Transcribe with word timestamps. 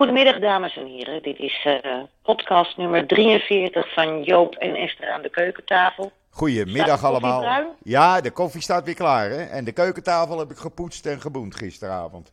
Goedemiddag, 0.00 0.38
dames 0.38 0.76
en 0.76 0.86
heren. 0.86 1.22
Dit 1.22 1.38
is 1.38 1.64
uh, 1.64 2.02
podcast 2.22 2.76
nummer 2.76 3.06
43 3.06 3.92
van 3.92 4.22
Joop 4.22 4.54
en 4.54 4.74
Esther 4.74 5.10
aan 5.10 5.22
de 5.22 5.30
keukentafel. 5.30 6.12
Goedemiddag 6.30 7.04
allemaal. 7.04 7.74
Ja, 7.82 8.20
de 8.20 8.30
koffie 8.30 8.62
staat 8.62 8.84
weer 8.84 8.94
klaar. 8.94 9.30
Hè? 9.30 9.42
En 9.42 9.64
de 9.64 9.72
keukentafel 9.72 10.38
heb 10.38 10.50
ik 10.50 10.56
gepoetst 10.56 11.06
en 11.06 11.20
geboend 11.20 11.54
gisteravond. 11.54 12.32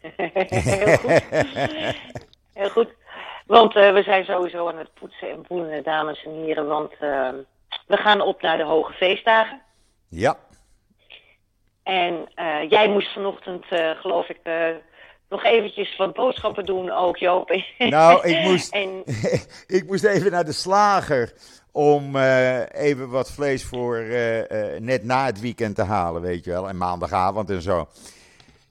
Heel 0.48 0.96
goed. 0.96 1.22
Heel 2.54 2.68
goed. 2.68 2.88
Want 3.46 3.76
uh, 3.76 3.92
we 3.92 4.02
zijn 4.02 4.24
sowieso 4.24 4.68
aan 4.68 4.78
het 4.78 4.94
poetsen 4.94 5.30
en 5.30 5.44
boenen, 5.48 5.82
dames 5.82 6.24
en 6.24 6.32
heren. 6.32 6.66
Want 6.66 6.92
uh, 6.92 7.28
we 7.86 7.96
gaan 7.96 8.20
op 8.20 8.42
naar 8.42 8.56
de 8.56 8.64
hoge 8.64 8.92
feestdagen. 8.92 9.60
Ja. 10.08 10.36
En 11.82 12.28
uh, 12.36 12.70
jij 12.70 12.88
moest 12.88 13.12
vanochtend, 13.12 13.64
geloof 14.00 14.28
ik, 14.28 14.38
nog 15.30 15.44
eventjes 15.44 15.96
wat 15.96 16.14
boodschappen 16.14 16.64
doen 16.64 16.90
ook, 16.90 17.16
Joop. 17.16 17.50
Nou, 17.78 18.28
ik 18.28 18.42
moest, 18.42 18.72
en... 18.72 19.02
ik 19.78 19.86
moest 19.86 20.04
even 20.04 20.30
naar 20.30 20.44
de 20.44 20.52
slager 20.52 21.32
om 21.72 22.16
uh, 22.16 22.72
even 22.72 23.08
wat 23.08 23.30
vlees 23.30 23.64
voor 23.64 23.96
uh, 23.98 24.38
uh, 24.38 24.44
net 24.80 25.04
na 25.04 25.26
het 25.26 25.40
weekend 25.40 25.74
te 25.74 25.82
halen, 25.82 26.22
weet 26.22 26.44
je 26.44 26.50
wel. 26.50 26.68
En 26.68 26.76
maandagavond 26.76 27.50
en 27.50 27.62
zo. 27.62 27.88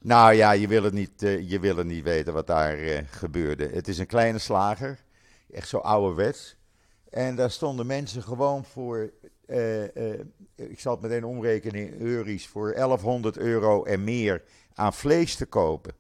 Nou 0.01 0.33
ja, 0.33 0.51
je 0.51 0.67
wil 0.67 0.83
het 0.83 0.93
niet, 0.93 1.11
je 1.47 1.57
wil 1.59 1.75
het 1.75 1.87
niet 1.87 2.03
weten 2.03 2.33
wat 2.33 2.47
daar 2.47 2.77
gebeurde. 3.09 3.69
Het 3.73 3.87
is 3.87 3.97
een 3.97 4.05
kleine 4.05 4.39
slager, 4.39 4.99
echt 5.51 5.67
zo 5.67 5.77
ouderwets. 5.77 6.55
En 7.09 7.35
daar 7.35 7.51
stonden 7.51 7.85
mensen 7.85 8.23
gewoon 8.23 8.63
voor, 8.63 9.11
ik 10.55 10.79
zal 10.79 10.93
het 10.93 11.01
meteen 11.01 11.25
omrekenen 11.25 11.87
in 11.87 12.01
euro's, 12.01 12.47
voor 12.47 12.73
1100 12.73 13.37
euro 13.37 13.83
en 13.83 14.03
meer 14.03 14.43
aan 14.73 14.93
vlees 14.93 15.35
te 15.35 15.45
kopen. 15.45 15.93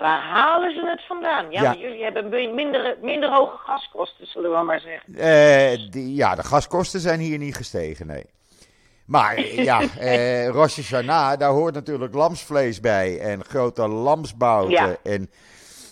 Waar 0.00 0.22
halen 0.22 0.74
ze 0.74 0.86
het 0.86 1.06
vandaan? 1.06 1.50
Ja, 1.50 1.62
ja. 1.62 1.74
jullie 1.74 2.02
hebben 2.02 2.54
minder, 2.54 2.96
minder 3.02 3.30
hoge 3.30 3.56
gaskosten, 3.56 4.26
zullen 4.26 4.58
we 4.58 4.64
maar 4.64 4.80
zeggen. 4.80 5.12
Uh, 5.12 5.90
die, 5.90 6.14
ja, 6.14 6.34
de 6.34 6.42
gaskosten 6.42 7.00
zijn 7.00 7.20
hier 7.20 7.38
niet 7.38 7.56
gestegen, 7.56 8.06
nee. 8.06 8.24
Maar 9.06 9.40
ja, 9.40 9.82
uh, 9.82 10.48
Rosh 10.56 10.76
Hashanah, 10.76 11.38
daar 11.38 11.50
hoort 11.50 11.74
natuurlijk 11.74 12.14
lamsvlees 12.14 12.80
bij. 12.80 13.20
En 13.20 13.44
grote 13.44 13.88
lamsbouten. 13.88 15.04
En 15.04 15.30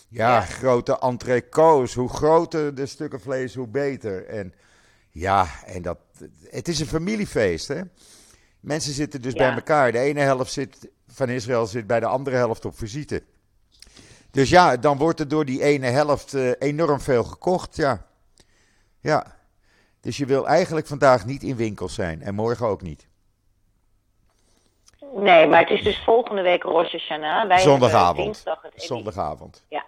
ja, 0.09 0.35
ja, 0.35 0.41
grote 0.41 0.99
entrecots. 0.99 1.95
Hoe 1.95 2.09
groter 2.09 2.75
de 2.75 2.87
stukken 2.87 3.21
vlees, 3.21 3.55
hoe 3.55 3.69
beter. 3.69 4.27
En 4.27 4.55
ja, 5.11 5.47
en 5.65 5.83
dat, 5.83 5.99
het 6.51 6.69
is 6.69 6.81
een 6.81 6.87
familiefeest, 6.87 7.69
hè. 7.69 7.81
Mensen 8.61 8.93
zitten 8.93 9.23
dus 9.23 9.33
bij 9.33 9.53
elkaar. 9.53 9.93
De 9.93 9.99
ene 9.99 10.21
helft 10.21 10.53
zit, 10.53 10.91
van 11.09 11.29
Israël 11.29 11.67
zit 11.67 11.87
bij 11.87 12.01
de 12.01 12.07
andere 12.07 12.37
helft 12.37 12.65
op 12.65 12.79
visite. 12.79 13.23
Dus 14.31 14.51
ja, 14.51 14.77
dan 14.77 14.99
wordt 14.99 15.21
er 15.21 15.29
door 15.29 15.45
die 15.45 15.63
ene 15.63 15.87
helft 15.87 16.35
uh, 16.35 16.53
enorm 16.59 17.01
veel 17.01 17.25
gekocht, 17.25 17.77
ja. 17.77 18.07
Ja. 19.01 19.27
Dus 20.01 20.17
je 20.17 20.27
wil 20.27 20.49
eigenlijk 20.49 20.87
vandaag 20.87 21.27
niet 21.27 21.43
in 21.43 21.57
winkels 21.57 21.95
zijn 21.95 22.23
en 22.23 22.35
morgen 22.35 22.67
ook 22.67 22.83
niet. 22.83 23.09
Nee, 25.15 25.47
maar 25.47 25.61
het 25.61 25.71
is 25.71 25.83
dus 25.83 26.03
volgende 26.05 26.43
week 26.43 26.63
Rosh 26.63 26.93
Hashanah. 26.93 27.49
Wij 27.49 27.59
Zondagavond. 27.59 28.45
Het 28.63 28.83
Zondagavond. 28.83 29.65
Ja. 29.69 29.85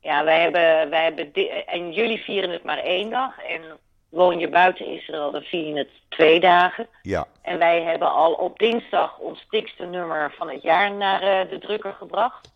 Ja, 0.00 0.24
wij 0.24 0.40
hebben, 0.40 0.90
wij 0.90 1.02
hebben 1.02 1.32
en 1.66 1.92
jullie 1.92 2.18
vieren 2.18 2.50
het 2.50 2.64
maar 2.64 2.78
één 2.78 3.10
dag. 3.10 3.38
En 3.38 3.62
woon 4.08 4.38
je 4.38 4.48
buiten 4.48 4.86
Israël, 4.86 5.30
dan 5.30 5.42
vier 5.42 5.66
je 5.66 5.78
het 5.78 5.90
twee 6.08 6.40
dagen. 6.40 6.88
Ja. 7.02 7.26
En 7.42 7.58
wij 7.58 7.82
hebben 7.82 8.12
al 8.12 8.32
op 8.32 8.58
dinsdag 8.58 9.18
ons 9.18 9.46
dikste 9.50 9.84
nummer 9.84 10.34
van 10.36 10.50
het 10.50 10.62
jaar 10.62 10.92
naar 10.92 11.22
uh, 11.22 11.50
de 11.50 11.58
drukker 11.58 11.92
gebracht. 11.92 12.52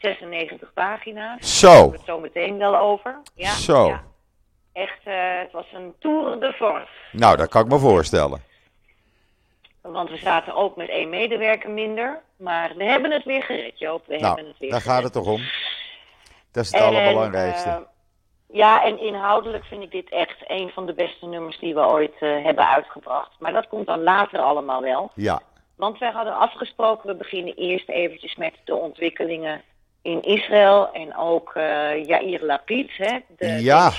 96 0.00 0.72
pagina's. 0.72 1.58
Zo. 1.58 1.66
Daar 1.66 1.76
hebben 1.76 1.90
we 1.90 1.96
het 1.96 2.06
zo 2.06 2.20
meteen 2.20 2.58
wel 2.58 2.78
over. 2.78 3.20
Ja, 3.34 3.52
Zo. 3.52 3.86
Ja. 3.86 4.02
Echt, 4.72 5.06
uh, 5.06 5.14
het 5.38 5.52
was 5.52 5.66
een 5.72 5.94
tour 5.98 6.40
de 6.40 6.52
force. 6.52 6.88
Nou, 7.12 7.36
dat 7.36 7.48
kan 7.48 7.62
ik 7.62 7.68
me 7.68 7.78
voorstellen. 7.78 8.42
Want 9.80 10.10
we 10.10 10.16
zaten 10.16 10.54
ook 10.54 10.76
met 10.76 10.88
één 10.88 11.08
medewerker 11.08 11.70
minder. 11.70 12.20
Maar 12.36 12.72
we 12.76 12.84
hebben 12.84 13.10
het 13.10 13.24
weer 13.24 13.42
gered, 13.42 13.78
Joop. 13.78 14.06
We 14.06 14.16
nou, 14.16 14.26
hebben 14.26 14.46
het 14.46 14.58
weer 14.58 14.70
daar 14.70 14.80
gered. 14.80 14.94
gaat 14.94 15.04
het 15.04 15.12
toch 15.12 15.26
om. 15.26 15.42
Dat 16.52 16.64
is 16.64 16.72
het 16.72 16.80
en, 16.80 16.86
allerbelangrijkste. 16.86 17.68
Uh, 17.68 17.76
ja, 18.50 18.84
en 18.84 19.00
inhoudelijk 19.00 19.64
vind 19.64 19.82
ik 19.82 19.90
dit 19.90 20.10
echt 20.10 20.36
een 20.46 20.70
van 20.70 20.86
de 20.86 20.94
beste 20.94 21.26
nummers 21.26 21.58
die 21.58 21.74
we 21.74 21.80
ooit 21.80 22.14
uh, 22.20 22.44
hebben 22.44 22.68
uitgebracht. 22.68 23.30
Maar 23.38 23.52
dat 23.52 23.68
komt 23.68 23.86
dan 23.86 24.02
later 24.02 24.38
allemaal 24.40 24.82
wel. 24.82 25.10
Ja. 25.14 25.40
Want 25.76 25.98
wij 25.98 26.10
hadden 26.10 26.36
afgesproken, 26.36 27.08
we 27.08 27.14
beginnen 27.14 27.54
eerst 27.54 27.88
eventjes 27.88 28.36
met 28.36 28.54
de 28.64 28.74
ontwikkelingen 28.74 29.62
in 30.02 30.22
Israël 30.22 30.92
en 30.92 31.16
ook 31.16 31.52
uh, 31.56 32.04
Yair 32.04 32.44
Lapid, 32.44 32.90
hè, 32.96 33.18
de 33.36 33.62
ja. 33.62 33.92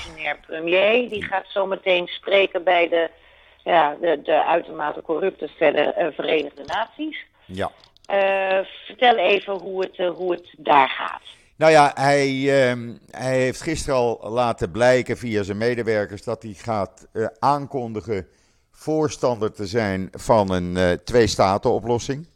premier, 0.46 1.08
die 1.08 1.24
gaat 1.24 1.46
zo 1.48 1.66
meteen 1.66 2.06
spreken 2.06 2.64
bij 2.64 2.88
de, 2.88 3.10
ja, 3.64 3.96
de, 4.00 4.20
de 4.22 4.44
uitermate 4.44 5.02
corrupte 5.02 5.48
verder, 5.56 5.98
uh, 5.98 6.06
Verenigde 6.14 6.62
Naties. 6.66 7.24
Ja. 7.44 7.70
Uh, 8.10 8.66
vertel 8.86 9.16
even 9.16 9.52
hoe 9.52 9.80
het, 9.80 10.16
hoe 10.16 10.32
het 10.32 10.54
daar 10.58 10.88
gaat. 10.88 11.22
Nou 11.56 11.72
ja, 11.72 11.90
hij, 11.94 12.28
uh, 12.30 12.94
hij 13.10 13.38
heeft 13.38 13.60
gisteren 13.60 13.98
al 13.98 14.30
laten 14.30 14.70
blijken 14.70 15.16
via 15.16 15.42
zijn 15.42 15.58
medewerkers 15.58 16.24
dat 16.24 16.42
hij 16.42 16.52
gaat 16.52 17.08
aankondigen 17.38 18.26
voorstander 18.70 19.52
te 19.52 19.66
zijn 19.66 20.08
van 20.12 20.52
een 20.52 21.00
twee-staten-oplossing. 21.04 22.28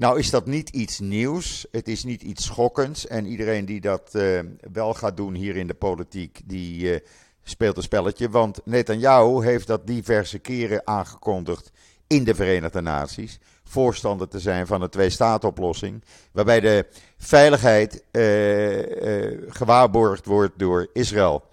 Nou 0.00 0.18
is 0.18 0.30
dat 0.30 0.46
niet 0.46 0.68
iets 0.68 0.98
nieuws, 0.98 1.66
het 1.70 1.88
is 1.88 2.04
niet 2.04 2.22
iets 2.22 2.44
schokkends 2.44 3.06
en 3.06 3.26
iedereen 3.26 3.64
die 3.64 3.80
dat 3.80 4.10
uh, 4.16 4.40
wel 4.72 4.94
gaat 4.94 5.16
doen 5.16 5.34
hier 5.34 5.56
in 5.56 5.66
de 5.66 5.74
politiek, 5.74 6.40
die 6.44 6.92
uh, 6.92 6.98
speelt 7.42 7.76
een 7.76 7.82
spelletje. 7.82 8.30
Want 8.30 8.60
Netanyahu 8.64 9.44
heeft 9.44 9.66
dat 9.66 9.86
diverse 9.86 10.38
keren 10.38 10.86
aangekondigd 10.86 11.70
in 12.06 12.24
de 12.24 12.34
Verenigde 12.34 12.80
Naties, 12.80 13.38
voorstander 13.64 14.28
te 14.28 14.40
zijn 14.40 14.66
van 14.66 14.82
een 14.82 14.88
twee-staat-oplossing, 14.88 16.04
waarbij 16.32 16.60
de 16.60 16.86
veiligheid 17.18 18.04
uh, 18.12 19.48
gewaarborgd 19.48 20.26
wordt 20.26 20.58
door 20.58 20.88
Israël. 20.92 21.44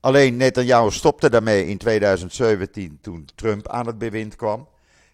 Alleen 0.00 0.36
Netanyahu 0.36 0.90
stopte 0.90 1.30
daarmee 1.30 1.66
in 1.66 1.78
2017 1.78 2.98
toen 3.00 3.28
Trump 3.34 3.68
aan 3.68 3.86
het 3.86 3.98
bewind 3.98 4.36
kwam. 4.36 4.68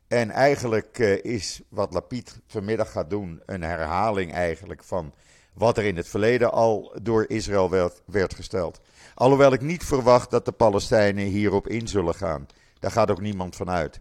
En 0.08 0.30
eigenlijk 0.30 0.98
uh, 0.98 1.24
is 1.24 1.60
wat 1.68 1.92
Lapid 1.92 2.40
vanmiddag 2.46 2.92
gaat 2.92 3.10
doen 3.10 3.42
een 3.46 3.62
herhaling 3.62 4.32
eigenlijk 4.32 4.84
van 4.84 5.14
wat 5.54 5.78
er 5.78 5.84
in 5.84 5.96
het 5.96 6.08
verleden 6.08 6.52
al 6.52 6.92
door 7.02 7.24
Israël 7.28 7.70
werd, 7.70 8.02
werd, 8.06 8.34
gesteld. 8.34 8.80
Alhoewel 9.14 9.52
ik 9.52 9.60
niet 9.60 9.84
verwacht 9.84 10.30
dat 10.30 10.44
de 10.44 10.52
Palestijnen 10.52 11.24
hierop 11.24 11.68
in 11.68 11.88
zullen 11.88 12.14
gaan. 12.14 12.46
Daar 12.78 12.90
gaat 12.90 13.10
ook 13.10 13.20
niemand 13.20 13.56
van 13.56 13.70
uit. 13.70 14.00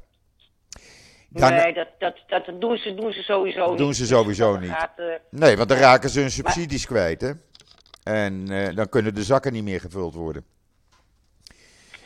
Dan, 1.29 1.53
nee, 1.53 1.73
dat, 1.73 1.88
dat, 2.00 2.16
dat 2.28 2.62
doen, 2.62 2.78
ze, 2.78 2.94
doen 2.94 3.13
ze 3.13 3.22
sowieso 3.22 3.69
niet. 3.69 3.78
Doen 3.78 3.94
ze 3.94 4.06
sowieso 4.06 4.57
niet. 4.57 4.72
Gaat, 4.72 5.00
uh, 5.00 5.06
nee, 5.29 5.57
want 5.57 5.69
dan 5.69 5.78
raken 5.78 6.09
ze 6.09 6.19
hun 6.19 6.31
subsidies 6.31 6.88
maar, 6.88 6.97
kwijt. 6.97 7.22
Hè? 7.22 7.31
En 8.03 8.51
uh, 8.51 8.75
dan 8.75 8.89
kunnen 8.89 9.16
de 9.16 9.24
zakken 9.24 9.53
niet 9.53 9.63
meer 9.63 9.79
gevuld 9.79 10.13
worden. 10.13 10.45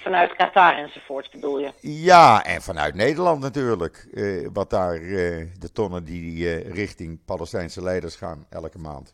Vanuit 0.01 0.35
Qatar 0.35 0.77
enzovoort 0.77 1.31
bedoel 1.31 1.59
je? 1.59 1.71
Ja, 1.81 2.43
en 2.43 2.61
vanuit 2.61 2.95
Nederland 2.95 3.41
natuurlijk. 3.41 4.07
Uh, 4.11 4.47
wat 4.53 4.69
daar 4.69 4.97
uh, 4.97 5.47
de 5.59 5.71
tonnen 5.71 6.03
die 6.03 6.37
uh, 6.37 6.73
richting 6.73 7.25
Palestijnse 7.25 7.81
leiders 7.81 8.15
gaan 8.15 8.45
elke 8.49 8.77
maand. 8.77 9.13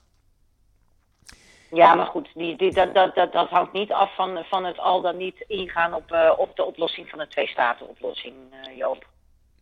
Ja, 1.71 1.95
maar 1.95 2.05
goed, 2.05 2.29
die, 2.33 2.57
die, 2.57 2.73
dat, 2.73 2.93
dat, 2.93 3.15
dat, 3.15 3.33
dat 3.33 3.49
hangt 3.49 3.73
niet 3.73 3.91
af 3.91 4.15
van, 4.15 4.43
van 4.43 4.65
het 4.65 4.77
al 4.77 5.01
dan 5.01 5.17
niet 5.17 5.43
ingaan 5.47 5.93
op, 5.93 6.35
op 6.37 6.55
de 6.55 6.63
oplossing 6.63 7.09
van 7.09 7.19
de 7.19 7.27
twee-staten-oplossing, 7.27 8.35
Joop. 8.77 9.07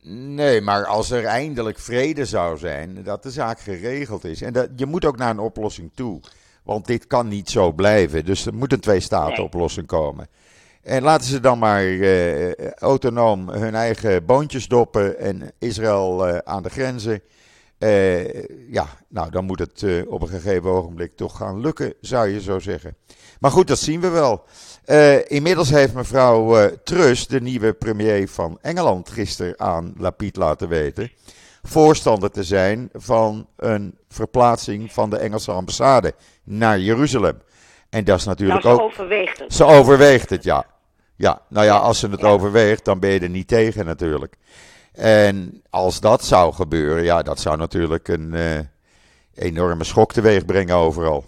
Nee, 0.08 0.62
maar 0.62 0.86
als 0.86 1.12
er 1.12 1.26
eindelijk 1.26 1.80
vrede 1.80 2.26
zou 2.26 2.58
zijn, 2.58 3.04
dat 3.04 3.24
de 3.24 3.30
zaak 3.30 3.60
geregeld 3.60 4.24
is. 4.24 4.42
En 4.42 4.54
dat, 4.54 4.70
je 4.76 4.86
moet 4.86 5.06
ook 5.06 5.18
naar 5.18 5.30
een 5.30 5.40
oplossing 5.40 5.92
toe. 5.96 6.22
Want 6.64 6.86
dit 6.86 7.08
kan 7.08 7.28
niet 7.28 7.50
zo 7.50 7.72
blijven. 7.72 8.26
Dus 8.26 8.46
er 8.46 8.54
moet 8.54 8.72
een 8.72 8.80
twee-staten-oplossing 8.80 9.92
nee. 9.92 10.00
komen. 10.00 10.28
En 10.86 11.04
laten 11.04 11.28
ze 11.28 11.40
dan 11.40 11.60
maar 11.60 11.84
uh, 11.84 12.70
autonoom 12.74 13.50
hun 13.50 13.76
eigen 13.76 14.26
boontjes 14.26 14.68
doppen 14.68 15.20
en 15.20 15.52
Israël 15.60 16.28
uh, 16.28 16.38
aan 16.38 16.64
de 16.64 16.70
grenzen. 16.70 17.22
Uh, 17.80 18.44
ja, 18.72 18.88
nou 19.08 19.30
dan 19.30 19.46
moet 19.46 19.60
het 19.60 19.86
op 20.08 20.22
een 20.22 20.28
gegeven 20.28 20.70
ogenblik 20.70 21.16
toch 21.16 21.38
gaan 21.38 21.60
lukken, 21.60 21.94
zou 22.02 22.28
je 22.28 22.42
zo 22.42 22.60
zeggen. 22.60 22.96
Maar 23.40 23.52
goed, 23.52 23.68
dat 23.68 23.80
zien 23.80 24.02
we 24.02 24.10
wel. 24.10 24.44
inmiddels 25.28 25.70
heeft 25.70 25.94
mevrouw 25.94 26.70
Truss, 26.84 27.28
de 27.28 27.42
nieuwe 27.42 27.74
premier 27.74 28.28
van 28.28 28.58
Engeland, 28.62 29.10
gisteren 29.10 29.60
aan 29.60 29.94
Lapid 29.98 30.36
laten 30.36 30.68
weten. 30.68 31.12
Voorstander 31.64 32.32
te 32.32 32.44
zijn 32.44 32.90
van 32.94 33.48
een 33.56 33.98
verplaatsing 34.10 34.92
van 34.94 35.10
de 35.10 35.18
Engelse 35.18 35.52
ambassade 35.52 36.14
naar 36.44 36.80
Jeruzalem. 36.80 37.42
En 37.90 38.04
dat 38.04 38.20
is 38.20 38.26
natuurlijk 38.26 38.64
nou, 38.64 38.76
ze 38.76 38.82
ook. 38.82 38.90
overweegt 38.90 39.40
het. 39.40 39.54
Ze 39.54 39.66
overweegt 39.66 40.30
het, 40.30 40.44
ja. 40.44 40.66
Ja, 41.16 41.42
nou 41.48 41.66
ja, 41.66 41.78
als 41.78 42.00
ze 42.00 42.10
het 42.10 42.20
ja. 42.20 42.28
overweegt, 42.28 42.86
dan 42.86 43.00
ben 43.00 43.10
je 43.10 43.20
er 43.20 43.30
niet 43.30 43.48
tegen 43.48 43.86
natuurlijk. 43.86 44.36
En 44.94 45.64
als 45.70 46.00
dat 46.00 46.24
zou 46.24 46.54
gebeuren, 46.54 47.04
ja, 47.04 47.22
dat 47.22 47.40
zou 47.40 47.58
natuurlijk 47.58 48.08
een, 48.08 48.32
uh, 48.34 48.60
enorme 49.36 49.84
schok 49.84 50.14
teweeg 50.14 50.46
brengen 50.46 50.76
overal. 50.76 51.24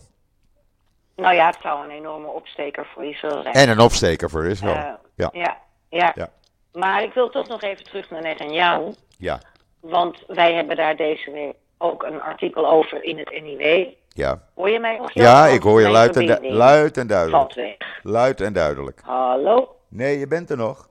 Nou 1.16 1.36
ja, 1.36 1.46
het 1.46 1.58
zou 1.62 1.84
een 1.84 1.90
enorme 1.96 2.28
opsteker 2.28 2.88
voor 2.94 3.06
Israël 3.06 3.42
zijn. 3.42 3.54
En 3.54 3.70
een 3.70 3.80
opsteker 3.80 4.30
voor 4.30 4.46
Israël. 4.46 4.76
Eh, 4.76 4.94
ja. 5.16 5.30
ja, 5.32 5.58
ja. 5.90 6.12
Ja. 6.16 6.30
Maar 6.74 7.04
ik 7.04 7.14
wil 7.14 7.30
toch 7.30 7.48
nog 7.48 7.62
even 7.62 7.84
terug 7.84 8.10
naar 8.10 8.22
Netanyahu. 8.22 8.94
Ja, 9.18 9.40
Want 9.80 10.24
wij 10.28 10.54
hebben 10.54 10.76
daar 10.76 10.96
deze 10.96 11.32
week 11.32 11.56
ook 11.78 12.04
een 12.04 12.22
artikel 12.22 12.70
over 12.70 13.04
in 13.04 13.18
het 13.18 13.30
NIW. 13.30 13.88
ja. 14.10 14.42
Hoor 14.56 14.70
je 14.70 14.80
mij 14.80 14.98
nog? 14.98 15.14
Ja, 15.14 15.46
ik 15.46 15.62
hoor 15.62 15.82
je 15.82 15.90
luid 15.90 16.16
en, 16.16 16.54
luid 16.54 16.98
en 16.98 17.08
duidelijk. 17.08 17.78
Luid 18.04 18.42
en 18.42 18.54
duidelijk. 18.54 19.02
Hallo? 19.04 19.77
Nee, 19.90 20.20
je 20.20 20.28
bent 20.28 20.50
er 20.50 20.58
nog. 20.58 20.90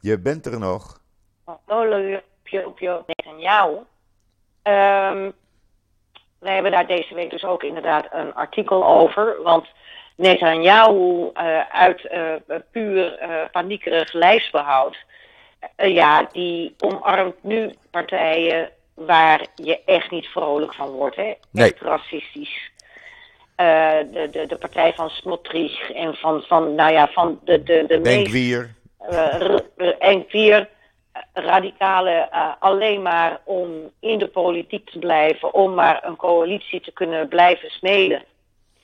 Je 0.00 0.20
bent 0.20 0.46
er 0.46 0.58
nog. 0.58 1.00
Hallo, 1.64 2.20
Pio 2.74 3.04
Netanyahu. 3.06 3.76
Ehm 4.62 5.30
wij 6.44 6.54
hebben 6.54 6.72
daar 6.72 6.86
deze 6.86 7.14
week 7.14 7.30
dus 7.30 7.44
ook 7.44 7.62
inderdaad 7.62 8.06
een 8.10 8.34
artikel 8.34 8.86
over. 8.86 9.42
Want 9.42 9.66
Netanyahu 10.16 11.30
eh, 11.34 11.60
uit 11.60 12.06
eh, 12.06 12.32
puur 12.70 13.18
eh, 13.18 13.50
paniekerig 13.52 14.12
lijfsbehoud... 14.12 14.96
eh, 15.76 15.94
ja, 15.94 16.28
die 16.32 16.74
omarmt 16.78 17.42
nu 17.42 17.74
partijen 17.90 18.70
waar 18.94 19.46
je 19.54 19.84
echt 19.84 20.10
niet 20.10 20.26
vrolijk 20.26 20.74
van 20.74 20.90
wordt. 20.90 21.16
Hè? 21.16 21.34
Nee. 21.50 21.72
Echt 21.72 21.80
racistisch. 21.80 22.70
Eh, 23.56 23.98
de, 24.12 24.28
de, 24.30 24.46
de 24.46 24.56
partij 24.56 24.92
van 24.94 25.10
Smotrich 25.10 25.90
en 25.92 26.14
van, 26.14 26.42
van, 26.42 26.74
nou 26.74 26.92
ja, 26.92 27.08
van 27.08 27.40
de, 27.44 27.62
de, 27.62 27.84
de 27.88 28.00
Denkwier. 28.00 28.74
eh, 28.98 29.38
r- 29.40 29.64
r- 29.76 29.96
en 29.98 30.24
vier 30.28 30.68
eh, 31.12 31.22
radicalen 31.32 32.30
eh, 32.30 32.52
alleen 32.58 33.02
maar 33.02 33.40
om 33.44 33.70
in 34.00 34.18
de 34.18 34.28
politiek 34.28 34.90
te 34.90 34.98
blijven, 34.98 35.54
om 35.54 35.74
maar 35.74 36.04
een 36.04 36.16
coalitie 36.16 36.80
te 36.80 36.92
kunnen 36.92 37.28
blijven 37.28 37.70
smeden. 37.70 38.22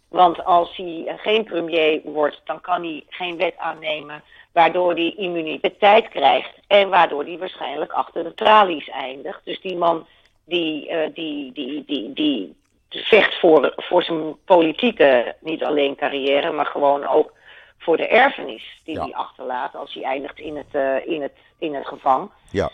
Want 0.08 0.44
als 0.44 0.76
hij 0.76 1.04
eh, 1.06 1.14
geen 1.16 1.44
premier 1.44 2.00
wordt, 2.04 2.40
dan 2.44 2.60
kan 2.60 2.82
hij 2.82 3.04
geen 3.08 3.36
wet 3.36 3.54
aannemen, 3.56 4.22
waardoor 4.52 4.92
hij 4.94 5.14
immuniteit 5.16 6.08
krijgt 6.08 6.52
en 6.66 6.88
waardoor 6.88 7.24
hij 7.24 7.38
waarschijnlijk 7.38 7.92
achter 7.92 8.24
de 8.24 8.34
tralies 8.34 8.88
eindigt. 8.88 9.40
Dus 9.44 9.60
die 9.60 9.76
man 9.76 10.06
die, 10.44 10.88
eh, 10.88 11.08
die, 11.14 11.52
die, 11.52 11.84
die, 11.86 12.12
die 12.12 12.58
vecht 12.90 13.38
voor, 13.40 13.72
voor 13.76 14.02
zijn 14.02 14.44
politieke, 14.44 15.36
niet 15.40 15.64
alleen 15.64 15.96
carrière, 15.96 16.52
maar 16.52 16.66
gewoon 16.66 17.06
ook 17.06 17.32
voor 17.78 17.96
de 17.96 18.08
erfenis 18.08 18.80
die 18.84 18.94
Ja. 18.94 19.02
hij 19.02 19.12
achterlaat 19.14 19.74
als 19.76 19.94
hij 19.94 20.02
eindigt 20.02 20.38
in 20.38 20.56
het, 20.56 20.66
eh, 20.74 21.06
in 21.06 21.22
het, 21.22 21.32
in 21.58 21.74
het 21.74 21.86
gevang. 21.86 22.30
Ja, 22.50 22.70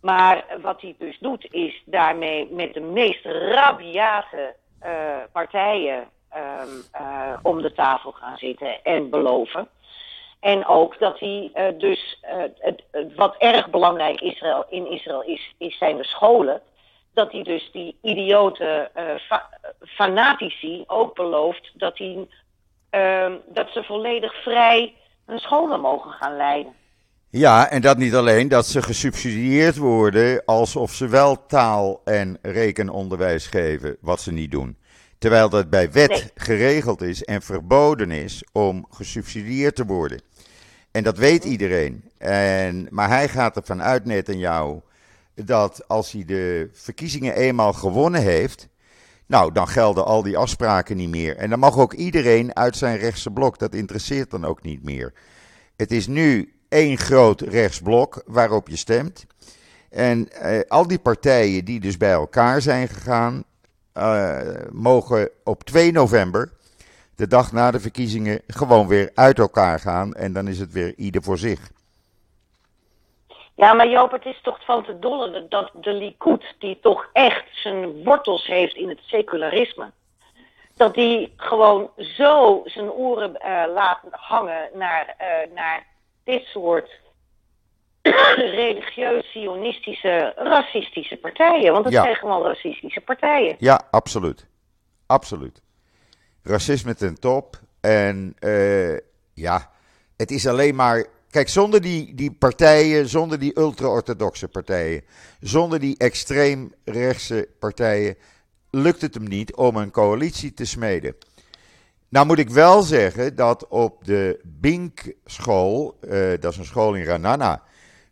Maar 0.00 0.44
wat 0.62 0.80
hij 0.80 0.94
dus 0.98 1.18
doet, 1.18 1.46
is 1.50 1.82
daarmee 1.84 2.48
met 2.50 2.74
de 2.74 2.80
meest 2.80 3.24
rabiate 3.24 4.54
eh, 4.80 5.16
partijen 5.32 6.08
ehm, 6.30 6.68
eh, 6.92 7.38
om 7.42 7.62
de 7.62 7.72
tafel 7.72 8.12
gaan 8.12 8.36
zitten 8.36 8.82
en 8.84 9.10
beloven. 9.10 9.68
En 10.40 10.66
ook 10.66 10.98
dat 10.98 11.18
hij 11.18 11.50
dus, 11.78 12.18
het, 12.20 12.58
het- 12.58 13.14
wat 13.16 13.36
erg 13.38 13.70
belangrijk 13.70 14.20
Israël, 14.20 14.64
in 14.68 14.90
Israël 14.90 15.22
is, 15.22 15.54
is 15.58 15.78
zijn 15.78 15.96
de 15.96 16.04
scholen. 16.04 16.62
Dat 17.14 17.32
hij 17.32 17.42
dus 17.42 17.70
die 17.72 17.96
idiote 18.02 18.90
eh, 18.94 19.04
fa- 19.28 19.48
fanatici 19.86 20.84
ook 20.86 21.14
belooft 21.14 21.70
dat, 21.74 21.98
hij, 21.98 22.26
ehm, 22.90 23.32
dat 23.48 23.68
ze 23.72 23.82
volledig 23.82 24.42
vrij 24.42 24.94
hun 25.26 25.38
scholen 25.38 25.80
mogen 25.80 26.10
gaan 26.10 26.36
leiden. 26.36 26.72
Ja, 27.30 27.68
en 27.70 27.80
dat 27.80 27.96
niet 27.98 28.14
alleen, 28.14 28.48
dat 28.48 28.66
ze 28.66 28.82
gesubsidieerd 28.82 29.76
worden 29.76 30.42
alsof 30.44 30.92
ze 30.92 31.08
wel 31.08 31.46
taal- 31.46 32.00
en 32.04 32.38
rekenonderwijs 32.42 33.46
geven, 33.46 33.96
wat 34.00 34.20
ze 34.20 34.32
niet 34.32 34.50
doen. 34.50 34.78
Terwijl 35.18 35.48
dat 35.48 35.70
bij 35.70 35.92
wet 35.92 36.08
Nee. 36.10 36.30
geregeld 36.34 37.02
is 37.02 37.24
en 37.24 37.42
verboden 37.42 38.10
is 38.10 38.44
om 38.52 38.86
gesubsidieerd 38.90 39.76
te 39.76 39.84
worden. 39.86 40.22
En 40.92 41.02
dat 41.02 41.18
weet 41.18 41.44
iedereen. 41.44 42.10
En, 42.18 42.86
maar 42.90 43.08
hij 43.08 43.28
gaat 43.28 43.56
ervan 43.56 43.82
uit, 43.82 44.04
net 44.04 44.28
en 44.28 44.38
jou, 44.38 44.80
dat 45.44 45.88
als 45.88 46.12
hij 46.12 46.24
de 46.24 46.68
verkiezingen 46.72 47.34
eenmaal 47.34 47.72
gewonnen 47.72 48.22
heeft, 48.22 48.68
nou, 49.26 49.52
dan 49.52 49.68
gelden 49.68 50.04
al 50.04 50.22
die 50.22 50.38
afspraken 50.38 50.96
niet 50.96 51.08
meer. 51.08 51.36
En 51.36 51.50
dan 51.50 51.58
mag 51.58 51.78
ook 51.78 51.92
iedereen 51.92 52.56
uit 52.56 52.76
zijn 52.76 52.98
rechtse 52.98 53.30
blok, 53.30 53.58
dat 53.58 53.74
interesseert 53.74 54.30
dan 54.30 54.44
ook 54.44 54.62
niet 54.62 54.82
meer. 54.82 55.12
Het 55.76 55.92
is 55.92 56.06
nu 56.06 56.52
één 56.68 56.98
groot 56.98 57.40
rechtsblok 57.40 58.22
waarop 58.26 58.68
je 58.68 58.76
stemt. 58.76 59.26
En 59.90 60.32
eh, 60.32 60.60
al 60.68 60.86
die 60.86 60.98
partijen 60.98 61.64
die 61.64 61.80
dus 61.80 61.96
bij 61.96 62.12
elkaar 62.12 62.62
zijn 62.62 62.88
gegaan, 62.88 63.44
eh, 63.92 64.38
mogen 64.70 65.30
op 65.44 65.64
2 65.64 65.92
november, 65.92 66.52
de 67.14 67.26
dag 67.26 67.52
na 67.52 67.70
de 67.70 67.80
verkiezingen, 67.80 68.40
gewoon 68.46 68.86
weer 68.86 69.10
uit 69.14 69.38
elkaar 69.38 69.80
gaan. 69.80 70.14
En 70.14 70.32
dan 70.32 70.48
is 70.48 70.58
het 70.58 70.72
weer 70.72 70.94
ieder 70.96 71.22
voor 71.22 71.38
zich. 71.38 71.70
Ja, 73.60 73.72
maar 73.72 73.88
Joop, 73.88 74.10
het 74.10 74.24
is 74.24 74.40
toch 74.42 74.64
van 74.64 74.84
te 74.84 74.98
dolle 74.98 75.46
dat 75.48 75.70
de 75.74 75.92
Likud, 75.92 76.54
die 76.58 76.78
toch 76.82 77.08
echt 77.12 77.44
zijn 77.52 78.04
wortels 78.04 78.46
heeft 78.46 78.74
in 78.74 78.88
het 78.88 78.98
secularisme, 79.06 79.90
dat 80.76 80.94
die 80.94 81.32
gewoon 81.36 81.90
zo 81.96 82.62
zijn 82.64 82.90
oren 82.90 83.40
eh, 83.40 83.64
laat 83.74 83.98
hangen 84.10 84.68
naar, 84.74 85.14
eh, 85.18 85.26
naar 85.54 85.86
dit 86.24 86.44
soort 86.44 86.90
religieus-sionistische, 88.60 90.32
racistische 90.36 91.16
partijen. 91.16 91.72
Want 91.72 91.84
het 91.84 91.94
Ja. 91.94 92.02
zijn 92.02 92.16
gewoon 92.16 92.42
racistische 92.42 93.00
partijen. 93.00 93.56
Ja, 93.58 93.80
absoluut. 93.90 94.46
Absoluut. 95.06 95.62
Racisme 96.42 96.94
ten 96.94 97.20
top. 97.20 97.56
En 97.80 98.34
eh, 98.38 98.96
ja, 99.34 99.70
het 100.16 100.30
is 100.30 100.46
alleen 100.46 100.74
maar. 100.74 101.06
Kijk, 101.30 101.48
zonder 101.48 101.80
die, 101.80 102.14
die 102.14 102.32
partijen, 102.32 103.08
zonder 103.08 103.38
die 103.38 103.58
ultra-orthodoxe 103.58 104.48
partijen, 104.48 105.02
zonder 105.40 105.80
die 105.80 105.96
extreemrechtse 105.98 107.48
partijen, 107.58 108.16
lukt 108.70 109.00
het 109.00 109.14
hem 109.14 109.28
niet 109.28 109.54
om 109.54 109.76
een 109.76 109.90
coalitie 109.90 110.54
te 110.54 110.64
smeden. 110.64 111.14
Nou 112.08 112.26
moet 112.26 112.38
ik 112.38 112.50
wel 112.50 112.82
zeggen 112.82 113.36
dat 113.36 113.68
op 113.68 114.04
de 114.04 114.40
Bink-school, 114.44 115.98
eh, 116.00 116.30
dat 116.40 116.52
is 116.52 116.58
een 116.58 116.64
school 116.64 116.94
in 116.94 117.04
Ranana, 117.04 117.62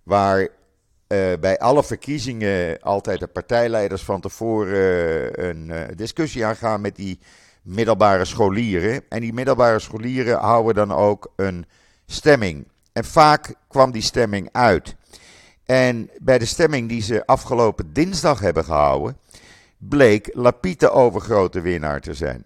waar 0.02 0.48
eh, 1.06 1.32
bij 1.40 1.58
alle 1.58 1.84
verkiezingen 1.84 2.80
altijd 2.80 3.20
de 3.20 3.26
partijleiders 3.26 4.02
van 4.02 4.20
tevoren 4.20 5.34
eh, 5.34 5.48
een 5.48 5.72
discussie 5.96 6.44
aangaan 6.44 6.80
met 6.80 6.96
die 6.96 7.18
middelbare 7.62 8.24
scholieren. 8.24 9.02
En 9.08 9.20
die 9.20 9.32
middelbare 9.32 9.78
scholieren 9.78 10.38
houden 10.38 10.74
dan 10.74 10.92
ook 10.92 11.32
een 11.36 11.66
stemming. 12.06 12.66
En 12.98 13.04
vaak 13.04 13.54
kwam 13.68 13.90
die 13.92 14.02
stemming 14.02 14.48
uit. 14.52 14.96
En 15.66 16.10
bij 16.20 16.38
de 16.38 16.44
stemming 16.46 16.88
die 16.88 17.02
ze 17.02 17.26
afgelopen 17.26 17.92
dinsdag 17.92 18.40
hebben 18.40 18.64
gehouden, 18.64 19.18
bleek 19.76 20.30
Lapid 20.32 20.80
de 20.80 20.90
overgrote 20.90 21.60
winnaar 21.60 22.00
te 22.00 22.14
zijn. 22.14 22.42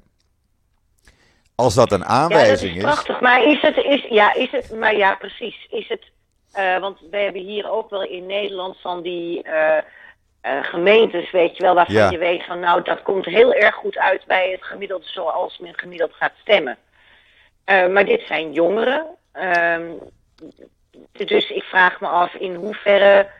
Als 1.55 1.75
dat 1.75 1.93
een 1.93 1.99
Ja, 1.99 2.05
dat 2.05 2.13
aanwijzing 2.17 2.71
is 2.71 2.77
is. 2.77 2.83
prachtig. 2.83 3.21
Maar 3.21 3.43
is 3.45 3.61
het, 3.61 3.77
is, 3.77 4.07
ja, 4.09 4.35
is 4.35 4.51
het, 4.51 4.75
maar 4.79 4.97
ja, 4.97 5.15
precies. 5.15 5.67
Is 5.71 5.89
het, 5.89 6.11
eh, 6.53 6.79
want 6.79 6.99
we 7.11 7.17
hebben 7.17 7.43
hier 7.43 7.71
ook 7.71 7.91
wel 7.91 8.03
in 8.05 8.27
Nederland 8.27 8.77
van 8.81 9.03
die 9.03 9.43
eh, 9.43 9.77
eh, 10.41 10.65
gemeentes, 10.65 11.31
weet 11.31 11.57
je 11.57 11.63
wel, 11.63 11.75
waarvan 11.75 11.95
Ja. 11.95 12.11
je 12.11 12.19
weet 12.19 12.45
van, 12.45 12.61
nou, 12.61 12.83
dat 12.83 13.03
komt 13.03 13.25
heel 13.25 13.55
erg 13.55 13.75
goed 13.75 13.99
uit 13.99 14.25
bij 14.27 14.51
het 14.51 14.65
gemiddelde 14.65 15.07
zoals 15.07 15.59
men 15.59 15.79
gemiddeld 15.79 16.13
gaat 16.15 16.33
stemmen. 16.41 16.79
Maar 17.65 18.05
dit 18.05 18.23
zijn 18.27 18.53
jongeren. 18.53 19.07
Dus 21.13 21.51
ik 21.51 21.63
vraag 21.63 22.01
me 22.01 22.07
af 22.07 22.35
in 22.35 22.55
hoeverre 22.55 23.31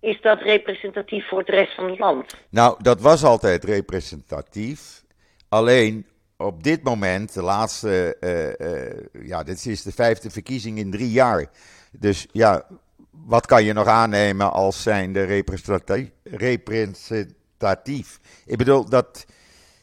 is 0.00 0.20
dat 0.20 0.40
representatief 0.40 1.28
voor 1.28 1.44
de 1.44 1.52
rest 1.52 1.74
van 1.74 1.90
het 1.90 1.98
land? 1.98 2.36
Nou, 2.48 2.76
dat 2.82 3.00
was 3.00 3.24
altijd 3.24 3.64
representatief. 3.64 5.04
Alleen 5.48 6.06
op 6.36 6.62
dit 6.62 6.82
moment, 6.82 7.34
de 7.34 7.42
laatste, 7.42 8.16
eh, 8.20 8.86
eh, 8.88 9.04
ja, 9.22 9.42
dit 9.42 9.66
is 9.66 9.82
de 9.82 9.92
vijfde 9.92 10.30
verkiezing 10.30 10.78
in 10.78 10.90
drie 10.90 11.10
jaar. 11.10 11.46
Dus 11.90 12.26
ja, 12.32 12.66
wat 13.10 13.46
kan 13.46 13.64
je 13.64 13.72
nog 13.72 13.86
aannemen 13.86 14.52
als 14.52 14.82
zijnde 14.82 15.24
representatief? 15.24 16.10
representatief? 16.24 18.20
Ik 18.46 18.58
bedoel, 18.58 18.84
dat, 18.84 19.26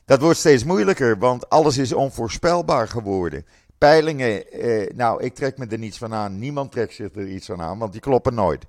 dat 0.06 0.22
wordt 0.22 0.40
steeds 0.40 0.64
moeilijker, 0.64 1.18
want 1.18 1.50
alles 1.50 1.78
is 1.78 1.94
onvoorspelbaar 1.94 2.88
geworden. 2.88 3.46
Peilingen, 3.78 4.52
eh, 4.52 4.96
nou, 4.96 5.24
ik 5.24 5.36
trek 5.36 5.58
me 5.58 5.66
er 5.68 5.78
niets 5.78 5.98
van 5.98 6.14
aan. 6.14 6.40
Niemand 6.40 6.72
trekt 6.72 6.94
zich 6.94 7.16
er 7.16 7.28
iets 7.28 7.46
van 7.46 7.62
aan, 7.62 7.78
want 7.80 7.92
die 7.92 8.02
kloppen 8.02 8.34
nooit. 8.34 8.66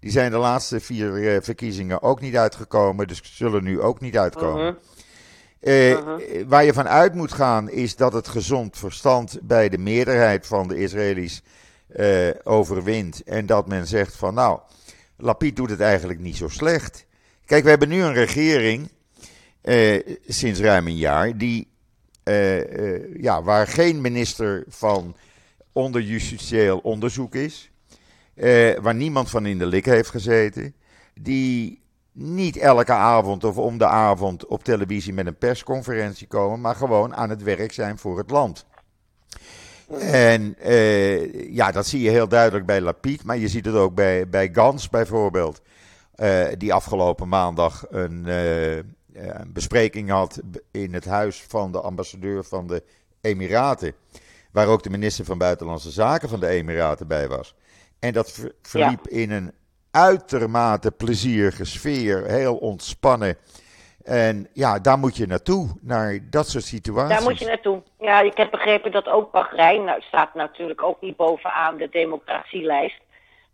Die 0.00 0.10
zijn 0.10 0.30
de 0.30 0.36
laatste 0.36 0.80
vier 0.80 1.34
eh, 1.34 1.42
verkiezingen 1.42 2.02
ook 2.02 2.20
niet 2.20 2.36
uitgekomen, 2.36 3.08
dus 3.08 3.20
zullen 3.36 3.64
nu 3.64 3.80
ook 3.80 4.00
niet 4.00 4.18
uitkomen. 4.18 4.78
Eh, 5.60 5.98
Waar 6.46 6.64
je 6.64 6.72
van 6.72 6.88
uit 6.88 7.14
moet 7.14 7.32
gaan 7.32 7.70
is 7.70 7.96
dat 7.96 8.12
het 8.12 8.28
gezond 8.28 8.78
verstand 8.78 9.38
bij 9.42 9.68
de 9.68 9.78
meerderheid 9.78 10.46
van 10.46 10.68
de 10.68 10.76
Israëli's 10.76 11.42
eh, 11.88 12.28
overwint. 12.44 13.22
En 13.22 13.46
dat 13.46 13.68
men 13.68 13.86
zegt 13.86 14.16
van 14.16 14.34
nou, 14.34 14.60
Lapid 15.16 15.56
doet 15.56 15.70
het 15.70 15.80
eigenlijk 15.80 16.20
niet 16.20 16.36
zo 16.36 16.48
slecht. 16.48 17.06
Kijk, 17.44 17.64
we 17.64 17.70
hebben 17.70 17.88
nu 17.88 18.02
een 18.02 18.14
regering 18.14 18.90
sinds 20.26 20.60
ruim 20.60 20.86
een 20.86 20.96
jaar, 20.96 21.36
die, 21.38 21.68
ja, 23.20 23.42
waar 23.42 23.66
geen 23.66 24.00
minister 24.00 24.64
van 24.68 25.16
onderjustitieel 25.72 26.78
onderzoek 26.78 27.34
is, 27.34 27.70
waar 28.80 28.94
niemand 28.94 29.30
van 29.30 29.46
in 29.46 29.58
de 29.58 29.66
lik 29.66 29.84
heeft 29.84 30.10
gezeten, 30.10 30.74
die 31.20 31.84
niet 32.12 32.56
elke 32.56 32.92
avond 32.92 33.44
of 33.44 33.56
om 33.56 33.78
de 33.78 33.86
avond 33.86 34.46
op 34.46 34.64
televisie 34.64 35.12
met 35.12 35.26
een 35.26 35.38
persconferentie 35.38 36.26
komen, 36.26 36.60
maar 36.60 36.74
gewoon 36.74 37.14
aan 37.14 37.30
het 37.30 37.42
werk 37.42 37.72
zijn 37.72 37.98
voor 37.98 38.18
het 38.18 38.30
land. 38.30 38.66
En 40.00 40.56
ja, 41.50 41.70
dat 41.70 41.86
zie 41.86 42.00
je 42.00 42.10
heel 42.10 42.28
duidelijk 42.28 42.66
bij 42.66 42.80
Lapid, 42.80 43.24
maar 43.24 43.36
je 43.36 43.48
ziet 43.48 43.64
het 43.64 43.74
ook 43.74 43.94
bij, 43.94 44.28
bij 44.28 44.50
Gans 44.52 44.88
bijvoorbeeld. 44.88 45.62
Die 46.58 46.74
afgelopen 46.74 47.28
maandag 47.28 47.84
een, 47.90 48.26
een, 49.16 49.52
bespreking 49.52 50.10
had 50.10 50.40
in 50.72 50.94
het 50.94 51.04
huis 51.04 51.42
van 51.48 51.72
de 51.72 51.80
ambassadeur 51.80 52.44
van 52.44 52.66
de 52.66 52.82
Emiraten. 53.20 53.94
Waar 54.52 54.66
ook 54.66 54.82
de 54.82 54.90
minister 54.90 55.24
van 55.24 55.38
Buitenlandse 55.38 55.90
Zaken 55.90 56.28
van 56.28 56.40
de 56.40 56.48
Emiraten 56.48 57.08
bij 57.08 57.28
was. 57.28 57.54
En 57.98 58.12
dat 58.12 58.52
verliep 58.62 59.08
in 59.08 59.30
een 59.30 59.52
uitermate 59.90 60.92
plezierige 60.92 61.64
sfeer, 61.64 62.24
heel 62.26 62.56
ontspannen. 62.56 63.36
En 64.04 64.48
ja, 64.52 64.78
daar 64.78 64.98
moet 64.98 65.16
je 65.16 65.26
naartoe, 65.26 65.68
naar 65.80 66.18
dat 66.30 66.48
soort 66.48 66.64
situaties. 66.64 67.16
Daar 67.16 67.28
moet 67.28 67.38
je 67.38 67.46
naartoe. 67.46 67.82
Ja, 67.98 68.20
ik 68.20 68.36
heb 68.36 68.50
begrepen 68.50 68.92
dat 68.92 69.08
ook 69.08 69.32
Bahrein, 69.32 69.84
nou, 69.84 70.00
staat 70.00 70.34
natuurlijk 70.34 70.82
ook 70.82 71.00
niet 71.00 71.16
bovenaan 71.16 71.76
de 71.76 71.88
democratielijst. 71.88 73.00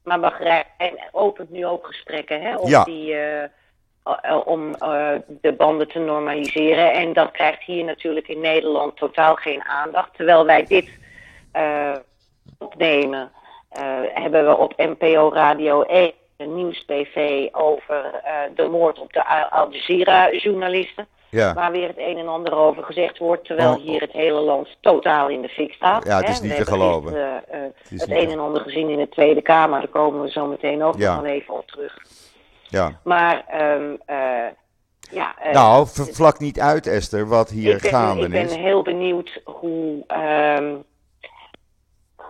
Maar 0.05 0.21
Bahrein 0.21 1.09
opent 1.13 1.51
nu 1.51 1.67
ook 1.67 1.87
gesprekken 1.87 2.41
hè, 2.41 2.57
om, 2.57 2.69
ja. 2.69 2.85
die, 2.85 3.15
uh, 3.15 3.43
om 4.45 4.69
uh, 4.69 5.09
de 5.41 5.53
banden 5.53 5.89
te 5.89 5.99
normaliseren. 5.99 6.93
En 6.93 7.13
dat 7.13 7.31
krijgt 7.31 7.63
hier 7.63 7.85
natuurlijk 7.85 8.29
in 8.29 8.41
Nederland 8.41 8.97
totaal 8.97 9.35
geen 9.35 9.63
aandacht. 9.63 10.17
Terwijl 10.17 10.47
wij 10.47 10.65
dit 10.67 10.89
uh, 11.57 11.93
opnemen, 12.59 13.31
hebben 14.15 14.47
we 14.47 14.57
op 14.57 14.77
NPO 14.77 15.31
Radio 15.33 15.83
1 15.83 16.13
nieuws-tv 16.37 17.49
over 17.53 18.21
uh, 18.25 18.57
de 18.57 18.69
moord 18.69 18.99
op 18.99 19.13
de 19.13 19.51
Al 19.51 19.73
Jazeera-journalisten. 19.73 21.07
Ja. 21.29 21.55
Waar 21.55 21.73
weer 21.73 21.89
het 21.89 21.99
een 21.99 22.19
en 22.19 22.29
ander 22.29 22.57
over 22.57 22.83
gezegd 22.83 23.19
wordt, 23.19 23.45
terwijl 23.45 23.75
oh. 23.75 23.83
hier 23.83 24.01
het 24.01 24.13
hele 24.13 24.41
land 24.41 24.69
totaal 24.81 25.29
in 25.29 25.43
de 25.43 25.49
fik 25.49 25.73
staat. 25.73 26.05
Ja, 26.05 26.17
het 26.17 26.29
is 26.29 26.41
niet 26.41 26.57
te 26.57 26.67
geloven. 26.67 27.15
Uh, 27.15 27.27
het, 27.49 28.01
het 28.01 28.11
een 28.11 28.31
en 28.31 28.39
ander 28.39 28.63
gezien 28.63 28.89
in 28.89 28.99
de 28.99 29.09
Tweede 29.09 29.43
Kamer, 29.43 29.79
daar 29.79 29.89
komen 29.89 30.23
we 30.23 30.31
zo 30.31 30.47
meteen 30.47 30.83
ook 30.83 30.97
ja. 30.97 31.15
nog 31.17 31.25
even 31.25 31.55
op 31.55 31.67
terug. 31.67 31.99
Ja. 32.73 33.01
Maar, 33.05 33.63
um, 33.77 33.91
uh, 33.91 34.47
ja... 35.11 35.35
nou, 35.53 35.87
vlak 35.91 36.39
niet 36.39 36.61
uit, 36.61 36.87
Esther, 36.87 37.27
wat 37.27 37.51
hier 37.51 37.79
ben, 37.81 37.91
gaande 37.91 38.29
is. 38.29 38.43
Ik 38.43 38.49
ben 38.49 38.65
heel 38.65 38.83
benieuwd 38.83 39.41
hoe... 39.45 40.05
Um, 40.59 40.85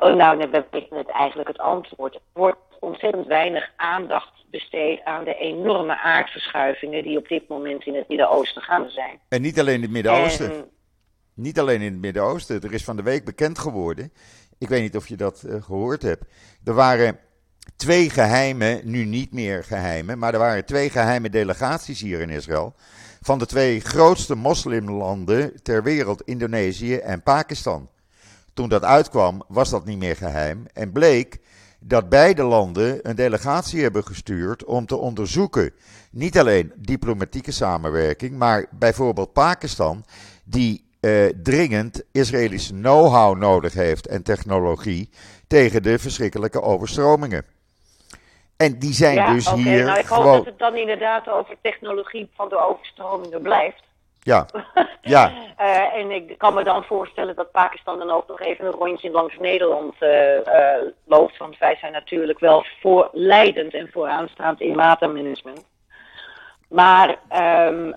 oh, 0.01 0.15
nou, 0.15 0.39
dan 0.39 0.51
ben 0.51 0.65
ik 0.71 0.91
net 0.91 1.09
eigenlijk 1.09 1.49
het 1.49 1.59
antwoord. 1.59 2.21
Wordt 2.33 2.59
ontzettend 2.81 3.27
weinig 3.27 3.71
aandacht 3.77 4.33
besteed 4.51 5.05
aan 5.05 5.25
de 5.25 5.35
enorme 5.35 5.99
aardverschuivingen 5.99 7.03
die 7.03 7.19
op 7.19 7.29
dit 7.29 7.49
moment 7.49 7.87
in 7.87 7.95
het 7.95 8.09
Midden-Oosten 8.09 8.63
gaande 8.63 8.91
zijn. 8.91 9.21
En 9.29 9.43
niet 9.43 9.61
alleen 9.61 9.75
in 9.75 9.83
het 9.83 9.91
Midden-Oosten. 9.91 10.71
Niet 11.35 11.61
alleen 11.61 11.81
in 11.81 11.93
het 11.93 12.01
Midden-Oosten. 12.01 12.61
Er 12.61 12.73
is 12.73 12.85
van 12.85 12.97
de 12.97 13.03
week 13.03 13.25
bekend 13.25 13.59
geworden. 13.59 14.13
Ik 14.59 14.69
weet 14.69 14.83
niet 14.83 14.97
of 14.97 15.09
je 15.09 15.17
dat 15.17 15.43
uh, 15.47 15.63
gehoord 15.63 16.03
hebt. 16.03 16.25
Er 16.65 16.75
waren 16.75 17.19
twee 17.77 18.11
geheime, 18.11 18.81
nu 18.85 19.05
niet 19.05 19.33
meer 19.33 19.65
geheime, 19.65 20.17
maar 20.17 20.33
er 20.33 20.39
waren 20.39 20.65
twee 20.65 20.91
geheime 20.91 21.31
delegaties 21.31 22.01
hier 22.01 22.21
in 22.21 22.31
Israël. 22.31 22.75
Van 23.21 23.39
de 23.39 23.47
twee 23.47 23.81
grootste 23.81 24.35
moslimlanden 24.35 25.63
ter 25.63 25.83
wereld, 25.83 26.23
Indonesië 26.23 26.97
en 26.97 27.23
Pakistan. 27.23 27.89
Toen 28.55 28.69
dat 28.69 28.85
uitkwam, 28.85 29.43
was 29.49 29.71
dat 29.71 29.85
niet 29.85 29.99
meer 29.99 30.17
geheim 30.17 30.67
en 30.73 30.93
bleek 30.93 31.41
dat 31.81 32.09
beide 32.09 32.43
landen 32.43 33.09
een 33.09 33.17
delegatie 33.17 33.83
hebben 33.83 34.05
gestuurd 34.05 34.65
om 34.65 34.87
te 34.87 34.97
onderzoeken. 34.97 35.73
Niet 36.11 36.39
alleen 36.39 36.73
diplomatieke 36.77 37.53
samenwerking, 37.53 38.37
maar 38.37 38.67
bijvoorbeeld 38.71 39.33
Pakistan, 39.33 40.05
die 40.45 40.85
eh, 41.01 41.27
dringend 41.43 42.03
Israëlische 42.13 42.73
know-how 42.73 43.37
nodig 43.39 43.73
heeft 43.73 44.07
en 44.07 44.23
technologie 44.23 45.11
tegen 45.47 45.83
de 45.83 45.99
verschrikkelijke 45.99 46.63
overstromingen. 46.63 47.45
En 48.63 48.79
die 48.79 48.93
zijn 48.93 49.15
ja, 49.15 49.33
dus 49.33 49.49
okay. 49.49 49.61
hier. 49.61 49.85
Nou, 49.85 49.99
ik 49.99 50.07
hoop 50.07 50.19
gewoon... 50.19 50.37
dat 50.37 50.47
het 50.47 50.59
dan 50.59 50.77
inderdaad 50.77 51.29
over 51.29 51.57
technologie 51.63 52.31
van 52.35 52.49
de 52.49 52.59
overstromingen 52.59 53.43
blijft. 53.43 53.83
Ja, 54.21 54.47
ja. 55.15 55.33
uh, 55.61 55.95
en 55.95 56.11
ik 56.11 56.39
kan 56.39 56.55
me 56.55 56.65
dan 56.65 56.85
voorstellen 56.85 57.35
dat 57.35 57.51
Pakistan 57.51 57.99
dan 57.99 58.11
ook 58.11 58.29
nog 58.29 58.41
even 58.41 58.67
een 58.67 58.73
rondje 58.73 59.11
langs 59.11 59.39
Nederland 59.39 59.95
uh, 60.01 60.35
uh, 60.35 60.43
loopt. 61.05 61.37
Want 61.37 61.59
wij 61.59 61.77
zijn 61.81 61.93
natuurlijk 61.93 62.39
wel 62.39 62.65
voorleidend 62.81 63.75
en 63.75 63.89
vooraanstaand 63.93 64.61
in 64.61 64.75
watermanagement. 64.75 65.65
Maar 66.69 67.19
um, 67.69 67.95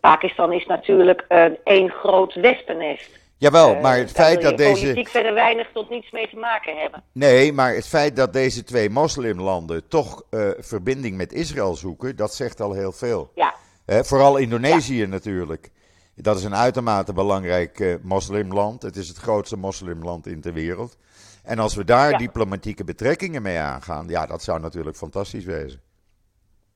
Pakistan 0.00 0.52
is 0.52 0.66
natuurlijk 0.66 1.26
één 1.64 1.90
groot 1.90 2.34
wespennest. 2.34 3.21
Jawel, 3.42 3.80
maar 3.80 3.96
het 3.96 4.12
feit 4.12 4.42
dat 4.42 4.56
deze. 4.56 4.82
politiek 4.82 5.08
verder 5.08 5.34
weinig 5.34 5.68
tot 5.72 5.90
niets 5.90 6.10
mee 6.10 6.28
te 6.28 6.36
maken 6.36 6.76
hebben. 6.76 7.02
Nee, 7.12 7.52
maar 7.52 7.74
het 7.74 7.88
feit 7.88 8.16
dat 8.16 8.32
deze 8.32 8.64
twee 8.64 8.90
moslimlanden 8.90 9.88
toch 9.88 10.22
verbinding 10.58 11.16
met 11.16 11.32
Israël 11.32 11.74
zoeken, 11.74 12.16
dat 12.16 12.34
zegt 12.34 12.60
al 12.60 12.72
heel 12.72 12.92
veel. 12.92 13.30
Ja 13.34 13.54
vooral 13.86 14.36
Indonesië 14.36 15.00
ja. 15.00 15.06
natuurlijk. 15.06 15.70
Dat 16.14 16.36
is 16.36 16.44
een 16.44 16.56
uitermate 16.56 17.12
belangrijk 17.12 17.78
uh, 17.78 17.94
moslimland. 18.02 18.82
Het 18.82 18.96
is 18.96 19.08
het 19.08 19.16
grootste 19.16 19.56
moslimland 19.56 20.26
in 20.26 20.40
de 20.40 20.52
wereld. 20.52 20.98
En 21.44 21.58
als 21.58 21.74
we 21.74 21.84
daar 21.84 22.10
ja. 22.10 22.18
diplomatieke 22.18 22.84
betrekkingen 22.84 23.42
mee 23.42 23.58
aangaan, 23.58 24.08
ja, 24.08 24.26
dat 24.26 24.42
zou 24.42 24.60
natuurlijk 24.60 24.96
fantastisch 24.96 25.44
wezen. 25.44 25.80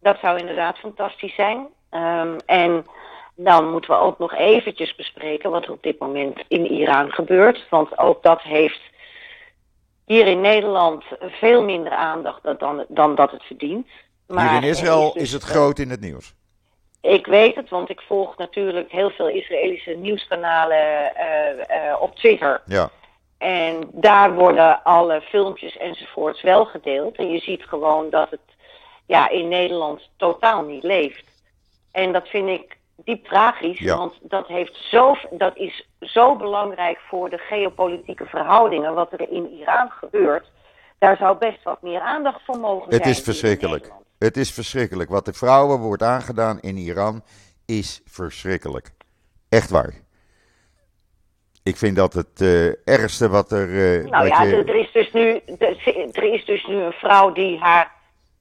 Dat 0.00 0.18
zou 0.18 0.38
inderdaad 0.38 0.78
fantastisch 0.78 1.34
zijn. 1.34 1.66
Um, 1.90 2.36
en 2.46 2.84
dan 3.36 3.70
moeten 3.70 3.90
we 3.90 3.96
ook 3.96 4.18
nog 4.18 4.34
eventjes 4.34 4.94
bespreken 4.94 5.50
wat 5.50 5.64
er 5.64 5.72
op 5.72 5.82
dit 5.82 5.98
moment 5.98 6.44
in 6.48 6.66
Iran 6.66 7.10
gebeurt. 7.10 7.66
Want 7.70 7.98
ook 7.98 8.22
dat 8.22 8.42
heeft 8.42 8.80
hier 10.04 10.26
in 10.26 10.40
Nederland 10.40 11.04
veel 11.20 11.62
minder 11.62 11.92
aandacht 11.92 12.58
dan, 12.58 12.84
dan 12.88 13.14
dat 13.14 13.30
het 13.30 13.42
verdient. 13.42 13.86
Maar 14.26 14.48
hier 14.48 14.62
in 14.62 14.68
Israël 14.68 15.06
is, 15.06 15.12
dus, 15.12 15.22
is 15.22 15.32
het 15.32 15.42
groot 15.42 15.78
in 15.78 15.90
het 15.90 16.00
nieuws. 16.00 16.34
Ik 17.00 17.26
weet 17.26 17.54
het, 17.54 17.68
want 17.68 17.90
ik 17.90 18.00
volg 18.00 18.36
natuurlijk 18.36 18.90
heel 18.90 19.10
veel 19.10 19.28
Israëlische 19.28 19.90
nieuwskanalen 19.90 21.12
uh, 21.16 21.56
uh, 21.56 22.00
op 22.00 22.16
Twitter. 22.16 22.62
Ja. 22.66 22.90
En 23.38 23.88
daar 23.92 24.34
worden 24.34 24.82
alle 24.82 25.20
filmpjes 25.20 25.76
enzovoorts 25.76 26.42
wel 26.42 26.64
gedeeld. 26.64 27.16
En 27.16 27.30
je 27.30 27.38
ziet 27.38 27.64
gewoon 27.64 28.10
dat 28.10 28.30
het 28.30 28.40
ja, 29.06 29.28
in 29.28 29.48
Nederland 29.48 30.08
totaal 30.16 30.62
niet 30.62 30.82
leeft. 30.82 31.24
En 31.92 32.12
dat 32.12 32.28
vind 32.28 32.48
ik 32.48 32.76
diep 33.04 33.24
tragisch, 33.24 33.78
ja. 33.78 33.96
want 33.96 34.14
dat, 34.22 34.46
heeft 34.46 34.76
zo, 34.90 35.16
dat 35.30 35.56
is 35.56 35.88
zo 36.00 36.36
belangrijk 36.36 36.98
voor 37.08 37.30
de 37.30 37.38
geopolitieke 37.38 38.24
verhoudingen. 38.24 38.94
Wat 38.94 39.12
er 39.12 39.30
in 39.30 39.50
Iran 39.50 39.90
gebeurt, 39.90 40.50
daar 40.98 41.16
zou 41.16 41.38
best 41.38 41.62
wat 41.62 41.82
meer 41.82 42.00
aandacht 42.00 42.44
voor 42.44 42.58
mogen 42.58 42.90
zijn. 42.90 43.02
Het 43.02 43.10
is 43.10 43.20
verschrikkelijk. 43.20 43.92
Het 44.18 44.36
is 44.36 44.52
verschrikkelijk. 44.52 45.10
Wat 45.10 45.24
de 45.24 45.32
vrouwen 45.32 45.78
wordt 45.78 46.02
aangedaan 46.02 46.60
in 46.60 46.76
Iran 46.76 47.22
is 47.66 48.02
verschrikkelijk. 48.04 48.90
Echt 49.48 49.70
waar. 49.70 49.94
Ik 51.62 51.76
vind 51.76 51.96
dat 51.96 52.12
het 52.12 52.40
uh, 52.40 52.88
ergste 52.88 53.28
wat 53.28 53.52
er. 53.52 53.68
Uh, 53.68 54.10
nou 54.10 54.28
wat 54.28 54.38
ja, 54.38 54.42
je... 54.42 54.64
er, 54.64 54.74
is 54.74 54.92
dus 54.92 55.12
nu, 55.12 55.40
er 56.12 56.34
is 56.34 56.44
dus 56.44 56.66
nu 56.66 56.74
een 56.74 56.92
vrouw 56.92 57.32
die 57.32 57.58
haar 57.58 57.95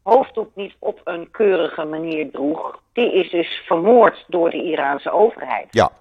hoofddoek 0.05 0.55
niet 0.55 0.75
op 0.79 1.01
een 1.03 1.31
keurige 1.31 1.85
manier 1.85 2.31
droeg. 2.31 2.81
Die 2.93 3.13
is 3.13 3.29
dus 3.29 3.61
vermoord 3.65 4.25
door 4.27 4.49
de 4.49 4.63
Iraanse 4.63 5.11
overheid. 5.11 5.67
Ja. 5.69 5.91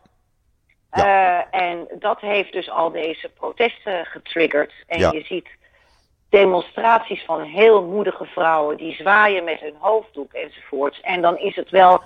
ja. 0.91 1.05
Uh, 1.51 1.61
en 1.61 1.89
dat 1.99 2.21
heeft 2.21 2.53
dus 2.53 2.71
al 2.71 2.91
deze 2.91 3.29
protesten 3.29 4.07
getriggerd. 4.07 4.73
En 4.87 4.99
ja. 4.99 5.11
je 5.13 5.25
ziet 5.25 5.49
demonstraties 6.29 7.25
van 7.25 7.43
heel 7.43 7.85
moedige 7.85 8.25
vrouwen 8.25 8.77
die 8.77 8.95
zwaaien 8.95 9.45
met 9.45 9.61
hun 9.61 9.77
hoofddoek 9.79 10.33
enzovoorts. 10.33 11.01
En 11.01 11.23
dan 11.23 11.39
is 11.39 11.57
het 11.57 11.71
wel 11.71 12.03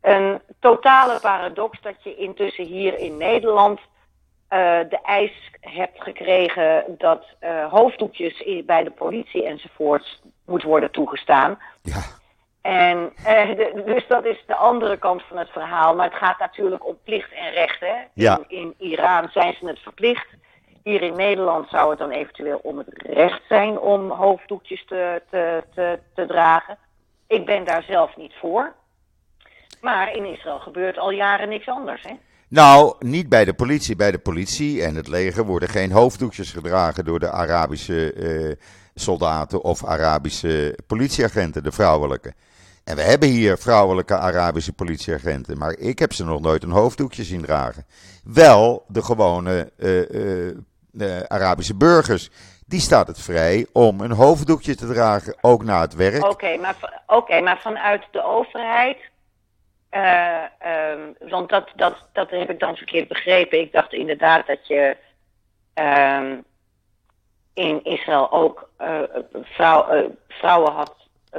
een 0.00 0.40
totale 0.60 1.20
paradox 1.20 1.80
dat 1.80 2.02
je 2.02 2.16
intussen 2.16 2.64
hier 2.64 2.98
in 2.98 3.16
Nederland 3.16 3.80
uh, 3.80 4.78
de 4.88 4.98
eis 5.02 5.32
hebt 5.60 6.02
gekregen 6.02 6.84
dat 6.98 7.24
uh, 7.40 7.72
hoofddoekjes 7.72 8.64
bij 8.64 8.84
de 8.84 8.90
politie 8.90 9.44
enzovoorts 9.44 10.20
moet 10.46 10.62
worden 10.62 10.90
toegestaan. 10.90 11.58
Ja. 11.82 12.02
En 12.62 13.12
de, 13.24 13.82
dus 13.86 14.06
dat 14.08 14.24
is 14.24 14.44
de 14.46 14.54
andere 14.54 14.96
kant 14.96 15.22
van 15.22 15.36
het 15.36 15.48
verhaal. 15.48 15.94
Maar 15.94 16.08
het 16.10 16.18
gaat 16.18 16.38
natuurlijk 16.38 16.86
om 16.86 16.98
plicht 17.04 17.32
en 17.32 17.50
rechten. 17.52 18.08
Ja. 18.14 18.40
In, 18.48 18.74
in 18.78 18.90
Iran 18.90 19.28
zijn 19.32 19.54
ze 19.58 19.66
het 19.66 19.78
verplicht. 19.78 20.26
Hier 20.82 21.02
in 21.02 21.16
Nederland 21.16 21.68
zou 21.68 21.90
het 21.90 21.98
dan 21.98 22.10
eventueel 22.10 22.60
om 22.62 22.78
het 22.78 22.88
recht 22.92 23.42
zijn 23.48 23.78
om 23.78 24.10
hoofddoekjes 24.10 24.84
te, 24.86 25.22
te, 25.30 25.64
te, 25.74 25.98
te 26.14 26.26
dragen. 26.26 26.78
Ik 27.26 27.46
ben 27.46 27.64
daar 27.64 27.82
zelf 27.82 28.16
niet 28.16 28.32
voor. 28.40 28.74
Maar 29.80 30.16
in 30.16 30.24
Israël 30.24 30.58
gebeurt 30.58 30.98
al 30.98 31.10
jaren 31.10 31.48
niks 31.48 31.68
anders, 31.68 32.02
hè? 32.02 32.12
Nou, 32.48 32.94
niet 32.98 33.28
bij 33.28 33.44
de 33.44 33.54
politie. 33.54 33.96
Bij 33.96 34.10
de 34.10 34.18
politie 34.18 34.82
en 34.82 34.94
het 34.94 35.08
leger 35.08 35.44
worden 35.44 35.68
geen 35.68 35.92
hoofddoekjes 35.92 36.52
gedragen 36.52 37.04
door 37.04 37.18
de 37.18 37.30
Arabische 37.30 38.12
eh, 38.12 38.66
soldaten 39.00 39.62
of 39.62 39.84
Arabische 39.84 40.78
politieagenten, 40.86 41.62
de 41.62 41.72
vrouwelijke. 41.72 42.34
En 42.84 42.96
we 42.96 43.02
hebben 43.02 43.28
hier 43.28 43.58
vrouwelijke 43.58 44.16
Arabische 44.16 44.72
politieagenten, 44.72 45.58
maar 45.58 45.76
ik 45.78 45.98
heb 45.98 46.12
ze 46.12 46.24
nog 46.24 46.40
nooit 46.40 46.62
een 46.62 46.70
hoofddoekje 46.70 47.24
zien 47.24 47.42
dragen. 47.42 47.86
Wel 48.24 48.84
de 48.88 49.02
gewone 49.02 49.72
uh, 49.76 50.50
uh, 50.92 51.20
Arabische 51.20 51.74
burgers. 51.74 52.30
Die 52.66 52.80
staat 52.80 53.06
het 53.06 53.20
vrij 53.20 53.66
om 53.72 54.00
een 54.00 54.12
hoofddoekje 54.12 54.74
te 54.74 54.86
dragen, 54.86 55.36
ook 55.40 55.64
na 55.64 55.80
het 55.80 55.94
werk. 55.94 56.24
Oké, 56.24 56.56
maar, 56.56 57.02
oké, 57.06 57.40
maar 57.40 57.58
vanuit 57.60 58.02
de 58.10 58.24
overheid 58.24 58.98
um, 59.90 61.30
want 61.30 61.48
dat, 61.48 61.68
dat, 61.76 61.94
dat 62.12 62.30
heb 62.30 62.50
ik 62.50 62.58
dan 62.58 62.76
verkeerd 62.76 63.08
begrepen. 63.08 63.60
Ik 63.60 63.72
dacht 63.72 63.92
inderdaad 63.92 64.46
dat 64.46 64.66
je 64.66 64.96
um, 65.74 66.44
in 67.56 67.84
Israël 67.84 68.32
ook 68.32 68.68
uh, 68.80 69.00
vrouw, 69.42 69.94
uh, 69.94 70.04
vrouwen 70.28 70.72
had, 70.72 70.94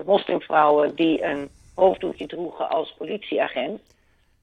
moslimvrouwen, 0.05 0.95
die 0.95 1.23
een 1.23 1.49
hoofddoekje 1.75 2.27
droegen 2.27 2.69
als 2.69 2.95
politieagent. 2.97 3.81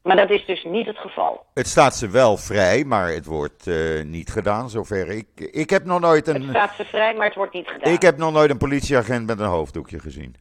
Maar 0.03 0.17
dat 0.17 0.31
is 0.31 0.47
dus 0.47 0.65
niet 0.65 0.87
het 0.87 0.99
geval. 0.99 1.47
Het 1.55 1.67
staat 1.67 1.97
ze 1.97 2.09
wel 2.09 2.37
vrij, 2.37 2.85
maar 2.85 3.13
het 3.13 3.25
wordt 3.25 3.67
uh, 3.67 4.05
niet 4.05 4.31
gedaan, 4.31 4.71
zover 4.71 5.09
ik. 5.09 5.27
Ik 5.35 5.71
heb 5.71 5.85
nog 5.85 6.01
nooit 6.01 6.29
een. 6.29 6.43
Het 6.43 6.51
staat 6.51 6.75
ze 6.75 6.85
vrij, 6.85 7.15
maar 7.15 7.27
het 7.27 7.35
wordt 7.35 7.53
niet 7.53 7.69
gedaan. 7.69 7.93
Ik 7.93 8.03
heb 8.03 8.17
nog 8.17 8.33
nooit 8.33 8.51
een 8.51 8.59
politieagent 8.59 9.27
met 9.27 9.39
een 9.39 9.47
hoofddoekje 9.47 9.99
gezien. 9.99 10.35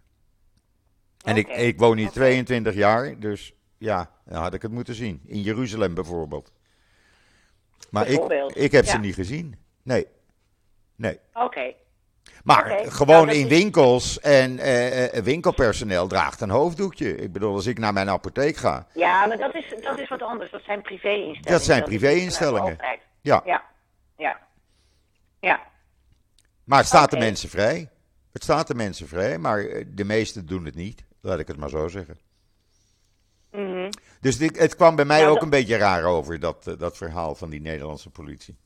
En 1.24 1.38
okay. 1.38 1.56
ik, 1.56 1.62
ik 1.62 1.80
woon 1.80 1.98
hier 1.98 2.08
okay. 2.08 2.22
22 2.22 2.74
jaar, 2.74 3.20
dus 3.20 3.54
ja, 3.78 4.10
dan 4.26 4.42
had 4.42 4.54
ik 4.54 4.62
het 4.62 4.72
moeten 4.72 4.96
zien. 4.96 5.22
In 5.26 5.42
Jeruzalem 5.42 5.94
bijvoorbeeld. 5.94 6.52
Maar 7.90 8.08
ik, 8.08 8.24
ik 8.54 8.72
heb 8.72 8.86
ja. 8.86 8.92
ze 8.92 8.98
niet 8.98 9.16
gezien. 9.16 9.56
Nee. 9.84 10.08
Nee. 11.04 11.20
Oké. 11.34 11.46
Okay. 11.46 11.76
Maar 12.44 12.66
okay. 12.66 12.90
gewoon 12.90 13.26
nou, 13.26 13.38
in 13.38 13.48
winkels 13.48 14.20
en 14.20 14.52
uh, 14.58 15.24
winkelpersoneel 15.24 16.08
draagt 16.08 16.42
een 16.42 16.50
hoofddoekje. 16.50 17.16
Ik 17.16 17.32
bedoel, 17.32 17.54
als 17.54 17.66
ik 17.66 17.80
naar 17.80 17.94
mijn 17.94 18.10
apotheek 18.10 18.56
ga. 18.56 18.88
Ja, 18.94 19.26
maar 19.26 19.38
dat 19.38 19.56
is, 19.56 19.74
dat 19.82 20.00
is 20.00 20.10
wat 20.10 20.22
anders. 20.22 20.52
Dat 20.52 20.62
zijn 20.66 20.82
privé-instellingen. 20.82 21.52
Dat 21.52 21.64
zijn 21.64 21.84
privé-instellingen. 21.84 22.78
Ja. 23.22 23.42
ja. 23.46 23.64
Ja. 24.18 24.40
Ja. 25.40 25.60
Maar 26.64 26.78
het 26.78 26.88
staat 26.88 27.12
de 27.12 27.18
mensen 27.18 27.50
vrij. 27.50 27.90
Het 28.32 28.44
staat 28.44 28.68
de 28.68 28.76
mensen 28.76 29.08
vrij, 29.08 29.38
maar 29.38 29.84
de 29.88 30.04
meesten 30.04 30.46
doen 30.46 30.66
het 30.66 30.76
niet. 30.76 31.04
Laat 31.22 31.40
ik 31.40 31.48
het 31.48 31.58
maar 31.58 31.70
zo 31.70 31.88
zeggen. 31.88 32.18
Mm 33.52 33.74
-hmm. 33.74 33.90
Dus 34.22 34.38
dit, 34.38 34.60
het 34.60 34.76
kwam 34.76 34.96
bij 34.96 35.06
mij 35.06 35.20
ja, 35.20 35.28
ook 35.28 35.34
dat... 35.34 35.44
een 35.44 35.50
beetje 35.50 35.78
raar 35.78 36.04
over, 36.04 36.40
dat, 36.40 36.76
dat 36.78 36.98
verhaal 36.98 37.36
van 37.36 37.50
die 37.50 37.62
Nederlandse 37.62 38.10
politie. 38.10 38.58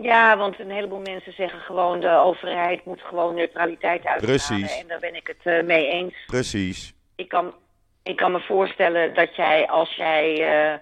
Ja, 0.00 0.36
want 0.36 0.58
een 0.58 0.70
heleboel 0.70 1.00
mensen 1.00 1.32
zeggen 1.32 1.60
gewoon 1.60 2.00
de 2.00 2.10
overheid 2.10 2.84
moet 2.84 3.00
gewoon 3.00 3.34
neutraliteit 3.34 4.06
uitstralen. 4.06 4.36
Precies. 4.36 4.80
En 4.80 4.88
daar 4.88 5.00
ben 5.00 5.14
ik 5.14 5.26
het 5.26 5.54
uh, 5.54 5.62
mee 5.62 5.86
eens. 5.86 6.14
Precies. 6.26 6.92
Ik 7.16 7.28
kan, 7.28 7.54
ik 8.02 8.16
kan 8.16 8.32
me 8.32 8.40
voorstellen 8.40 9.14
dat 9.14 9.36
jij 9.36 9.68
als 9.68 9.94
jij 9.94 10.54
uh, 10.72 10.78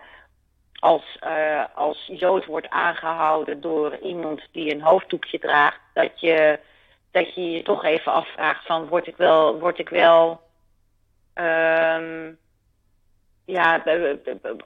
als, 0.79 1.19
uh, 1.25 1.65
als 1.75 2.11
Jood 2.13 2.47
wordt 2.47 2.69
aangehouden 2.69 3.61
door 3.61 3.99
iemand 4.03 4.41
die 4.53 4.75
een 4.75 4.83
hoofddoekje 4.83 5.39
draagt, 5.39 5.81
dat 5.95 6.21
je 6.21 6.59
dat 7.11 7.35
je 7.35 7.51
je 7.51 7.63
toch 7.63 7.85
even 7.85 8.13
afvraagt 8.13 8.67
van 8.67 8.87
word 8.87 9.07
ik 9.07 9.17
wel, 9.17 9.59
word 9.59 9.79
ik 9.79 9.89
wel 9.89 10.41
um, 11.35 12.39
ja, 13.51 13.83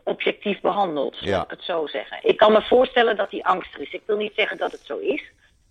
objectief 0.04 0.60
behandeld, 0.60 1.18
ja. 1.20 1.42
ik 1.42 1.50
het 1.50 1.62
zo 1.62 1.86
zeggen. 1.86 2.18
Ik 2.22 2.36
kan 2.36 2.52
me 2.52 2.62
voorstellen 2.62 3.16
dat 3.16 3.30
die 3.30 3.46
angst 3.46 3.74
er 3.74 3.80
is. 3.80 3.92
Ik 3.92 4.02
wil 4.06 4.16
niet 4.16 4.32
zeggen 4.36 4.58
dat 4.58 4.72
het 4.72 4.80
zo 4.84 4.98
is, 4.98 5.22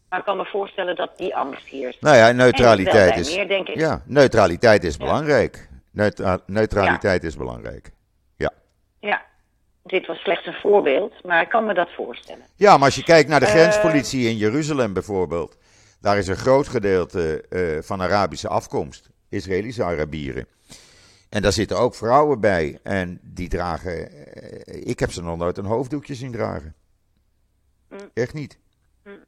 maar 0.10 0.19
ik 0.19 0.26
kan 0.26 0.38
me 0.38 0.45
voorstellen 0.45 0.95
dat 0.95 1.17
die 1.17 1.36
angst 1.36 1.67
hier 1.67 1.89
is. 1.89 1.97
Nou 1.99 2.15
ja, 2.15 2.32
neutraliteit 2.32 3.17
is. 3.17 3.36
Meer, 3.36 3.47
denk 3.47 3.67
ik. 3.67 3.76
Ja, 3.76 4.02
neutraliteit 4.06 4.84
is 4.84 4.95
ja. 4.95 5.06
belangrijk. 5.06 5.69
Neutra 5.91 6.39
neutraliteit 6.45 7.21
ja. 7.21 7.28
is 7.28 7.38
belangrijk. 7.38 7.91
Ja. 8.38 8.52
Ja. 8.99 9.21
Dit 9.84 10.08
was 10.08 10.17
slechts 10.17 10.45
een 10.45 10.54
voorbeeld, 10.62 11.13
maar 11.23 11.41
ik 11.41 11.49
kan 11.49 11.65
me 11.65 11.73
dat 11.73 11.89
voorstellen. 11.95 12.45
Ja, 12.56 12.78
maar 12.78 12.86
als 12.86 12.95
je 12.95 13.04
kijkt 13.04 13.30
naar 13.30 13.39
de 13.39 13.45
grenspolitie 13.45 14.23
uh, 14.23 14.30
in 14.30 14.38
Jeruzalem 14.38 14.93
bijvoorbeeld, 14.93 15.58
daar 16.02 16.17
is 16.17 16.28
een 16.28 16.36
groot 16.36 16.67
gedeelte 16.67 17.45
uh, 17.49 17.82
van 17.82 18.02
Arabische 18.02 18.47
afkomst, 18.47 19.10
Israëlische 19.30 19.84
Arabieren. 19.84 20.47
En 21.34 21.41
daar 21.41 21.52
zitten 21.52 21.80
ook 21.80 21.96
vrouwen 21.96 22.39
bij. 22.39 22.80
En 22.84 23.19
die 23.22 23.50
dragen. 23.50 24.10
Ik 24.88 25.00
heb 25.00 25.12
ze 25.12 25.24
nog 25.24 25.38
nooit 25.38 25.58
een 25.58 25.65
hoofddoekje 25.65 26.13
zien 26.15 26.32
dragen. 26.32 26.76
Mm. 27.89 28.10
Echt 28.13 28.34
niet. 28.34 28.60
Mm. 29.04 29.24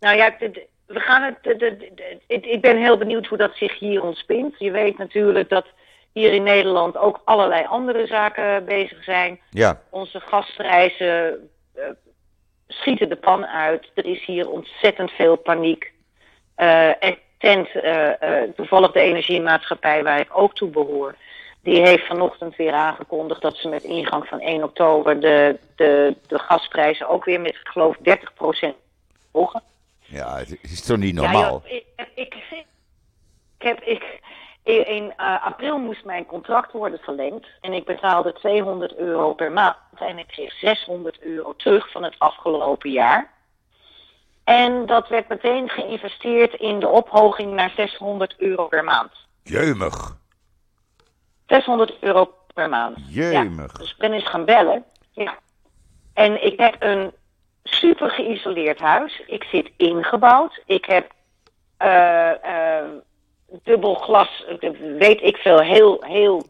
Nou 0.00 0.16
ja, 0.16 0.36
we 0.86 1.00
gaan 1.00 1.22
het. 1.22 1.36
Ik 2.26 2.60
ben 2.60 2.76
heel 2.76 2.98
benieuwd 2.98 3.26
hoe 3.26 3.38
dat 3.38 3.56
zich 3.56 3.78
hier 3.78 4.02
ontspint. 4.02 4.58
Je 4.58 4.70
weet 4.70 4.98
natuurlijk 4.98 5.48
dat 5.48 5.66
hier 6.12 6.32
in 6.32 6.42
Nederland 6.42 6.96
ook 6.96 7.20
allerlei 7.24 7.64
andere 7.64 8.06
zaken 8.06 8.64
bezig 8.64 9.04
zijn. 9.04 9.40
Ja. 9.50 9.82
Onze 9.90 10.20
gasprijzen 10.20 11.50
uh, 11.76 11.84
schieten 12.66 13.08
de 13.08 13.16
pan 13.16 13.46
uit. 13.46 13.90
Er 13.94 14.06
is 14.06 14.24
hier 14.24 14.50
ontzettend 14.50 15.10
veel 15.10 15.36
paniek. 15.36 15.92
Uh, 16.56 17.04
en 17.04 17.18
tent, 17.42 17.68
uh, 17.74 18.08
uh, 18.22 18.42
toevallig 18.56 18.92
de 18.92 19.00
energiemaatschappij 19.00 20.02
waar 20.02 20.20
ik 20.20 20.28
ook 20.32 20.54
toe 20.54 20.70
behoor, 20.70 21.14
die 21.62 21.80
heeft 21.80 22.06
vanochtend 22.06 22.56
weer 22.56 22.72
aangekondigd 22.72 23.42
dat 23.42 23.56
ze 23.56 23.68
met 23.68 23.82
ingang 23.82 24.26
van 24.26 24.40
1 24.40 24.62
oktober 24.62 25.20
de, 25.20 25.58
de, 25.76 26.16
de 26.26 26.38
gasprijzen 26.38 27.08
ook 27.08 27.24
weer 27.24 27.40
met, 27.40 27.54
ik 27.54 27.68
geloof, 27.68 27.96
30% 27.96 28.00
volgen. 29.32 29.62
Ja, 29.98 30.36
het 30.36 30.58
is 30.62 30.82
toch 30.82 30.96
niet 30.96 31.14
normaal? 31.14 31.62
Ja, 31.64 31.74
ik, 31.74 31.84
ik, 32.14 32.34
ik, 33.58 33.62
heb, 33.62 33.80
ik, 33.80 34.20
in 34.62 35.12
uh, 35.20 35.46
april 35.46 35.78
moest 35.78 36.04
mijn 36.04 36.26
contract 36.26 36.72
worden 36.72 36.98
verlengd 36.98 37.46
en 37.60 37.72
ik 37.72 37.84
betaalde 37.84 38.32
200 38.32 38.96
euro 38.96 39.34
per 39.34 39.52
maand 39.52 39.76
en 39.98 40.18
ik 40.18 40.26
kreeg 40.26 40.52
600 40.52 41.20
euro 41.20 41.54
terug 41.56 41.90
van 41.90 42.02
het 42.02 42.14
afgelopen 42.18 42.90
jaar. 42.90 43.31
En 44.44 44.86
dat 44.86 45.08
werd 45.08 45.28
meteen 45.28 45.68
geïnvesteerd 45.68 46.54
in 46.54 46.78
de 46.78 46.88
ophoging 46.88 47.52
naar 47.52 47.72
600 47.76 48.34
euro 48.38 48.66
per 48.66 48.84
maand. 48.84 49.12
Jeumig. 49.42 50.16
600 51.46 51.96
euro 52.00 52.34
per 52.54 52.68
maand. 52.68 52.98
Jeumig. 53.08 53.72
Ja, 53.72 53.78
dus 53.78 53.90
ik 53.90 53.98
ben 53.98 54.12
eens 54.12 54.28
gaan 54.28 54.44
bellen. 54.44 54.84
Ja. 55.10 55.38
En 56.14 56.44
ik 56.44 56.60
heb 56.60 56.76
een 56.78 57.12
super 57.62 58.10
geïsoleerd 58.10 58.78
huis. 58.78 59.22
Ik 59.26 59.44
zit 59.44 59.70
ingebouwd. 59.76 60.62
Ik 60.66 60.84
heb 60.84 61.12
uh, 61.82 62.30
uh, 62.44 62.88
dubbel 63.62 63.94
glas, 63.94 64.44
weet 64.98 65.22
ik 65.22 65.36
veel, 65.36 65.60
heel, 65.60 66.02
heel 66.06 66.46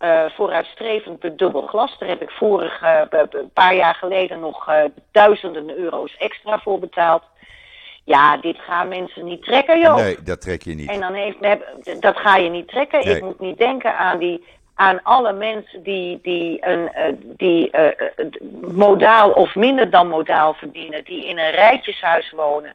uh, 0.00 0.24
vooruitstrevend 0.30 1.20
bedubbel 1.20 1.66
glas. 1.66 1.98
Daar 1.98 2.08
heb 2.08 2.22
ik 2.22 2.30
vorig, 2.30 2.82
een 3.30 3.50
paar 3.52 3.74
jaar 3.74 3.94
geleden 3.94 4.40
nog 4.40 4.70
duizenden 5.12 5.78
euro's 5.78 6.16
extra 6.16 6.58
voor 6.58 6.78
betaald. 6.78 7.22
Ja, 8.08 8.36
dit 8.36 8.58
gaan 8.58 8.88
mensen 8.88 9.24
niet 9.24 9.42
trekken, 9.42 9.80
joh. 9.80 9.96
Nee, 9.96 10.22
dat 10.22 10.40
trek 10.40 10.62
je 10.62 10.74
niet. 10.74 10.90
En 10.90 11.00
dan 11.00 11.14
heeft, 11.14 11.38
dat 12.00 12.16
ga 12.16 12.36
je 12.36 12.50
niet 12.50 12.68
trekken. 12.68 13.04
Nee. 13.04 13.16
Ik 13.16 13.22
moet 13.22 13.40
niet 13.40 13.58
denken 13.58 13.98
aan, 13.98 14.18
die, 14.18 14.46
aan 14.74 15.02
alle 15.02 15.32
mensen 15.32 15.82
die, 15.82 16.18
die, 16.22 16.66
een, 16.66 16.90
die 17.36 17.70
modaal 18.60 19.30
of 19.30 19.54
minder 19.54 19.90
dan 19.90 20.08
modaal 20.08 20.54
verdienen. 20.54 21.04
Die 21.04 21.26
in 21.26 21.38
een 21.38 21.50
rijtjeshuis 21.50 22.30
wonen. 22.30 22.74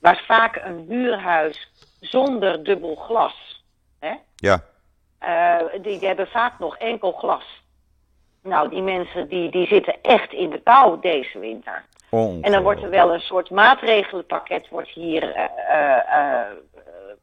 Maar 0.00 0.22
vaak 0.26 0.60
een 0.64 0.86
huurhuis 0.88 1.70
zonder 2.00 2.64
dubbel 2.64 2.94
glas. 2.94 3.64
Hè? 4.00 4.14
Ja. 4.36 4.64
Uh, 5.22 5.82
die, 5.82 5.98
die, 5.98 6.08
hebben 6.08 6.26
vaak 6.26 6.58
nog 6.58 6.76
enkel 6.76 7.12
glas. 7.12 7.62
Nou, 8.42 8.68
die 8.68 8.82
mensen 8.82 9.28
die, 9.28 9.50
die 9.50 9.66
zitten 9.66 9.94
echt 10.02 10.32
in 10.32 10.50
de 10.50 10.60
kou 10.60 11.00
deze 11.00 11.38
winter. 11.38 11.84
En 12.40 12.52
dan 12.52 12.62
wordt 12.62 12.82
er 12.82 12.90
wel 12.90 13.14
een 13.14 13.20
soort 13.20 13.50
maatregelenpakket 13.50 14.68
wordt 14.68 14.88
hier, 14.88 15.22
uh, 15.22 15.98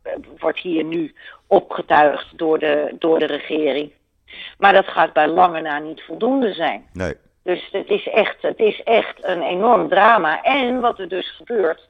uh, 0.06 0.14
wordt 0.40 0.60
hier 0.60 0.84
nu 0.84 1.16
opgetuigd 1.48 2.38
door 2.38 2.60
de, 2.60 2.96
door 3.00 3.20
de 3.20 3.26
regering. 3.26 3.92
Maar 4.58 4.74
dat 4.74 4.88
gaat 4.88 5.14
bij 5.14 5.28
lange 5.28 5.62
na 5.62 5.80
niet 5.80 6.02
voldoende 6.02 6.54
zijn. 6.54 6.90
Nee. 6.94 7.14
Dus 7.44 7.70
het 7.72 7.90
is, 7.90 8.08
echt, 8.08 8.42
het 8.42 8.60
is 8.60 8.84
echt 8.84 9.26
een 9.26 9.42
enorm 9.42 9.90
drama. 9.90 10.42
En 10.42 10.80
wat 10.80 11.00
er 11.00 11.08
dus 11.08 11.30
gebeurt, 11.36 11.90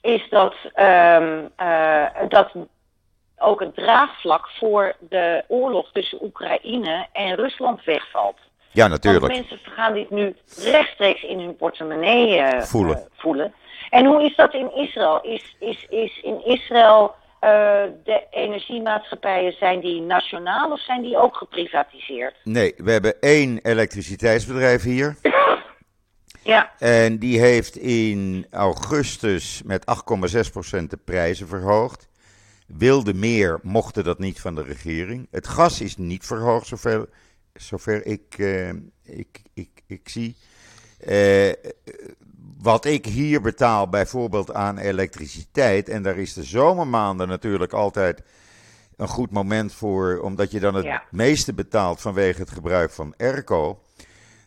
is 0.00 0.28
dat, 0.30 0.54
um, 0.76 1.50
dat 2.28 2.52
ook 3.38 3.60
het 3.60 3.74
draagvlak 3.74 4.48
voor 4.48 4.96
de 5.00 5.44
oorlog 5.48 5.92
tussen 5.92 6.24
Oekraïne 6.24 7.06
en 7.12 7.34
Rusland 7.34 7.84
wegvalt. 7.84 8.38
Ja, 8.72 8.86
natuurlijk. 8.86 9.26
Want 9.26 9.38
mensen 9.38 9.72
gaan 9.72 9.94
dit 9.94 10.10
nu 10.10 10.36
rechtstreeks 10.62 11.22
in 11.22 11.38
hun 11.38 11.56
portemonnee 11.56 12.38
uh, 12.38 12.60
voelen. 12.60 12.96
Uh, 12.96 13.04
voelen. 13.12 13.54
En 13.90 14.06
hoe 14.06 14.24
is 14.24 14.36
dat 14.36 14.54
in 14.54 14.74
Israël? 14.74 15.20
Is, 15.22 15.56
is, 15.58 15.86
is 15.88 16.20
in 16.22 16.44
Israël 16.44 17.14
de 18.04 18.26
energiemaatschappijen, 18.30 19.52
zijn 19.52 19.80
die 19.80 20.00
nationaal 20.00 20.72
of 20.72 20.80
zijn 20.80 21.02
die 21.02 21.16
ook 21.16 21.36
geprivatiseerd? 21.36 22.34
Nee, 22.44 22.74
we 22.76 22.90
hebben 22.90 23.20
één 23.20 23.58
elektriciteitsbedrijf 23.62 24.82
hier. 24.82 25.16
Ja. 26.46 26.72
En 26.78 27.18
die 27.18 27.40
heeft 27.40 27.76
in 27.76 28.46
augustus 28.50 29.62
met 29.64 29.84
8,6% 30.80 30.84
de 30.86 30.98
prijzen 31.04 31.48
verhoogd. 31.48 32.08
Wilde 32.66 33.14
meer, 33.14 33.58
mochten 33.62 34.04
dat 34.04 34.18
niet 34.18 34.40
van 34.40 34.54
de 34.54 34.62
regering. 34.62 35.28
Het 35.30 35.48
gas 35.48 35.80
is 35.80 35.96
niet 35.96 36.26
verhoogd, 36.26 36.66
zover, 36.66 37.08
zover 37.56 38.06
ik, 38.06 38.38
uh, 38.38 38.68
ik, 39.02 39.42
ik, 39.54 39.68
ik 39.86 40.08
zie. 40.08 40.36
Uh, 41.08 41.52
wat 42.58 42.84
ik 42.84 43.06
hier 43.06 43.40
betaal 43.40 43.88
bijvoorbeeld 43.88 44.52
aan 44.52 44.78
elektriciteit, 44.78 45.88
en 45.88 46.02
daar 46.02 46.18
is 46.18 46.32
de 46.32 46.42
zomermaanden 46.44 47.28
natuurlijk 47.28 47.72
altijd 47.72 48.22
een 48.96 49.08
goed 49.08 49.30
moment 49.30 49.72
voor, 49.72 50.18
omdat 50.20 50.50
je 50.50 50.60
dan 50.60 50.74
het 50.74 50.84
Ja. 50.84 51.02
meeste 51.10 51.54
betaalt 51.54 52.00
vanwege 52.00 52.40
het 52.40 52.50
gebruik 52.50 52.90
van 52.90 53.14
airco. 53.16 53.80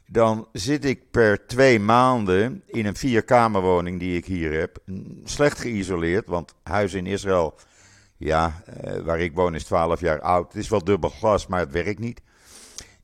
Dan 0.07 0.47
zit 0.51 0.85
ik 0.85 1.11
per 1.11 1.47
twee 1.47 1.79
maanden 1.79 2.63
in 2.65 2.85
een 2.85 2.95
vierkamerwoning 2.95 3.99
die 3.99 4.17
ik 4.17 4.25
hier 4.25 4.59
heb, 4.59 4.77
slecht 5.23 5.59
geïsoleerd, 5.59 6.27
want 6.27 6.53
huis 6.63 6.93
in 6.93 7.05
Israël, 7.05 7.55
ja, 8.17 8.61
eh, 8.65 8.99
waar 8.99 9.19
ik 9.19 9.33
woon 9.33 9.55
is 9.55 9.63
12 9.63 9.99
jaar 9.99 10.21
oud. 10.21 10.47
Het 10.53 10.61
is 10.63 10.69
wel 10.69 10.83
dubbel 10.83 11.09
glas, 11.09 11.47
maar 11.47 11.59
het 11.59 11.71
werkt 11.71 11.99
niet. 11.99 12.21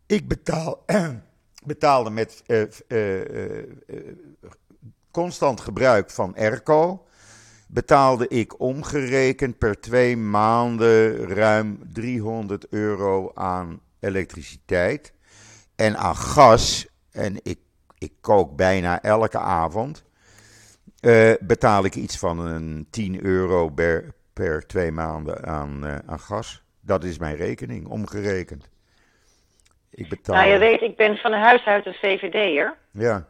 Ik 0.08 0.28
betaal, 0.28 0.84
betaalde 1.64 2.10
met 2.10 2.44
eh, 2.46 2.62
eh, 2.88 3.60
eh, 3.60 3.66
constant 5.12 5.62
gebruik 5.62 6.10
van 6.10 6.36
airco 6.36 7.06
betaalde 7.68 8.28
ik 8.28 8.60
omgerekend 8.60 9.58
per 9.58 9.80
twee 9.80 10.18
maanden 10.18 11.28
ruim 11.28 11.80
300 11.94 12.68
euro 12.70 13.32
aan 13.34 13.80
elektriciteit. 14.00 15.14
En 15.76 15.98
aan 15.98 16.16
gas, 16.16 16.88
en 17.12 17.36
ik, 17.44 17.60
ik 17.98 18.14
kook 18.22 18.56
bijna 18.56 19.02
elke 19.02 19.40
avond, 19.40 20.04
betaal 21.40 21.86
ik 21.86 21.96
iets 21.96 22.18
van 22.18 22.40
een 22.40 22.88
10 22.90 23.26
euro 23.26 23.70
per, 23.70 24.14
per 24.34 24.68
twee 24.68 24.92
maanden 24.92 25.46
aan, 25.46 25.86
aan 26.10 26.20
gas. 26.20 26.64
Dat 26.82 27.04
is 27.04 27.18
mijn 27.18 27.36
rekening, 27.36 27.88
omgerekend. 27.88 28.70
Ik 29.96 30.10
betaal. 30.10 30.36
Nou, 30.36 30.50
je 30.50 30.58
weet, 30.58 30.82
ik 30.82 30.96
ben 30.96 31.18
van 31.18 31.34
huis 31.34 31.66
uit 31.66 31.86
een 31.86 31.94
VVD'er. 31.94 32.76
Ja, 32.92 33.26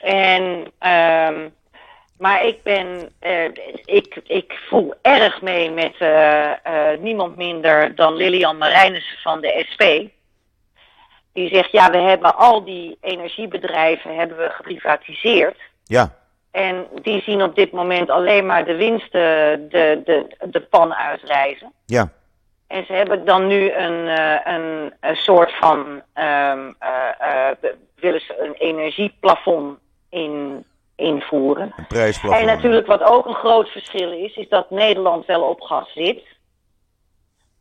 En, 0.00 0.72
ehm, 0.78 1.48
maar 2.18 2.44
ik 2.44 2.62
ben, 2.62 3.12
eh, 3.18 3.44
ik, 3.84 4.20
ik 4.24 4.58
voel 4.68 4.94
erg 5.02 5.42
mee 5.42 5.70
met 5.70 5.94
eh, 5.98 6.50
eh, 6.66 6.98
niemand 7.00 7.36
minder 7.36 7.94
dan 7.94 8.14
Lilian 8.14 8.58
Marijnissen 8.58 9.18
van 9.18 9.40
de 9.40 9.64
SP. 9.70 9.82
Die 11.32 11.48
zegt, 11.48 11.72
ja, 11.72 11.90
we 11.90 11.96
hebben 11.98 12.36
al 12.36 12.64
die 12.64 12.98
energiebedrijven 13.00 14.16
hebben 14.16 14.36
we 14.36 14.48
geprivatiseerd. 14.50 15.56
ja, 15.84 16.14
En 16.50 16.86
die 17.02 17.22
zien 17.22 17.42
op 17.42 17.54
dit 17.54 17.72
moment 17.72 18.10
alleen 18.10 18.46
maar 18.46 18.64
de 18.64 18.76
winsten 18.76 19.20
de, 19.68 20.00
de, 20.04 20.36
de 20.50 20.60
pan 20.60 20.94
uitreizen. 20.94 21.72
ja, 21.86 22.12
En 22.68 22.84
ze 22.86 22.92
hebben 22.92 23.24
dan 23.24 23.46
nu 23.46 23.72
een, 23.72 24.08
eh, 24.08 24.54
een, 24.54 24.94
een 25.00 25.16
soort 25.16 25.52
van. 25.52 26.02
ehm, 26.12 26.72
eh, 26.78 27.50
eh, 27.50 27.56
willen 27.94 28.20
ze 28.20 28.38
een 28.40 28.54
energieplafond 28.54 29.78
in, 30.10 30.64
invoeren. 30.96 31.72
een 31.76 31.86
prijsplafond. 31.86 32.40
En 32.40 32.46
natuurlijk, 32.46 32.86
wat 32.86 33.02
ook 33.02 33.26
een 33.26 33.34
groot 33.34 33.68
verschil 33.68 34.12
is, 34.12 34.36
is 34.36 34.48
dat 34.48 34.70
Nederland 34.70 35.26
wel 35.26 35.42
op 35.42 35.60
gas 35.60 35.92
zit. 35.92 36.22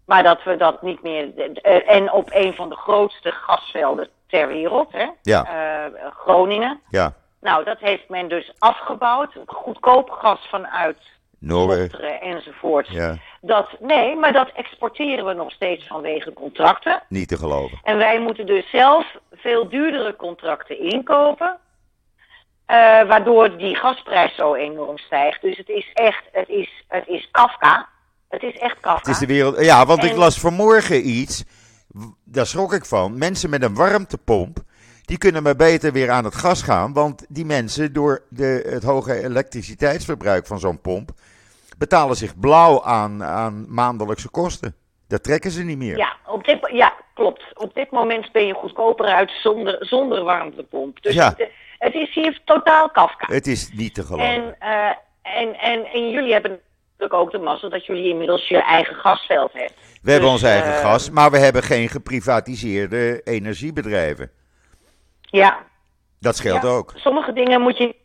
Maar 0.05 0.23
dat 0.23 0.43
we 0.43 0.55
dat 0.55 0.81
niet 0.81 1.01
meer. 1.01 1.51
en 1.85 2.11
op 2.11 2.29
een 2.33 2.53
van 2.53 2.69
de 2.69 2.75
grootste 2.75 3.31
gasvelden 3.31 4.09
ter 4.27 4.47
wereld, 4.47 4.91
hè? 4.91 5.05
Ja. 5.21 5.45
Groningen. 6.13 6.81
Ja, 6.89 7.13
Nou, 7.41 7.63
dat 7.63 7.79
heeft 7.79 8.09
men 8.09 8.29
dus 8.29 8.51
afgebouwd. 8.57 9.33
Goedkoop 9.45 10.09
gas 10.09 10.47
vanuit 10.49 10.97
Noorwegen. 11.39 12.21
Enzovoort. 12.21 12.87
Ja, 12.87 13.17
Dat, 13.41 13.67
nee, 13.79 14.15
maar 14.15 14.33
dat 14.33 14.51
exporteren 14.55 15.25
we 15.25 15.33
nog 15.33 15.51
steeds 15.51 15.87
vanwege 15.87 16.33
contracten. 16.33 17.03
niet 17.09 17.27
te 17.27 17.37
geloven. 17.37 17.79
En 17.83 17.97
wij 17.97 18.19
moeten 18.19 18.45
dus 18.45 18.69
zelf 18.69 19.05
veel 19.31 19.69
duurdere 19.69 20.15
contracten 20.15 20.79
inkopen. 20.79 21.57
eh, 22.65 22.75
waardoor 23.07 23.57
die 23.57 23.75
gasprijs 23.75 24.35
zo 24.35 24.53
enorm 24.55 24.97
stijgt. 24.97 25.41
Dus 25.41 25.57
het 25.57 25.69
is 25.69 25.89
echt, 25.93 26.23
het 26.31 26.49
is, 26.49 26.83
het 26.87 27.07
is 27.07 27.27
Kafka. 27.31 27.87
Het 28.29 28.43
is 28.43 28.57
echt 28.57 28.79
Kafka. 28.79 28.99
Het 28.99 29.07
is 29.07 29.17
de 29.27 29.33
wereld. 29.33 29.65
Ja, 29.65 29.85
want 29.85 30.03
ik 30.03 30.15
las 30.15 30.39
vanmorgen 30.39 31.09
iets. 31.09 31.43
Daar 32.23 32.45
schrok 32.45 32.73
ik 32.73 32.85
van. 32.85 33.17
Mensen 33.17 33.49
met 33.49 33.63
een 33.63 33.75
warmtepomp. 33.75 34.57
Die 35.07 35.17
kunnen 35.17 35.43
maar 35.43 35.55
beter 35.55 35.91
weer 35.91 36.09
aan 36.09 36.23
het 36.23 36.35
gas 36.35 36.61
gaan. 36.61 36.93
Want 36.93 37.25
die 37.29 37.45
mensen, 37.45 37.93
door 37.93 38.21
de, 38.29 38.67
het 38.69 38.83
hoge 38.83 39.23
elektriciteitsverbruik 39.23 40.45
van 40.47 40.59
zo'n 40.59 40.81
pomp. 40.81 41.09
betalen 41.77 42.15
zich 42.15 42.39
blauw 42.39 42.83
aan, 42.83 43.23
aan 43.23 43.65
maandelijkse 43.73 44.29
kosten. 44.29 44.75
Dat 45.07 45.23
trekken 45.23 45.51
ze 45.51 45.63
niet 45.63 45.77
meer. 45.77 45.97
Ja, 45.97 46.15
op 46.25 46.45
dit, 46.45 46.69
ja, 46.71 46.93
klopt. 47.13 47.43
Op 47.53 47.73
dit 47.73 47.91
moment 47.91 48.31
ben 48.31 48.45
je 48.45 48.53
goedkoper 48.53 49.05
uit 49.05 49.31
zonder, 49.31 49.77
zonder 49.79 50.23
warmtepomp. 50.23 51.01
Dus 51.01 51.13
Ja. 51.13 51.33
het, 51.37 51.49
het 51.79 51.93
is 51.93 52.13
hier 52.13 52.41
totaal 52.45 52.89
Kafka. 52.89 53.33
Het 53.33 53.47
is 53.47 53.69
niet 53.73 53.93
te 53.93 54.03
geloven. 54.03 54.33
En, 54.33 54.55
eh, 54.59 55.41
en, 55.41 55.53
en, 55.59 55.85
en 55.85 56.09
jullie 56.09 56.31
hebben 56.33 56.59
natuurlijk 56.91 57.13
ook 57.21 57.31
de 57.31 57.37
mazzel 57.39 57.69
dat 57.69 57.85
jullie 57.85 58.09
inmiddels 58.09 58.47
je 58.47 58.57
eigen 58.61 58.95
gasveld 58.95 59.53
hebben. 59.53 59.75
we 60.01 60.11
hebben 60.11 60.29
dus, 60.31 60.41
ons 60.41 60.49
eigen 60.51 60.73
eh, 60.73 60.79
gas, 60.79 61.09
maar 61.09 61.31
we 61.31 61.37
hebben 61.37 61.63
geen 61.63 61.89
geprivatiseerde 61.89 63.21
energiebedrijven. 63.23 64.31
Ja, 65.29 65.57
Dat 66.19 66.35
scheelt 66.35 66.61
ja. 66.61 66.67
ook. 66.69 66.91
Sommige 66.95 67.33
dingen 67.33 67.61
moet 67.61 67.77
je 67.77 67.95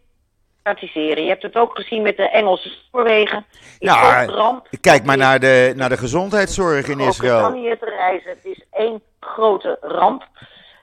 privatiseren. 0.62 1.22
Je 1.22 1.28
hebt 1.28 1.42
het 1.42 1.56
ook 1.56 1.76
gezien 1.76 2.02
met 2.02 2.16
de 2.16 2.28
Engelse 2.30 2.68
spoorwegen. 2.68 3.46
Die 3.78 3.88
Nou, 3.88 3.98
grote 3.98 4.32
ramp. 4.32 4.66
Kijk 4.80 5.04
maar 5.04 5.16
naar 5.16 5.40
de, 5.40 5.72
naar 5.76 5.88
de 5.88 5.96
gezondheidszorg 5.96 6.88
in 6.88 7.00
Israël. 7.00 7.38
Groot-Brittannië 7.38 7.76
te 7.78 7.87
reizen. 7.96 8.30
Het 8.30 8.44
is 8.44 8.64
één 8.70 9.02
grote 9.20 9.78
ramp. 9.80 10.28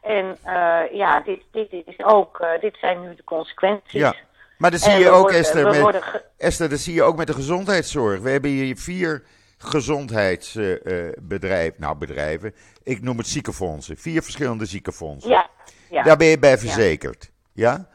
En 0.02 0.38
eh, 0.43 0.80
ja, 0.91 1.19
dit, 1.19 1.41
dit 1.52 1.71
is 1.71 2.04
ook, 2.04 2.39
eh, 2.39 2.49
dit 2.62 2.78
zijn 2.82 3.02
nu 3.02 3.15
de 3.15 3.23
consequenties. 3.23 3.91
Ja. 3.99 4.13
Maar 4.58 4.71
dat 4.71 4.80
zie 4.80 4.91
En 4.91 4.99
je 4.99 5.10
ook, 5.10 5.21
worden- 5.21 5.39
Esther. 5.39 5.63
Met, 5.67 5.80
worden 5.80 6.04
ge- 6.04 6.23
Esther, 6.38 6.69
dat 6.69 6.80
zie 6.80 6.93
je 6.93 7.04
ook 7.04 7.17
met 7.17 7.28
de 7.28 7.34
gezondheidszorg. 7.34 8.19
We 8.19 8.30
hebben 8.30 8.52
hier 8.52 8.78
vier 8.78 9.23
gezondheidsbedrijven. 9.58 11.82
nou, 11.82 11.95
bedrijven. 11.97 12.56
Ik 12.84 13.02
noem 13.02 13.17
het 13.17 13.28
ziekenfondsen. 13.28 13.97
Vier 13.97 14.21
verschillende 14.21 14.65
ziekenfondsen. 14.65 15.32
Ja, 15.32 15.49
ja. 15.89 16.04
Daar 16.04 16.17
ben 16.17 16.28
je 16.28 16.39
bij 16.39 16.58
verzekerd. 16.58 17.32
Ja? 17.52 17.89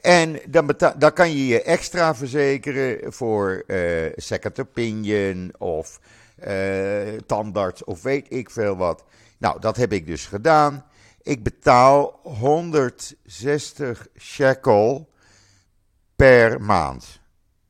En 0.00 0.40
dan, 0.48 0.74
dan 0.98 1.12
kan 1.12 1.30
je 1.30 1.46
je 1.46 1.62
extra 1.62 2.14
verzekeren 2.14 3.12
voor 3.12 3.64
eh, 3.66 4.12
second 4.14 4.60
opinion 4.60 5.52
of 5.58 6.00
eh, 6.34 7.08
tandarts 7.26 7.84
of 7.84 8.02
weet 8.02 8.26
ik 8.28 8.50
veel 8.50 8.76
wat. 8.76 9.04
Nou, 9.38 9.60
dat 9.60 9.76
heb 9.76 9.92
ik 9.92 10.06
dus 10.06 10.26
gedaan. 10.26 10.84
Ik 11.22 11.42
betaal 11.42 12.20
160 12.22 14.06
shekel 14.18 15.08
per 16.16 16.62
maand. 16.62 17.20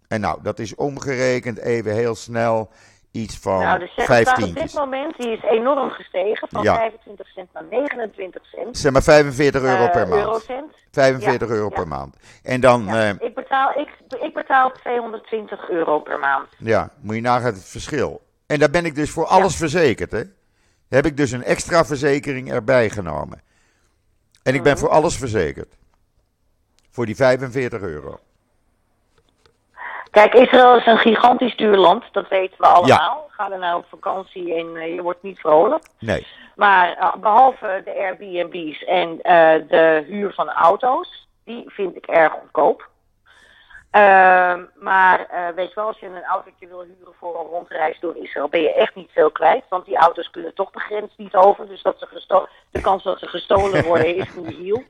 En 0.09 0.21
nou, 0.21 0.43
dat 0.43 0.59
is 0.59 0.75
omgerekend 0.75 1.59
even 1.59 1.95
heel 1.95 2.15
snel 2.15 2.71
iets 3.11 3.39
van 3.39 3.59
nou, 3.61 3.79
de 3.79 3.87
check 3.87 4.05
15. 4.07 4.45
op 4.49 4.55
dit 4.55 4.75
moment 4.75 5.17
die 5.17 5.31
is 5.31 5.43
enorm 5.43 5.91
gestegen. 5.91 6.49
Van 6.51 6.63
Ja. 6.63 6.75
25 6.77 7.29
cent 7.29 7.53
naar 7.53 7.65
29 7.71 8.45
cent. 8.47 8.79
Zeg 8.79 8.93
maar 8.93 9.03
45 9.03 9.63
euro 9.63 9.85
eh, 9.85 9.91
per 9.91 10.09
maand. 10.09 10.21
Eurocent. 10.23 10.73
45 10.91 11.49
Ja, 11.49 11.55
euro 11.55 11.69
ja. 11.69 11.75
per 11.75 11.89
maand. 11.89 12.17
En 12.43 12.61
dan, 12.61 12.89
eh, 12.89 13.09
ik, 13.09 13.35
betaal, 13.35 13.79
ik, 13.79 13.89
ik 14.21 14.35
betaal 14.35 14.73
220 14.73 15.69
euro 15.71 16.01
per 16.01 16.19
maand. 16.19 16.49
Ja, 16.59 16.91
moet 17.01 17.15
je 17.15 17.21
nagaan 17.21 17.53
het 17.53 17.65
verschil. 17.65 18.23
En 18.47 18.59
daar 18.59 18.71
ben 18.71 18.85
ik 18.85 18.95
dus 18.95 19.11
voor 19.11 19.27
alles 19.27 19.57
verzekerd, 19.57 20.11
hè. 20.13 20.23
Heb 20.89 21.07
ik 21.07 21.17
dus 21.17 21.31
een 21.31 21.45
extra 21.45 21.85
verzekering 21.85 22.53
erbij 22.53 22.91
genomen. 22.91 23.43
En 24.43 24.55
ik 24.55 24.63
ben 24.63 24.73
Mhm. 24.73 24.81
voor 24.81 24.91
alles 24.91 25.17
verzekerd. 25.17 25.75
Voor 26.91 27.07
die 27.07 27.17
45 27.17 27.81
euro. 27.81 28.19
Kijk, 30.11 30.35
Israël 30.35 30.77
is 30.77 30.87
een 30.87 30.99
gigantisch 30.99 31.57
duur 31.57 31.77
land, 31.77 32.05
dat 32.13 32.29
weten 32.29 32.57
we 32.59 32.67
allemaal. 32.67 33.29
Ga 33.31 33.51
er 33.51 33.59
nou 33.59 33.79
op 33.79 33.87
vakantie 33.89 34.55
en 34.55 34.77
eh, 34.77 34.95
je 34.95 35.03
wordt 35.03 35.23
niet 35.23 35.41
vrolijk. 35.41 35.85
Nee. 35.99 36.27
Maar 36.57 36.97
eh, 36.97 37.15
behalve 37.15 37.83
de 37.85 37.95
Airbnb's 37.95 38.85
en 38.85 39.21
eh, 39.21 39.69
de 39.69 40.05
huur 40.07 40.33
van 40.33 40.49
auto's, 40.49 41.29
die 41.45 41.65
vind 41.67 41.97
ik 41.97 42.07
erg 42.07 42.33
goedkoop. 42.33 42.89
Ehm, 43.91 44.65
maar 44.75 45.27
weet 45.55 45.69
je 45.69 45.75
wel, 45.75 45.87
als 45.87 45.99
je 45.99 46.07
een 46.07 46.25
autootje 46.25 46.67
wil 46.67 46.81
huren 46.81 47.15
voor 47.19 47.41
een 47.41 47.47
rondreis 47.47 48.01
door 48.01 48.17
Israël, 48.17 48.49
ben 48.49 48.61
je 48.61 48.75
echt 48.75 48.95
niet 48.95 49.11
veel 49.13 49.31
kwijt. 49.31 49.65
Want 49.69 49.85
die 49.85 49.97
auto's 49.97 50.31
kunnen 50.31 50.55
toch 50.55 50.71
de 50.71 50.81
grens 50.81 51.13
niet 51.17 51.35
over. 51.35 51.69
Dus 51.69 51.83
dat 51.83 51.99
ze 51.99 52.47
de 52.71 52.81
kans 52.81 53.03
dat 53.03 53.19
ze 53.19 53.27
gestolen 53.27 53.85
worden 53.85 54.17
is 54.17 54.35
nihil. 54.35 54.83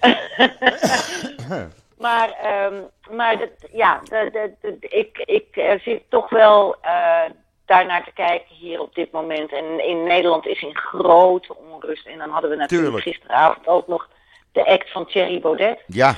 Maar, 2.02 2.30
ehm, 2.30 2.74
maar 3.16 3.38
dat, 3.38 3.50
ja, 3.72 4.00
dat, 4.04 4.32
dat, 4.32 4.50
dat- 4.60 4.74
ik, 4.92 5.18
ik 5.18 5.46
eh, 5.56 5.80
zit 5.80 6.02
toch 6.08 6.28
wel 6.30 6.76
eh 6.80 7.20
daarnaar 7.66 8.04
te 8.04 8.12
kijken 8.12 8.54
hier 8.54 8.80
op 8.80 8.94
dit 8.94 9.12
moment. 9.12 9.52
En 9.52 9.86
in 9.88 10.02
Nederland 10.04 10.46
is 10.46 10.62
in 10.62 10.76
grote 10.76 11.56
onrust. 11.56 12.06
En 12.06 12.18
dan 12.18 12.30
hadden 12.30 12.50
we 12.50 12.56
natuurlijk 12.56 12.90
Tuurlijk. 12.94 13.16
gisteravond 13.16 13.66
ook 13.66 13.86
nog 13.86 14.08
de 14.52 14.66
act 14.66 14.90
van 14.92 15.06
Thierry 15.06 15.40
Baudet. 15.40 15.82
Ja. 15.86 16.14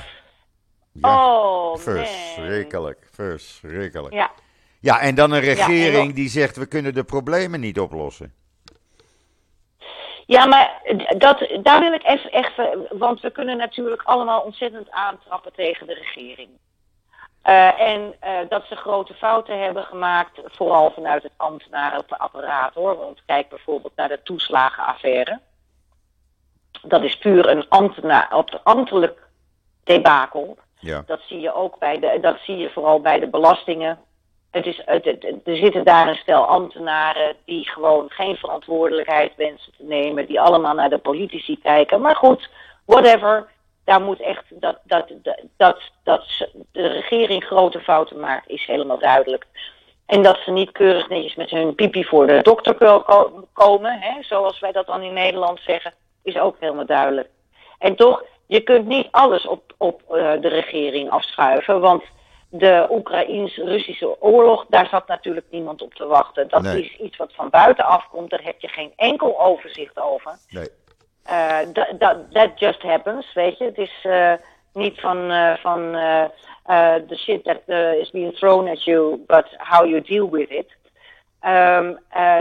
Ja. 0.91 1.15
oh, 1.15 1.67
man. 1.67 1.79
verschrikkelijk. 1.79 3.07
Verschrikkelijk. 3.11 4.13
Ja, 4.13 4.31
Ja, 4.79 4.99
en 4.99 5.15
dan 5.15 5.31
een 5.31 5.39
regering 5.39 6.13
die 6.13 6.29
zegt 6.29 6.55
we 6.57 6.65
kunnen 6.65 6.93
de 6.93 7.03
problemen 7.03 7.59
niet 7.59 7.79
oplossen. 7.79 8.33
Ja, 10.25 10.45
maar 10.45 10.81
dat, 11.17 11.47
daar 11.61 11.79
wil 11.79 11.93
ik 11.93 12.03
even, 12.03 12.31
even, 12.31 12.87
want 12.97 13.21
we 13.21 13.31
kunnen 13.31 13.57
natuurlijk 13.57 14.01
allemaal 14.01 14.41
ontzettend 14.41 14.91
aantrappen 14.91 15.53
tegen 15.53 15.87
de 15.87 15.93
regering. 15.93 16.49
Eh, 17.41 17.79
en 17.79 18.13
eh, 18.19 18.31
dat 18.49 18.65
ze 18.65 18.75
grote 18.75 19.13
fouten 19.13 19.59
hebben 19.59 19.83
gemaakt, 19.83 20.41
vooral 20.45 20.91
vanuit 20.91 21.23
het 21.23 21.31
ambtenarenapparaat 21.37 22.73
hoor. 22.73 22.97
Want 22.97 23.21
kijk 23.25 23.49
bijvoorbeeld 23.49 23.95
naar 23.95 24.07
de 24.07 24.19
toeslagenaffaire. 24.23 25.39
Dat 26.81 27.03
is 27.03 27.17
puur 27.17 27.49
een 27.49 27.69
ambtenaar, 27.69 28.45
ambtelijk 28.63 29.27
debakel. 29.83 30.57
Ja. 30.79 31.03
Dat 31.05 31.21
zie 31.21 31.39
je 31.39 31.53
ook 31.53 31.79
bij 31.79 31.99
de, 31.99 32.17
dat 32.21 32.37
zie 32.39 32.57
je 32.57 32.69
vooral 32.69 32.99
bij 32.99 33.19
de 33.19 33.27
belastingen. 33.27 33.99
Het 34.55 34.65
is, 34.65 34.81
er 35.43 35.57
zitten 35.57 35.83
daar 35.83 36.07
een 36.07 36.15
stel 36.15 36.45
ambtenaren 36.45 37.35
die 37.45 37.69
gewoon 37.69 38.09
geen 38.09 38.35
verantwoordelijkheid 38.35 39.35
wensen 39.35 39.73
te 39.77 39.83
nemen, 39.83 40.25
die 40.25 40.41
allemaal 40.41 40.73
naar 40.73 40.89
de 40.89 40.97
politici 40.97 41.59
kijken. 41.59 42.01
Maar 42.01 42.15
goed, 42.15 42.49
whatever. 42.85 43.47
Daar 43.85 44.01
moet 44.01 44.21
echt 44.21 44.43
dat, 44.49 44.77
dat, 44.83 45.11
dat, 45.57 45.81
dat, 46.03 46.25
de 46.71 46.87
regering 46.87 47.43
grote 47.43 47.79
fouten 47.79 48.19
maakt, 48.19 48.49
is 48.49 48.65
helemaal 48.65 48.99
duidelijk. 48.99 49.45
En 50.05 50.23
dat 50.23 50.37
ze 50.37 50.51
niet 50.51 50.71
keurig 50.71 51.09
netjes 51.09 51.35
met 51.35 51.49
hun 51.49 51.75
pipi 51.75 52.03
voor 52.03 52.27
de 52.27 52.41
dokter 52.41 52.73
ko- 52.75 53.01
ko- 53.01 53.47
komen, 53.53 53.99
hè, 53.99 54.23
zoals 54.23 54.59
wij 54.59 54.71
dat 54.71 54.85
dan 54.85 55.01
in 55.01 55.13
Nederland 55.13 55.59
zeggen, 55.59 55.93
is 56.23 56.37
ook 56.37 56.55
helemaal 56.59 56.85
duidelijk. 56.85 57.29
En 57.79 57.95
toch, 57.95 58.23
je 58.47 58.59
kunt 58.59 58.87
niet 58.87 59.07
alles 59.11 59.47
op, 59.47 59.73
op 59.77 60.01
eh, 60.09 60.31
de 60.41 60.47
regering 60.47 61.09
afschuiven. 61.09 61.79
Want 61.79 62.03
de 62.57 62.87
Oekraïns-Russische 62.89 64.21
oorlog, 64.21 64.65
daar 64.69 64.87
zat 64.87 65.07
natuurlijk 65.07 65.45
niemand 65.49 65.81
op 65.81 65.93
te 65.93 66.05
wachten. 66.05 66.47
Dat 66.47 66.61
Nee. 66.61 66.81
is 66.83 66.97
iets 66.97 67.17
wat 67.17 67.33
van 67.33 67.49
buitenaf 67.49 68.07
komt, 68.09 68.29
daar 68.29 68.43
heb 68.43 68.59
je 68.59 68.67
geen 68.67 68.93
enkel 68.95 69.39
overzicht 69.41 69.99
over. 69.99 70.31
Nee. 70.49 70.67
Eh, 71.23 71.59
that 72.31 72.59
just 72.59 72.81
happens, 72.81 73.33
weet 73.33 73.57
je. 73.57 73.63
Het 73.63 73.77
is 73.77 73.99
eh, 74.03 74.33
niet 74.73 74.99
van, 74.99 75.31
eh, 75.31 75.53
van 75.55 75.91
the 77.07 77.15
shit 77.17 77.43
that 77.43 77.61
is 77.99 78.09
being 78.11 78.35
thrown 78.37 78.67
at 78.67 78.83
you, 78.83 79.23
but 79.27 79.45
how 79.57 79.85
you 79.87 80.01
deal 80.01 80.29
with 80.29 80.49
it. 80.49 80.75
Ehm, 81.39 81.93
eh, 82.09 82.37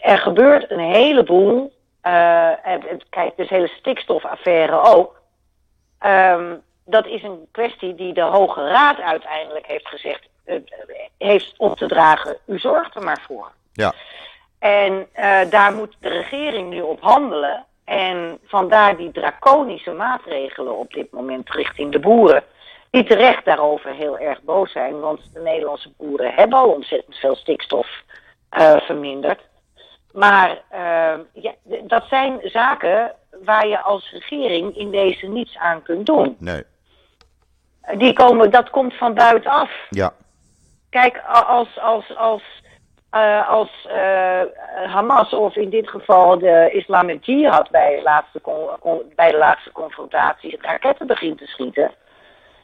er 0.00 0.18
gebeurt 0.18 0.70
een 0.70 0.78
heleboel. 0.92 1.72
Kijk, 3.10 3.36
dus 3.36 3.48
hele 3.48 3.68
stikstofaffaire 3.68 4.80
ook. 4.80 5.20
Ehm, 5.98 6.56
dat 6.86 7.06
is 7.06 7.22
een 7.22 7.46
kwestie 7.50 7.94
die 7.94 8.12
de 8.12 8.20
Hoge 8.20 8.68
Raad 8.68 9.00
uiteindelijk 9.00 9.66
heeft 9.66 9.88
gezegd, 9.88 10.28
eh, 10.44 10.56
heeft 11.18 11.54
op 11.56 11.76
te 11.76 11.86
dragen. 11.86 12.36
U 12.46 12.58
zorgt 12.58 12.94
er 12.94 13.02
maar 13.02 13.22
voor. 13.26 13.52
Ja. 13.72 13.92
En 14.58 15.06
eh, 15.12 15.50
daar 15.50 15.72
moet 15.72 15.96
de 16.00 16.08
regering 16.08 16.70
nu 16.70 16.80
op 16.80 17.00
handelen. 17.00 17.64
En 17.84 18.38
vandaar 18.44 18.96
die 18.96 19.12
draconische 19.12 19.92
maatregelen 19.92 20.78
op 20.78 20.92
dit 20.92 21.12
moment 21.12 21.50
richting 21.50 21.92
de 21.92 21.98
boeren. 21.98 22.44
Die 22.90 23.04
terecht 23.04 23.44
daarover 23.44 23.94
heel 23.94 24.18
erg 24.18 24.42
boos 24.42 24.72
zijn. 24.72 25.00
Want 25.00 25.20
de 25.34 25.40
Nederlandse 25.40 25.92
boeren 25.96 26.34
hebben 26.34 26.58
al 26.58 26.68
ontzettend 26.68 27.16
veel 27.16 27.36
stikstof 27.36 28.02
eh, 28.48 28.76
verminderd. 28.76 29.40
Maar 30.12 30.62
ja, 31.32 31.54
dat 31.62 32.04
zijn 32.08 32.40
zaken 32.42 33.14
waar 33.44 33.66
je 33.66 33.80
als 33.80 34.10
regering 34.10 34.76
in 34.76 34.90
deze 34.90 35.26
niets 35.26 35.56
aan 35.56 35.82
kunt 35.82 36.06
doen. 36.06 36.36
Nee. 36.38 36.62
Die 37.94 38.12
komen, 38.12 38.50
dat 38.50 38.70
komt 38.70 38.94
van 38.94 39.14
buitenaf. 39.14 39.70
Ja. 39.90 40.12
Kijk, 40.90 41.22
als, 41.46 41.78
als, 41.80 42.16
als, 42.16 42.42
eh, 43.10 43.48
als 43.48 43.86
eh, 43.90 44.40
Hamas, 44.86 45.32
of 45.32 45.56
in 45.56 45.70
dit 45.70 45.88
geval 45.90 46.38
de 46.38 46.70
Islamic 46.72 47.24
Jihad 47.24 47.70
bij 47.70 47.96
de 47.96 48.02
laatste, 48.02 48.40
bij 49.16 49.30
de 49.30 49.36
laatste 49.38 49.72
confrontatie 49.72 50.58
raketten 50.60 51.06
begint 51.06 51.38
te 51.38 51.46
schieten. 51.46 51.90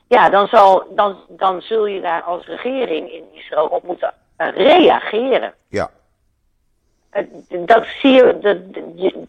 Ja, 0.09 0.29
dan, 0.31 0.47
zal, 0.49 0.87
dan, 0.95 1.17
dan 1.29 1.61
zul 1.61 1.87
je 1.87 2.01
daar 2.01 2.23
als 2.23 2.47
regering 2.47 3.13
in 3.13 3.25
Israël 3.35 3.67
op 3.67 3.83
moeten 3.83 4.13
reageren. 4.37 5.55
Ja. 5.69 5.91
Dat 7.49 7.87
zie 7.87 8.11
je. 8.13 8.39
Dat, 8.41 8.57
je- 8.97 9.27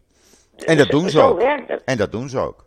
En 0.66 0.78
dat 0.78 0.88
doen 0.90 1.10
ze 1.10 1.22
ook. 1.22 1.42
En 1.86 1.98
dat 1.98 2.12
doen 2.12 2.30
ze 2.30 2.40
ook. 2.40 2.66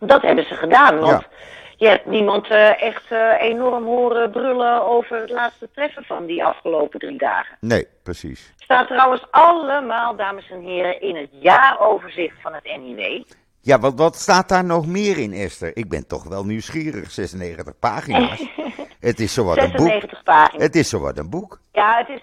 Dat 0.00 0.22
hebben 0.22 0.44
ze 0.46 0.54
gedaan. 0.54 0.98
Want 0.98 1.10
Ja. 1.22 1.28
je 1.76 1.86
hebt 1.88 2.06
niemand 2.06 2.48
eh, 2.50 2.82
echt 2.82 3.04
eh, 3.10 3.40
enorm 3.40 3.84
horen 3.84 4.30
brullen 4.30 4.86
over 4.86 5.20
het 5.20 5.30
laatste 5.30 5.68
treffen 5.74 6.04
van 6.04 6.26
die 6.26 6.44
afgelopen 6.44 6.98
drie 7.00 7.18
dagen. 7.18 7.56
Nee, 7.60 7.86
precies. 8.02 8.52
Staat 8.56 8.86
trouwens 8.86 9.26
allemaal, 9.30 10.16
dames 10.16 10.50
en 10.50 10.60
heren, 10.60 11.00
in 11.00 11.16
het 11.16 11.28
jaaroverzicht 11.32 12.34
van 12.42 12.54
het 12.54 12.64
NIW. 12.64 13.22
Ja, 13.62 13.78
wat, 13.78 13.94
wat 13.94 14.16
staat 14.16 14.48
daar 14.48 14.64
nog 14.64 14.86
meer 14.86 15.18
in, 15.18 15.32
Esther? 15.32 15.76
Ik 15.76 15.88
ben 15.88 16.06
toch 16.06 16.24
wel 16.24 16.44
nieuwsgierig. 16.44 17.10
96 17.10 17.78
pagina's. 17.78 18.46
Het 19.00 19.20
is 19.20 19.34
zowat 19.34 19.56
een 19.56 19.70
boek. 19.70 19.78
96 19.86 20.22
pagina's. 20.22 20.62
Het 20.62 20.76
is 20.76 20.88
zowat 20.88 21.18
een 21.18 21.30
boek. 21.30 21.60
Ja, 21.72 21.96
het 21.98 22.08
is, 22.08 22.20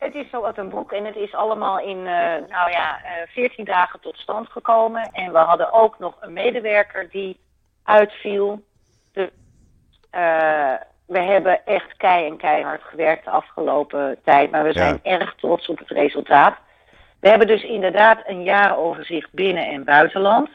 het 0.00 0.14
is 0.14 0.30
zo 0.30 0.40
wat 0.40 0.58
een 0.58 0.68
boek 0.68 0.92
en 0.92 1.04
het 1.04 1.16
is 1.16 1.34
allemaal 1.34 1.80
in, 1.80 1.96
eh, 2.06 2.48
nou 2.48 2.70
ja, 2.70 3.00
eh 3.04 3.26
14 3.28 3.64
dagen 3.64 4.00
tot 4.00 4.16
stand 4.16 4.48
gekomen. 4.48 5.10
En 5.12 5.32
we 5.32 5.38
hadden 5.38 5.72
ook 5.72 5.98
nog 5.98 6.16
een 6.20 6.32
medewerker 6.32 7.08
die 7.10 7.40
uitviel. 7.84 8.62
Dus, 9.12 9.28
eh, 10.10 10.72
we 11.06 11.18
hebben 11.20 11.66
echt 11.66 11.96
kei 11.96 12.26
en 12.26 12.36
keihard 12.36 12.82
gewerkt 12.82 13.24
de 13.24 13.30
afgelopen 13.30 14.18
tijd, 14.24 14.50
maar 14.50 14.64
we 14.64 14.72
zijn 14.72 15.00
erg 15.02 15.34
trots 15.34 15.68
op 15.68 15.78
het 15.78 15.90
resultaat. 15.90 16.56
We 17.20 17.28
hebben 17.28 17.46
dus 17.46 17.62
inderdaad 17.62 18.18
een 18.26 18.42
jaaroverzicht 18.42 19.32
binnen- 19.32 19.66
en 19.66 19.84
buitenland 19.84 20.48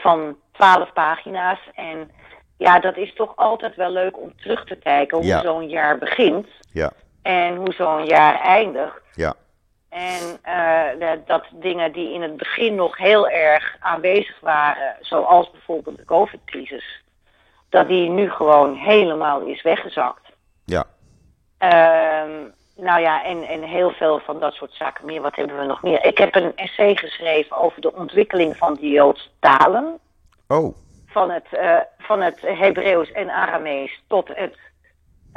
van 0.00 0.36
12 0.52 0.92
pagina's. 0.92 1.58
En 1.74 2.10
ja, 2.58 2.78
dat 2.80 2.96
is 2.96 3.14
toch 3.14 3.36
altijd 3.36 3.74
wel 3.76 3.90
leuk 3.90 4.18
om 4.20 4.32
terug 4.36 4.64
te 4.64 4.76
kijken 4.76 5.16
hoe 5.16 5.26
Ja. 5.26 5.40
zo'n 5.40 5.68
jaar 5.68 5.98
begint 5.98 6.46
Ja. 6.72 6.92
En 7.26 7.56
hoe 7.56 7.72
zo'n 7.72 8.06
jaar 8.06 8.40
eindigt. 8.40 9.00
Ja. 9.14 9.34
En 9.88 10.38
eh, 10.42 11.10
dat, 11.26 11.44
dingen 11.52 11.92
die 11.92 12.12
in 12.12 12.22
het 12.22 12.36
begin 12.36 12.74
nog 12.74 12.96
heel 12.96 13.28
erg 13.28 13.76
aanwezig 13.80 14.40
waren, 14.40 14.96
zoals 15.00 15.50
bijvoorbeeld 15.50 15.96
de 15.96 16.04
COVID-crisis, 16.04 17.02
dat 17.68 17.88
die 17.88 18.08
nu 18.08 18.30
gewoon 18.30 18.74
helemaal 18.74 19.40
is 19.40 19.62
weggezakt. 19.62 20.32
Ja. 20.64 20.84
Ehm, 21.58 22.30
nou 22.76 23.00
ja, 23.00 23.24
en, 23.24 23.42
en 23.42 23.62
heel 23.62 23.90
veel 23.90 24.18
van 24.18 24.40
dat 24.40 24.54
soort 24.54 24.72
zaken 24.72 25.06
meer. 25.06 25.22
Wat 25.22 25.36
hebben 25.36 25.58
we 25.58 25.64
nog 25.64 25.82
meer? 25.82 26.04
Ik 26.04 26.18
heb 26.18 26.34
een 26.34 26.56
essay 26.56 26.96
geschreven 26.96 27.56
over 27.56 27.80
de 27.80 27.94
ontwikkeling 27.94 28.56
van 28.56 28.74
de 28.74 28.88
Joodse 28.88 29.28
talen. 29.40 29.98
Oh. 30.48 30.76
Van 31.06 31.30
het, 31.30 31.46
eh, 31.50 31.78
van 31.98 32.20
het 32.20 32.40
Hebreeuws 32.40 33.12
en 33.12 33.30
Aramees 33.30 34.02
tot 34.06 34.28
het 34.34 34.56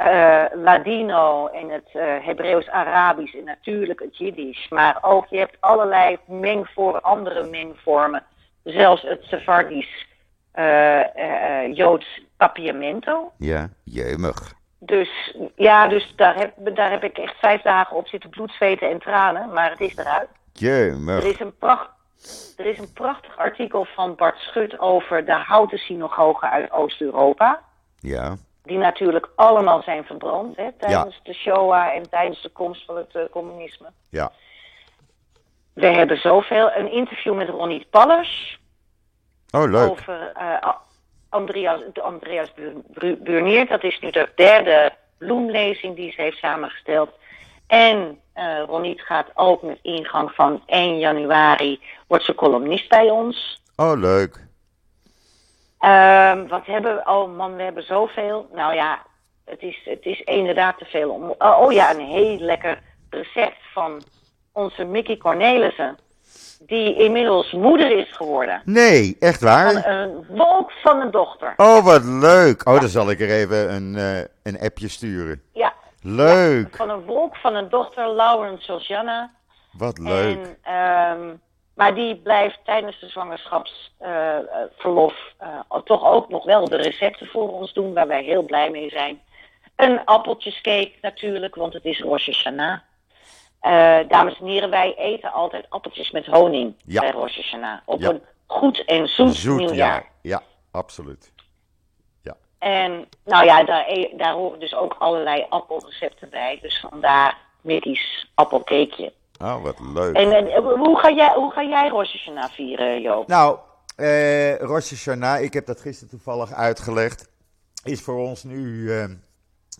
eh, 0.00 0.44
Ladino 0.54 1.46
en 1.46 1.68
het 1.68 1.88
eh, 1.92 2.02
Hebreeuws-Arabisch 2.20 3.34
en 3.34 3.44
natuurlijk 3.44 4.00
het 4.00 4.16
Jiddisch. 4.16 4.68
Maar 4.68 4.98
ook 5.00 5.26
je 5.26 5.38
hebt 5.38 5.56
allerlei 5.60 6.18
mengvormen, 6.26 7.02
andere 7.02 7.48
mengvormen. 7.48 8.22
Zelfs 8.64 9.02
het 9.02 9.22
Sephardisch 9.22 10.06
eh, 10.52 11.74
Joods 11.74 12.20
papiamento. 12.36 13.32
Ja. 13.36 13.68
Jeumig. 13.84 14.54
Dus 14.78 15.36
ja, 15.56 15.88
dus 15.88 16.12
daar 16.16 16.36
heb, 16.36 16.52
daar 16.74 16.90
heb 16.90 17.04
ik 17.04 17.18
echt 17.18 17.38
vijf 17.38 17.62
dagen 17.62 17.96
op 17.96 18.06
zitten 18.06 18.30
bloed, 18.30 18.50
zweten 18.50 18.90
en 18.90 18.98
tranen. 18.98 19.52
Maar 19.52 19.70
het 19.70 19.80
is 19.80 19.96
eruit. 19.96 20.28
Er 20.28 20.60
Jeumig. 20.60 21.24
is 21.24 21.40
een, 21.40 21.56
pracht, 21.56 21.90
er 22.56 22.66
is 22.66 22.78
een 22.78 22.92
prachtig 22.92 23.36
artikel 23.36 23.84
van 23.84 24.14
Bart 24.14 24.38
Schut 24.38 24.78
over 24.78 25.24
de 25.24 25.32
houten 25.32 25.78
synagogen 25.78 26.50
uit 26.50 26.70
Oost-Europa. 26.70 27.60
Ja. 27.98 28.36
Die 28.62 28.78
natuurlijk 28.78 29.28
allemaal 29.34 29.82
zijn 29.82 30.04
verbrand 30.04 30.56
hè, 30.56 30.72
tijdens 30.72 31.20
de 31.22 31.32
Shoah 31.34 31.94
en 31.94 32.10
tijdens 32.10 32.42
de 32.42 32.48
komst 32.48 32.84
van 32.84 32.96
het 32.96 33.14
eh, 33.14 33.22
communisme. 33.30 33.86
Ja. 34.08 34.32
We 35.72 35.86
hebben 35.86 36.20
zoveel. 36.20 36.70
Een 36.72 36.92
interview 36.92 37.34
met 37.34 37.48
Ronnie 37.48 37.86
Pallers 37.90 38.58
Oh, 39.50 39.70
leuk. 39.70 39.90
over 39.90 40.32
eh, 40.34 40.72
Andreas, 41.28 41.80
Andreas 42.02 42.54
Bu- 42.54 42.82
Bu- 42.86 43.16
Burnier. 43.16 43.66
Dat 43.66 43.84
is 43.84 43.98
nu 44.00 44.10
de 44.10 44.28
derde 44.34 44.92
bloemlezing 45.18 45.96
die 45.96 46.12
ze 46.12 46.22
heeft 46.22 46.38
samengesteld. 46.38 47.10
En 47.66 48.20
eh 48.32 48.62
Ronnie 48.66 49.00
gaat 49.00 49.30
ook 49.34 49.62
met 49.62 49.78
ingang 49.82 50.32
van 50.32 50.62
1 50.66 50.98
januari, 50.98 51.80
wordt 52.06 52.24
ze 52.24 52.34
columnist 52.34 52.88
bij 52.88 53.10
ons. 53.10 53.62
Oh, 53.76 53.92
leuk. 54.00 54.48
Ehm, 55.80 56.46
wat 56.46 56.66
hebben 56.66 56.94
we? 56.94 57.02
Oh 57.04 57.36
man, 57.36 57.56
we 57.56 57.62
hebben 57.62 57.82
zoveel. 57.82 58.48
Nou 58.52 58.74
ja, 58.74 59.02
het 59.44 59.62
is, 59.62 59.80
het 59.84 60.04
is 60.04 60.20
inderdaad 60.20 60.78
te 60.78 60.84
veel. 60.84 61.10
Om, 61.10 61.34
oh, 61.38 61.60
oh 61.60 61.72
ja, 61.72 61.94
een 61.94 62.06
heel 62.06 62.38
lekker 62.38 62.82
recept 63.10 63.58
van 63.72 64.02
onze 64.52 64.84
Mickey 64.84 65.16
Cornelissen. 65.16 65.98
Die 66.58 66.94
inmiddels 66.94 67.52
moeder 67.52 67.98
is 67.98 68.12
geworden. 68.12 68.62
Nee, 68.64 69.16
echt 69.20 69.40
waar? 69.40 69.72
Van 69.72 69.92
een 69.92 70.26
wolk 70.28 70.72
van 70.72 71.00
een 71.00 71.10
dochter. 71.10 71.52
Oh, 71.56 71.84
wat 71.84 72.04
leuk. 72.04 72.68
Oh, 72.68 72.80
dan 72.80 72.88
zal 72.88 73.10
ik 73.10 73.20
er 73.20 73.30
even 73.30 73.74
een, 73.74 73.94
uh, 73.94 74.18
een 74.42 74.60
appje 74.60 74.88
sturen. 74.88 75.42
Ja. 75.52 75.72
Leuk. 76.02 76.70
Ja, 76.70 76.76
van 76.76 76.90
een 76.90 77.04
wolk 77.04 77.36
van 77.36 77.54
een 77.54 77.68
dochter, 77.68 78.14
Lauren 78.14 78.58
Sosjana. 78.58 79.30
Wat 79.72 79.98
leuk. 79.98 80.56
En, 80.62 81.20
um, 81.20 81.40
maar 81.80 81.94
die 81.94 82.16
blijft 82.16 82.58
tijdens 82.64 83.00
de 83.00 83.08
zwangerschapsverlof 83.08 85.14
uh, 85.42 85.48
uh, 85.72 85.78
toch 85.84 86.04
ook 86.04 86.28
nog 86.28 86.44
wel 86.44 86.68
de 86.68 86.76
recepten 86.76 87.26
voor 87.26 87.52
ons 87.52 87.72
doen, 87.72 87.94
waar 87.94 88.06
wij 88.06 88.22
heel 88.22 88.42
blij 88.42 88.70
mee 88.70 88.90
zijn. 88.90 89.20
Een 89.76 90.04
appeltjescake 90.04 90.92
natuurlijk, 91.02 91.54
want 91.54 91.72
het 91.72 91.84
is 91.84 92.00
Rosh 92.00 92.26
Hashanah. 92.26 92.78
Uh, 93.62 93.98
dames 94.08 94.38
en 94.38 94.46
heren, 94.46 94.70
wij 94.70 94.94
eten 94.96 95.32
altijd 95.32 95.66
appeltjes 95.68 96.10
met 96.10 96.26
honing 96.26 96.74
ja. 96.86 97.00
bij 97.00 97.10
Rosh 97.10 97.36
Hashanah. 97.36 97.78
Op 97.84 98.00
Ja. 98.00 98.08
een 98.08 98.22
goed 98.46 98.84
en 98.84 99.08
zoet, 99.08 99.34
Zoet, 99.34 99.58
nieuwjaar. 99.58 100.02
ja. 100.22 100.24
Ja, 100.38 100.42
absoluut. 100.70 101.32
En 102.58 103.08
nou 103.24 103.44
ja, 103.44 103.64
daar, 103.64 103.84
e- 103.88 104.16
daar 104.16 104.32
horen 104.32 104.60
dus 104.60 104.74
ook 104.74 104.96
allerlei 104.98 105.46
appelrecepten 105.48 106.30
bij. 106.30 106.58
Dus 106.62 106.80
vandaar 106.90 107.38
Mickey's 107.60 108.26
appelcakeje. 108.34 109.12
Oh, 109.40 109.62
wat 109.62 109.80
leuk. 109.94 110.16
En, 110.16 110.32
en 110.32 110.62
hoe, 110.62 110.98
ga 110.98 111.10
jij, 111.10 111.32
hoe 111.34 111.52
ga 111.52 111.62
jij 111.64 111.88
Rosh 111.88 112.12
Hashanah 112.12 112.50
vieren, 112.50 113.00
Joop? 113.00 113.28
Nou, 113.28 113.58
eh 113.96 114.56
Rosh 114.58 114.90
Hashanah, 114.90 115.42
ik 115.42 115.52
heb 115.52 115.66
dat 115.66 115.80
gisteren 115.80 116.10
toevallig 116.10 116.52
uitgelegd, 116.52 117.28
is 117.84 118.00
voor 118.00 118.18
ons 118.18 118.42
nu 118.44 118.92
eh, 118.92 119.04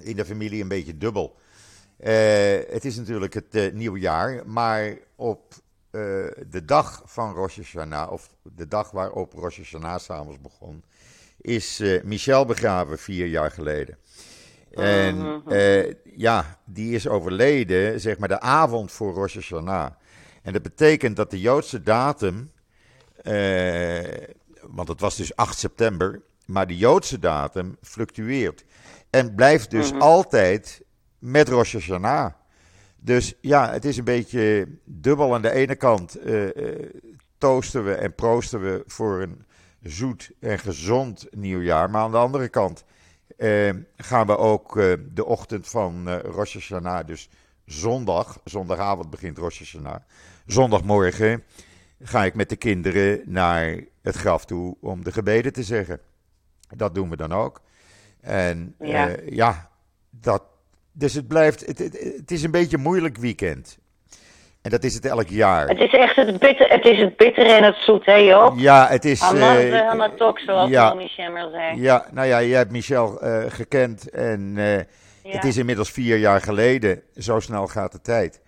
in 0.00 0.16
de 0.16 0.24
familie 0.24 0.62
een 0.62 0.68
beetje 0.68 0.96
dubbel. 0.96 1.36
Eh, 1.96 2.58
het 2.70 2.84
is 2.84 2.96
natuurlijk 2.96 3.34
het 3.34 3.54
eh, 3.54 3.72
nieuwe 3.72 3.98
jaar, 3.98 4.42
maar 4.46 4.98
op 5.16 5.54
eh, 5.90 6.00
de 6.50 6.62
dag 6.64 7.02
van 7.04 7.34
Rosh 7.34 7.56
Hashanah, 7.56 8.12
of 8.12 8.28
de 8.42 8.68
dag 8.68 8.90
waarop 8.90 9.32
Rosh 9.32 9.56
Hashanah 9.56 9.98
s'avonds 9.98 10.40
begon, 10.40 10.84
is 11.40 11.80
eh, 11.80 12.02
Michel 12.02 12.44
begraven 12.44 12.98
vier 12.98 13.26
jaar 13.26 13.50
geleden. 13.50 13.98
En 14.70 15.42
eh, 15.48 15.94
ja, 16.16 16.58
die 16.64 16.94
is 16.94 17.08
overleden, 17.08 18.00
zeg 18.00 18.18
maar, 18.18 18.28
de 18.28 18.40
avond 18.40 18.92
voor 18.92 19.14
Rosh 19.14 19.34
Hashanah. 19.34 19.90
En 20.42 20.52
dat 20.52 20.62
betekent 20.62 21.16
dat 21.16 21.30
de 21.30 21.40
Joodse 21.40 21.82
datum, 21.82 22.50
eh, 23.22 24.26
want 24.62 24.88
het 24.88 25.00
was 25.00 25.16
dus 25.16 25.36
8 25.36 25.58
september, 25.58 26.22
maar 26.46 26.66
de 26.66 26.76
Joodse 26.76 27.18
datum 27.18 27.76
fluctueert. 27.82 28.64
En 29.10 29.34
blijft 29.34 29.70
dus 29.70 29.92
altijd 29.98 30.82
met 31.18 31.48
Rosh 31.48 31.72
Hashanah. 31.72 32.32
Dus 32.96 33.34
ja, 33.40 33.72
het 33.72 33.84
is 33.84 33.96
een 33.96 34.04
beetje 34.04 34.68
dubbel. 34.84 35.34
Aan 35.34 35.42
de 35.42 35.50
ene 35.50 35.76
kant 35.76 36.14
eh, 36.14 36.48
toosten 37.38 37.84
we 37.84 37.94
en 37.94 38.14
proosten 38.14 38.60
we 38.62 38.82
voor 38.86 39.22
een 39.22 39.44
zoet 39.82 40.30
en 40.40 40.58
gezond 40.58 41.26
nieuwjaar. 41.30 41.90
Maar 41.90 42.02
aan 42.02 42.10
de 42.10 42.16
andere 42.16 42.48
kant 42.48 42.84
eh, 43.40 43.74
gaan 43.96 44.26
we 44.26 44.36
ook 44.36 44.76
eh, 44.78 44.92
de 45.12 45.24
ochtend 45.24 45.68
van 45.68 46.08
eh 46.08 46.18
Rosh 46.18 46.54
Hashanah, 46.54 47.06
dus 47.06 47.28
zondag, 47.64 48.40
zondagavond 48.44 49.10
begint 49.10 49.38
Rosh 49.38 49.58
Hashanah. 49.58 50.00
Zondagmorgen 50.46 51.44
ga 52.02 52.24
ik 52.24 52.34
met 52.34 52.48
de 52.48 52.56
kinderen 52.56 53.20
naar 53.24 53.80
het 54.02 54.16
graf 54.16 54.44
toe 54.44 54.76
om 54.80 55.04
de 55.04 55.12
gebeden 55.12 55.52
te 55.52 55.62
zeggen. 55.62 56.00
Dat 56.76 56.94
doen 56.94 57.10
we 57.10 57.16
dan 57.16 57.32
ook. 57.32 57.60
En 58.20 58.74
Ja. 58.78 59.08
ja, 59.08 59.16
ja 59.26 59.70
dat, 60.10 60.42
dus 60.92 61.14
het 61.14 61.28
blijft, 61.28 61.66
het, 61.66 61.78
het, 61.78 61.98
het 62.16 62.30
is 62.30 62.42
een 62.42 62.50
beetje 62.50 62.76
een 62.76 62.82
moeilijk 62.82 63.16
weekend. 63.16 63.78
En 64.62 64.70
dat 64.70 64.84
is 64.84 64.94
het 64.94 65.04
elk 65.04 65.28
jaar. 65.28 65.68
Het 65.68 65.78
is 65.78 65.92
echt 65.92 66.16
het 66.16 66.38
bitter, 66.38 66.68
het 66.68 66.84
is 66.84 66.98
het 66.98 67.16
bitter 67.16 67.46
en 67.46 67.64
het 67.64 67.76
zoet, 67.76 68.06
hè 68.06 68.14
Joop? 68.14 68.58
Ja, 68.58 68.86
het 68.88 69.04
is. 69.04 69.22
Amande 69.22 69.78
eh, 69.78 69.88
Hamatok, 69.88 70.38
zoals 70.38 70.70
ja. 70.70 70.94
Schemmer 71.06 71.48
zei. 71.50 71.80
Ja, 71.80 72.06
nou 72.10 72.26
ja, 72.26 72.38
je 72.38 72.54
hebt 72.54 72.70
Michel 72.70 73.20
eh, 73.20 73.44
gekend 73.48 74.10
en 74.10 74.52
eh, 74.56 74.76
Ja. 74.76 74.84
het 75.22 75.44
is 75.44 75.56
inmiddels 75.56 75.90
vier 75.90 76.16
jaar 76.16 76.40
geleden. 76.40 77.02
Zo 77.16 77.40
snel 77.40 77.66
gaat 77.66 77.92
de 77.92 78.00
tijd. 78.00 78.40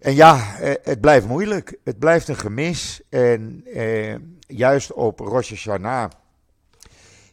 En 0.00 0.14
ja, 0.14 0.56
eh, 0.60 0.72
het 0.82 1.00
blijft 1.00 1.26
moeilijk. 1.26 1.76
Het 1.84 1.98
blijft 1.98 2.28
een 2.28 2.36
gemis. 2.36 3.00
En 3.10 3.64
juist 4.46 4.92
op 4.92 5.20
Rosh 5.20 5.48
Hashanah 5.50 6.10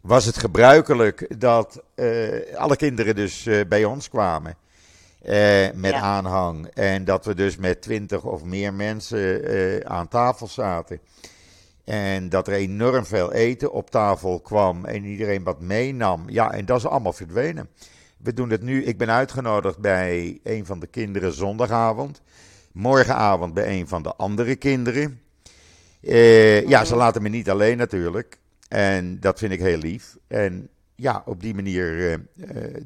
was 0.01 0.25
het 0.25 0.37
gebruikelijk 0.37 1.39
dat 1.39 1.83
eh, 1.95 2.55
alle 2.55 2.75
kinderen 2.75 3.15
dus 3.15 3.45
eh, 3.45 3.59
bij 3.67 3.85
ons 3.85 4.09
kwamen. 4.09 4.55
Eh, 5.21 5.67
met 5.73 5.91
Ja. 5.91 5.99
aanhang. 5.99 6.67
En 6.67 7.05
dat 7.05 7.25
we 7.25 7.35
dus 7.35 7.57
met 7.57 7.81
twintig 7.81 8.23
of 8.23 8.43
meer 8.43 8.73
mensen 8.73 9.43
eh, 9.43 9.79
aan 9.91 10.07
tafel 10.07 10.47
zaten. 10.47 10.99
En 11.83 12.29
dat 12.29 12.47
er 12.47 12.53
enorm 12.53 13.05
veel 13.05 13.33
eten 13.33 13.71
op 13.71 13.89
tafel 13.89 14.39
kwam 14.39 14.85
en 14.85 15.03
iedereen 15.05 15.43
wat 15.43 15.59
meenam. 15.61 16.29
Ja, 16.29 16.51
en 16.51 16.65
dat 16.65 16.77
is 16.77 16.85
allemaal 16.85 17.13
verdwenen. 17.13 17.69
We 18.17 18.33
doen 18.33 18.49
het 18.49 18.61
nu. 18.61 18.83
Ik 18.83 18.97
ben 18.97 19.09
uitgenodigd 19.09 19.77
bij 19.79 20.39
een 20.43 20.65
van 20.65 20.79
de 20.79 20.87
kinderen 20.87 21.33
zondagavond. 21.33 22.21
Morgenavond 22.71 23.53
bij 23.53 23.79
een 23.79 23.87
van 23.87 24.03
de 24.03 24.15
andere 24.15 24.55
kinderen. 24.55 25.21
Eh, 26.01 26.67
ja, 26.67 26.85
ze 26.85 26.95
laten 26.95 27.21
me 27.21 27.29
niet 27.29 27.49
alleen 27.49 27.77
natuurlijk. 27.77 28.39
En 28.67 29.19
dat 29.19 29.39
vind 29.39 29.51
ik 29.51 29.59
heel 29.59 29.77
lief. 29.77 30.17
En 30.27 30.69
ja, 30.95 31.21
op 31.25 31.41
die 31.41 31.53
manier 31.55 32.19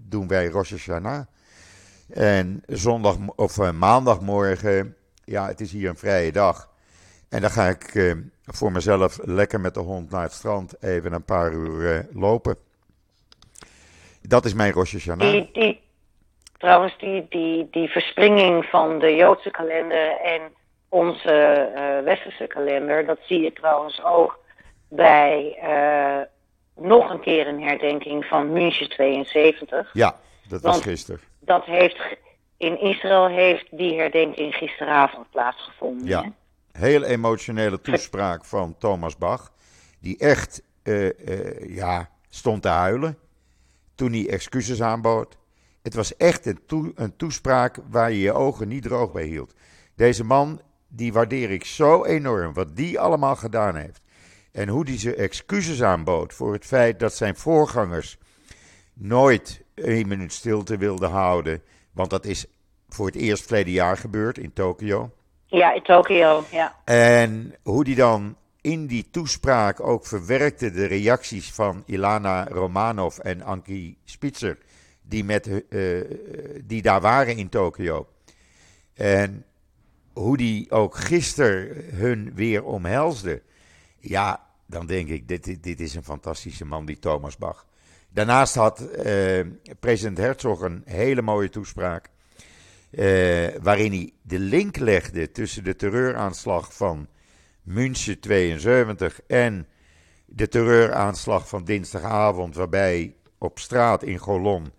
doen 0.02 0.28
wij 0.28 0.48
Rosh 0.48 0.71
Hashanah. 0.71 1.26
En 2.13 2.63
zondag 2.67 3.15
of 3.35 3.57
eh, 3.57 3.71
maandagmorgen, 3.71 4.95
ja, 5.23 5.47
het 5.47 5.61
is 5.61 5.71
hier 5.71 5.89
een 5.89 5.97
vrije 5.97 6.31
dag. 6.31 6.73
En 7.29 7.41
dan 7.41 7.49
ga 7.49 7.67
ik 7.67 7.83
eh, 7.83 8.13
voor 8.45 8.71
mezelf 8.71 9.19
lekker 9.23 9.59
met 9.59 9.73
de 9.73 9.79
hond 9.79 10.11
naar 10.11 10.21
het 10.21 10.31
strand 10.31 10.83
even 10.83 11.13
een 11.13 11.23
paar 11.23 11.51
uur 11.53 11.95
eh, 11.95 12.03
lopen. 12.13 12.55
Dat 14.21 14.45
is 14.45 14.53
mijn 14.53 14.71
Rosh 14.73 14.91
Hashanah. 14.91 15.31
Die, 15.31 15.49
die, 15.53 15.81
trouwens, 16.57 16.97
die, 16.97 17.25
die, 17.29 17.67
die 17.71 17.89
verspringing 17.89 18.65
van 18.65 18.99
de 18.99 19.15
Joodse 19.15 19.51
kalender 19.51 20.19
en 20.21 20.41
onze 20.89 21.31
eh, 21.31 22.03
westerse 22.03 22.47
kalender, 22.47 23.05
dat 23.05 23.19
zie 23.23 23.41
je 23.41 23.53
trouwens 23.53 24.03
ook 24.03 24.39
bij 24.87 25.57
nog 26.75 27.09
een 27.09 27.19
keer 27.19 27.47
een 27.47 27.63
herdenking 27.63 28.25
van 28.25 28.51
München 28.51 28.89
72. 28.89 29.89
Ja, 29.93 30.15
dat 30.47 30.61
was 30.61 30.71
Want- 30.71 30.83
gisteren. 30.83 31.19
Dat 31.45 31.65
heeft, 31.65 32.17
in 32.58 32.79
Israël 32.79 33.27
heeft 33.27 33.77
die 33.77 33.99
herdenking 33.99 34.53
gisteravond 34.53 35.29
plaatsgevonden. 35.31 36.08
Ja. 36.08 36.21
hè? 36.21 36.29
Heel 36.88 37.03
emotionele 37.03 37.81
toespraak 37.81 38.45
van 38.45 38.75
Thomas 38.77 39.17
Bach. 39.17 39.51
Die 39.99 40.17
echt 40.17 40.63
eh, 40.84 41.08
eh, 41.08 41.75
ja, 41.75 42.10
stond 42.29 42.62
te 42.62 42.67
huilen 42.67 43.17
toen 43.95 44.12
hij 44.12 44.29
excuses 44.29 44.81
aanbood. 44.81 45.38
Het 45.81 45.93
was 45.93 46.17
echt 46.17 46.45
een, 46.45 46.91
een 46.95 47.15
toespraak 47.15 47.77
waar 47.89 48.12
je 48.12 48.19
je 48.19 48.34
ogen 48.34 48.67
niet 48.67 48.84
droog 48.84 49.12
bij 49.12 49.25
hield. 49.25 49.53
Deze 49.95 50.23
man, 50.23 50.62
die 50.88 51.13
waardeer 51.13 51.51
ik 51.51 51.65
zo 51.65 52.03
enorm, 52.03 52.53
wat 52.53 52.75
die 52.75 52.99
allemaal 52.99 53.36
gedaan 53.36 53.75
heeft. 53.75 54.01
En 54.51 54.67
hoe 54.67 54.84
hij 54.84 54.97
zijn 54.97 55.15
excuses 55.15 55.84
aanbood 55.84 56.34
voor 56.34 56.53
het 56.53 56.65
feit 56.65 56.99
dat 56.99 57.13
zijn 57.13 57.36
voorgangers 57.36 58.17
nooit 58.95 59.63
één 59.73 60.08
minuut 60.08 60.34
stilte 60.34 60.77
wilden 60.77 61.10
houden. 61.10 61.62
Want 61.91 62.10
dat 62.10 62.25
is 62.25 62.45
voor 62.89 63.05
het 63.05 63.15
eerst 63.15 63.43
verleden 63.43 63.73
jaar 63.73 63.97
gebeurd 63.97 64.38
in 64.38 64.53
Tokio. 64.53 65.12
Ja, 65.45 65.73
in 65.73 65.84
Tokio, 65.84 66.43
ja. 66.51 66.75
En 66.86 67.55
hoe 67.63 67.84
die 67.84 67.95
dan 67.95 68.36
in 68.62 68.88
die 68.88 69.10
toespraak 69.12 69.79
ook 69.79 70.05
verwerkte 70.05 70.71
de 70.71 70.86
reacties 70.86 71.53
van 71.53 71.84
Ilana 71.86 72.47
Romanov 72.47 73.17
en 73.17 73.41
Anki 73.41 73.98
Spitzer, 74.04 74.58
die, 75.02 75.23
met, 75.23 75.67
eh, 75.69 76.02
die 76.63 76.81
daar 76.81 77.02
waren 77.02 77.37
in 77.37 77.50
Tokio. 77.50 78.08
En 78.93 79.46
hoe 80.13 80.37
die 80.37 80.71
ook 80.71 80.96
gisteren 80.96 81.85
hun 81.96 82.31
weer 82.35 82.63
omhelsde. 82.63 83.41
Ja, 84.00 84.46
dan 84.65 84.85
denk 84.85 85.08
ik, 85.08 85.27
dit, 85.27 85.43
dit, 85.43 85.63
dit 85.63 85.79
is 85.79 85.96
een 85.96 86.04
fantastische 86.04 86.65
man, 86.65 86.85
die 86.85 87.00
Thomas 87.00 87.37
Bach. 87.37 87.65
Daarnaast 88.15 88.55
had 88.55 88.79
eh, 88.79 89.39
president 89.79 90.17
Herzog 90.17 90.61
een 90.61 90.81
hele 90.85 91.21
mooie 91.21 91.49
toespraak. 91.49 92.09
eh, 92.91 93.47
waarin 93.61 93.91
hij 93.91 94.11
de 94.21 94.39
link 94.39 94.77
legde 94.77 95.31
tussen 95.31 95.63
de 95.63 95.75
terreuraanslag 95.75 96.73
van 96.73 97.07
München 97.63 98.19
72 98.19 99.19
en 99.27 99.67
de 100.25 100.47
terreuraanslag 100.47 101.47
van 101.47 101.63
dinsdagavond, 101.63 102.55
waarbij 102.55 103.15
op 103.37 103.59
straat 103.59 104.03
in 104.03 104.17
Golon 104.17 104.71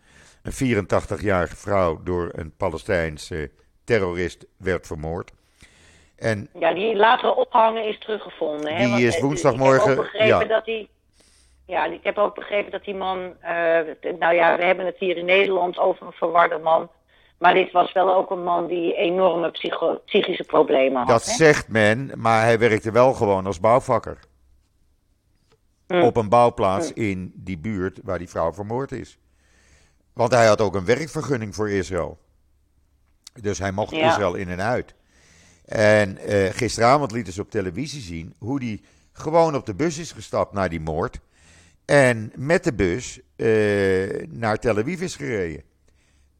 een 0.42 0.52
84-jarige 0.84 1.56
vrouw 1.56 2.02
door 2.02 2.30
een 2.32 2.56
Palestijnse 2.56 3.50
terrorist 3.84 4.46
werd 4.56 4.86
vermoord. 4.86 5.32
En 6.16 6.48
Ja, 6.58 6.74
die 6.74 6.96
latere 6.96 7.34
ophangen 7.34 7.88
is 7.88 7.98
teruggevonden. 7.98 8.74
Hè? 8.74 8.78
Die 8.78 8.88
Want, 8.88 9.02
is 9.02 9.16
eh, 9.16 9.22
woensdagmorgen, 9.22 9.90
Ik 9.90 9.96
heb 9.96 9.98
ook 9.98 10.12
begrepen 10.12 10.26
ja. 10.26 10.44
dat 10.44 10.66
hij 10.66 10.88
Ja, 11.66 11.84
ik 11.84 12.04
heb 12.04 12.18
ook 12.18 12.34
begrepen 12.34 12.70
dat 12.72 12.84
die 12.84 12.94
man. 12.94 13.32
eh, 13.40 14.12
nou 14.18 14.34
ja, 14.34 14.56
we 14.56 14.64
hebben 14.64 14.86
het 14.86 14.98
hier 14.98 15.16
in 15.16 15.24
Nederland 15.24 15.78
over 15.78 16.06
een 16.06 16.12
verwarde 16.12 16.58
man. 16.58 16.90
Maar 17.38 17.54
dit 17.54 17.72
was 17.72 17.92
wel 17.92 18.14
ook 18.14 18.30
een 18.30 18.42
man 18.42 18.66
die 18.66 18.94
enorme 18.94 19.50
psychische 20.04 20.44
problemen 20.44 20.98
had. 20.98 21.08
Dat 21.08 21.24
hè? 21.26 21.32
zegt 21.32 21.68
men, 21.68 22.10
maar 22.14 22.42
hij 22.42 22.58
werkte 22.58 22.90
wel 22.90 23.12
gewoon 23.12 23.46
als 23.46 23.60
bouwvakker. 23.60 24.18
Hm. 25.86 26.00
Op 26.02 26.16
een 26.16 26.28
bouwplaats 26.28 26.92
in 26.92 27.32
die 27.34 27.58
buurt 27.58 28.00
waar 28.04 28.18
die 28.18 28.28
vrouw 28.28 28.52
vermoord 28.52 28.92
is. 28.92 29.18
Want 30.12 30.32
hij 30.32 30.46
had 30.46 30.60
ook 30.60 30.74
een 30.74 30.84
werkvergunning 30.84 31.54
voor 31.54 31.70
Israël. 31.70 32.18
Dus 33.40 33.58
hij 33.58 33.72
mocht 33.72 33.94
Ja. 33.94 34.08
Israël 34.08 34.34
in 34.34 34.48
en 34.48 34.60
uit. 34.60 34.94
En 35.64 36.18
eh, 36.18 36.50
gisteravond 36.52 37.12
lieten 37.12 37.32
ze 37.32 37.40
op 37.40 37.50
televisie 37.50 38.00
zien 38.00 38.34
hoe 38.38 38.64
hij 38.64 38.80
gewoon 39.12 39.54
op 39.54 39.66
de 39.66 39.74
bus 39.74 39.98
is 39.98 40.12
gestapt 40.12 40.52
naar 40.52 40.68
die 40.68 40.80
moord. 40.80 41.20
En 41.86 42.32
met 42.36 42.64
de 42.64 42.74
bus 42.74 43.20
eh, 43.36 44.26
naar 44.28 44.58
Tel 44.58 44.78
Aviv 44.78 45.00
is 45.00 45.16
gereden. 45.16 45.62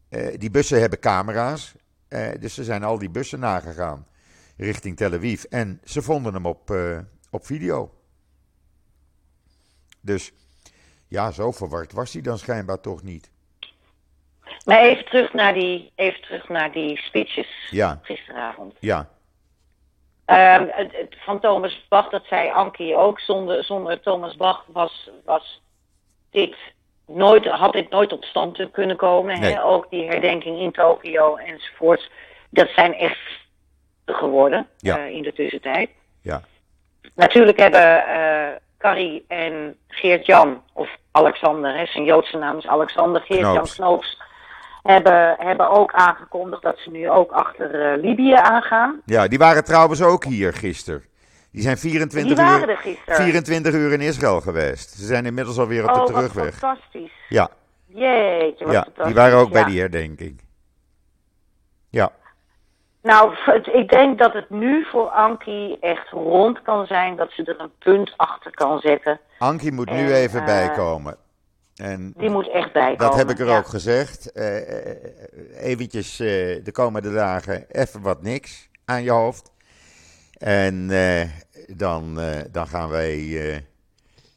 Eh, 0.09 0.39
die 0.39 0.51
bussen 0.51 0.81
hebben 0.81 0.99
camera's. 1.01 1.75
eh, 2.09 2.29
dus 2.41 2.55
ze 2.55 2.65
zijn 2.65 2.83
al 2.85 2.99
die 2.99 3.11
bussen 3.11 3.39
nagegaan 3.41 4.07
richting 4.57 4.97
Tel 4.97 5.13
Aviv. 5.13 5.43
En 5.43 5.81
ze 5.85 6.03
vonden 6.03 6.35
hem 6.35 6.47
op, 6.47 6.75
op 7.31 7.47
video. 7.47 7.95
Dus 10.01 10.33
ja, 11.09 11.31
zo 11.31 11.53
verward 11.53 11.93
was 11.93 12.13
hij 12.13 12.23
dan 12.23 12.39
schijnbaar 12.39 12.81
toch 12.81 13.03
niet. 13.03 13.31
Maar 14.65 14.81
even 14.83 15.05
terug 15.05 15.33
naar 15.33 15.55
die, 15.55 15.93
even 15.95 16.21
terug 16.23 16.49
naar 16.49 16.73
die 16.73 16.97
speeches 16.99 17.69
Ja, 17.71 18.01
gisteravond. 18.03 18.75
ja, 18.81 19.11
Ehm, 20.27 20.67
van 21.25 21.41
Thomas 21.41 21.87
Bach, 21.89 22.09
dat 22.09 22.25
zei 22.29 22.51
Ankie 22.51 22.97
ook. 22.97 23.21
Zonder, 23.21 23.65
zonder 23.65 24.01
Thomas 24.01 24.37
Bach 24.37 24.65
was, 24.67 25.11
was 25.25 25.61
dit 26.31 26.57
nooit, 27.07 27.47
had 27.47 27.73
dit 27.73 27.91
nooit 27.91 28.09
tot 28.09 28.25
stand 28.25 28.71
kunnen 28.73 28.97
komen. 28.97 29.41
Nee. 29.41 29.53
Hè? 29.53 29.65
Ook 29.65 29.91
die 29.91 30.07
herdenking 30.07 30.59
in 30.59 30.73
Tokio 30.73 31.37
enzovoorts. 31.37 32.11
Dat 32.51 32.69
zijn 32.69 32.95
echt 32.95 33.19
geworden 34.07 34.69
Ja. 34.79 34.99
eh, 34.99 35.11
in 35.11 35.23
de 35.23 35.33
tussentijd. 35.33 35.91
ja. 36.23 36.43
Natuurlijk 37.15 37.59
hebben 37.59 38.07
eh 38.07 38.49
Carrie 38.79 39.25
en 39.29 39.77
Geert-Jan, 39.89 40.63
of 40.73 40.97
Alexander, 41.11 41.77
hè, 41.79 41.87
zijn 41.87 42.05
Joodse 42.05 42.37
naam 42.37 42.59
is 42.59 42.67
Alexander, 42.67 43.21
Geert-Jan 43.23 43.67
Knoops. 43.67 44.19
Hebben, 44.87 45.37
hebben 45.39 45.71
ook 45.71 45.93
aangekondigd 45.93 46.63
dat 46.63 46.79
ze 46.79 46.91
nu 46.91 47.11
ook 47.11 47.31
achter 47.31 47.93
eh, 47.93 48.03
Libië 48.03 48.33
aangaan. 48.35 49.01
Ja, 49.05 49.29
die 49.29 49.39
waren 49.39 49.65
trouwens 49.65 50.03
ook 50.03 50.25
hier 50.25 50.53
gisteren. 50.53 51.05
Die 51.53 51.63
zijn 51.63 51.79
24 51.79 52.37
Die 52.37 52.45
waren 52.45 52.63
uur, 52.63 52.69
er 52.69 52.77
gisteren. 52.77 53.17
24 53.23 53.75
uur 53.75 53.93
in 53.93 54.01
Israël 54.01 54.41
geweest. 54.41 54.91
Ze 54.91 55.05
zijn 55.07 55.27
inmiddels 55.27 55.59
alweer 55.59 55.89
op 55.89 55.95
de 55.95 56.01
oh, 56.01 56.07
terugweg. 56.07 56.55
fantastisch. 56.55 57.13
Ja, 57.29 57.49
Jeetje, 57.87 58.65
wat 58.65 58.75
ja, 58.75 58.83
fantastisch. 58.83 59.05
die 59.05 59.15
waren 59.15 59.39
ook 59.39 59.51
bij 59.53 59.65
die 59.65 59.81
herdenking. 59.81 60.41
Ja, 61.91 62.11
Nou, 63.03 63.35
ik 63.73 63.89
denk 63.89 64.19
dat 64.19 64.33
het 64.33 64.51
nu 64.51 64.85
voor 64.91 65.09
Ankie 65.09 65.79
echt 65.81 66.09
rond 66.11 66.63
kan 66.63 66.87
zijn, 66.87 67.17
dat 67.17 67.31
ze 67.31 67.45
er 67.45 67.61
een 67.61 67.73
punt 67.79 68.15
achter 68.17 68.51
kan 68.51 68.79
zetten. 68.81 69.21
Ankie 69.39 69.73
moet 69.73 69.91
nu 69.91 70.07
En, 70.11 70.15
even 70.15 70.41
eh, 70.41 70.47
bijkomen. 70.47 71.17
En 71.77 72.13
Die 72.17 72.31
moet 72.31 72.51
echt 72.51 72.73
bijkomen. 72.73 72.99
dat 72.99 73.15
heb 73.15 73.31
ik 73.31 73.39
er 73.39 73.47
ja. 73.47 73.59
ook 73.59 73.67
gezegd. 73.67 74.33
Eh, 74.33 74.91
eh, 74.91 74.97
eventjes 75.59 76.21
eh, 76.21 76.27
de 76.65 76.73
komende 76.73 77.13
dagen 77.13 77.65
even 77.71 78.01
wat 78.03 78.23
niks 78.23 78.69
aan 78.85 79.03
je 79.03 79.11
hoofd. 79.11 79.53
En 80.39 80.91
eh, 80.91 81.23
dan, 81.77 82.21
eh, 82.21 82.41
dan 82.51 82.67
gaan 82.67 82.89
wij 82.89 83.51
eh, 83.53 83.59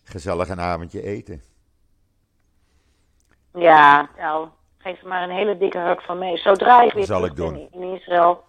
gezellig 0.03 0.49
een 0.49 0.59
avondje 0.59 1.03
eten. 1.03 1.41
Ja, 3.53 4.09
nou, 4.17 4.47
geef 4.77 5.01
er 5.01 5.07
maar 5.07 5.23
een 5.23 5.35
hele 5.35 5.57
dikke 5.57 5.79
huk 5.79 6.01
van 6.01 6.17
mee. 6.17 6.37
Zodra 6.37 6.81
ik 6.81 6.93
weer 6.93 7.05
Zal 7.05 7.25
ik 7.25 7.35
doen. 7.35 7.67
in 7.71 7.83
Israël, 7.83 8.43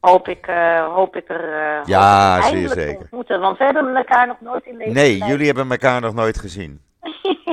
hoop 0.00 0.28
ik, 0.28 0.46
eh, 0.46 0.94
hoop 0.94 1.16
ik 1.16 1.28
er 1.28 1.52
eh, 1.52 1.86
Ja, 1.86 2.42
zeer 2.42 2.68
zeker. 2.68 2.98
ontmoeten. 3.00 3.40
Want 3.40 3.58
we 3.58 3.64
hebben 3.64 3.96
elkaar 3.96 4.26
nog 4.26 4.40
nooit 4.40 4.64
in 4.66 4.78
deze 4.78 4.90
Nee, 4.90 5.18
tijd- 5.18 5.30
jullie 5.30 5.46
hebben 5.46 5.70
elkaar 5.70 6.00
nog 6.00 6.14
nooit 6.14 6.38
gezien. 6.38 6.80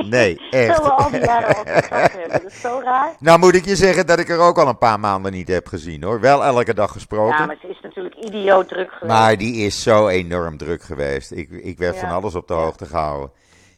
Nee, 0.02 0.40
echt. 0.50 0.74
Zullen 0.76 0.82
we 0.90 0.90
al 0.96 1.10
die 1.10 1.20
jaren 1.24 1.48
al 1.56 1.62
contact 1.64 1.90
hebben. 2.12 2.28
Dat 2.30 2.44
is 2.44 2.60
zo 2.60 2.80
raar. 2.84 3.14
Nou 3.18 3.38
moet 3.38 3.54
ik 3.54 3.64
je 3.64 3.76
zeggen 3.76 4.06
dat 4.06 4.18
ik 4.18 4.28
er 4.28 4.38
ook 4.38 4.58
al 4.58 4.68
een 4.68 4.78
paar 4.78 5.00
maanden 5.00 5.32
niet 5.32 5.48
heb 5.48 5.66
gezien 5.66 6.02
hoor. 6.02 6.20
Wel 6.20 6.44
elke 6.44 6.74
dag 6.74 6.92
gesproken. 6.92 7.38
Ja, 7.38 7.46
maar 7.46 7.56
ze 7.60 7.68
is 7.68 7.80
natuurlijk 7.82 8.14
idioot 8.14 8.68
druk 8.68 8.92
geweest. 8.92 9.12
Maar 9.18 9.36
die 9.36 9.54
is 9.66 9.82
zo 9.82 10.08
enorm 10.08 10.56
druk 10.56 10.82
geweest. 10.82 11.30
Ik, 11.30 11.50
ik 11.50 11.78
werd 11.78 11.94
Ja. 11.94 12.00
van 12.00 12.10
alles 12.10 12.34
op 12.34 12.48
de 12.48 12.54
hoogte 12.54 12.86
gehouden. 12.86 13.30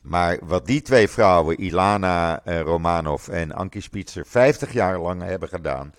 Maar 0.02 0.38
wat 0.44 0.66
die 0.66 0.82
twee 0.82 1.08
vrouwen, 1.08 1.60
Ilana 1.60 2.40
eh, 2.44 2.60
Romanov 2.60 3.28
en 3.28 3.52
Ankie 3.52 3.80
Spitzer, 3.82 4.26
50 4.26 4.72
jaar 4.72 4.98
lang 4.98 5.22
hebben 5.22 5.48
gedaan. 5.48 5.92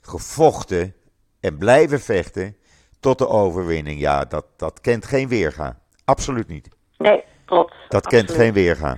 Gevochten 0.00 0.94
en 1.40 1.58
blijven 1.58 2.00
vechten 2.00 2.56
tot 3.00 3.18
de 3.18 3.28
overwinning. 3.28 4.00
Ja, 4.00 4.24
dat, 4.24 4.44
dat 4.56 4.80
kent 4.80 5.04
geen 5.06 5.28
weerga. 5.28 5.78
Absoluut 6.04 6.48
niet. 6.48 6.68
Nee, 6.98 7.24
klopt. 7.44 7.74
Dat 7.88 8.06
kent 8.06 8.30
geen 8.30 8.52
weerga. 8.52 8.96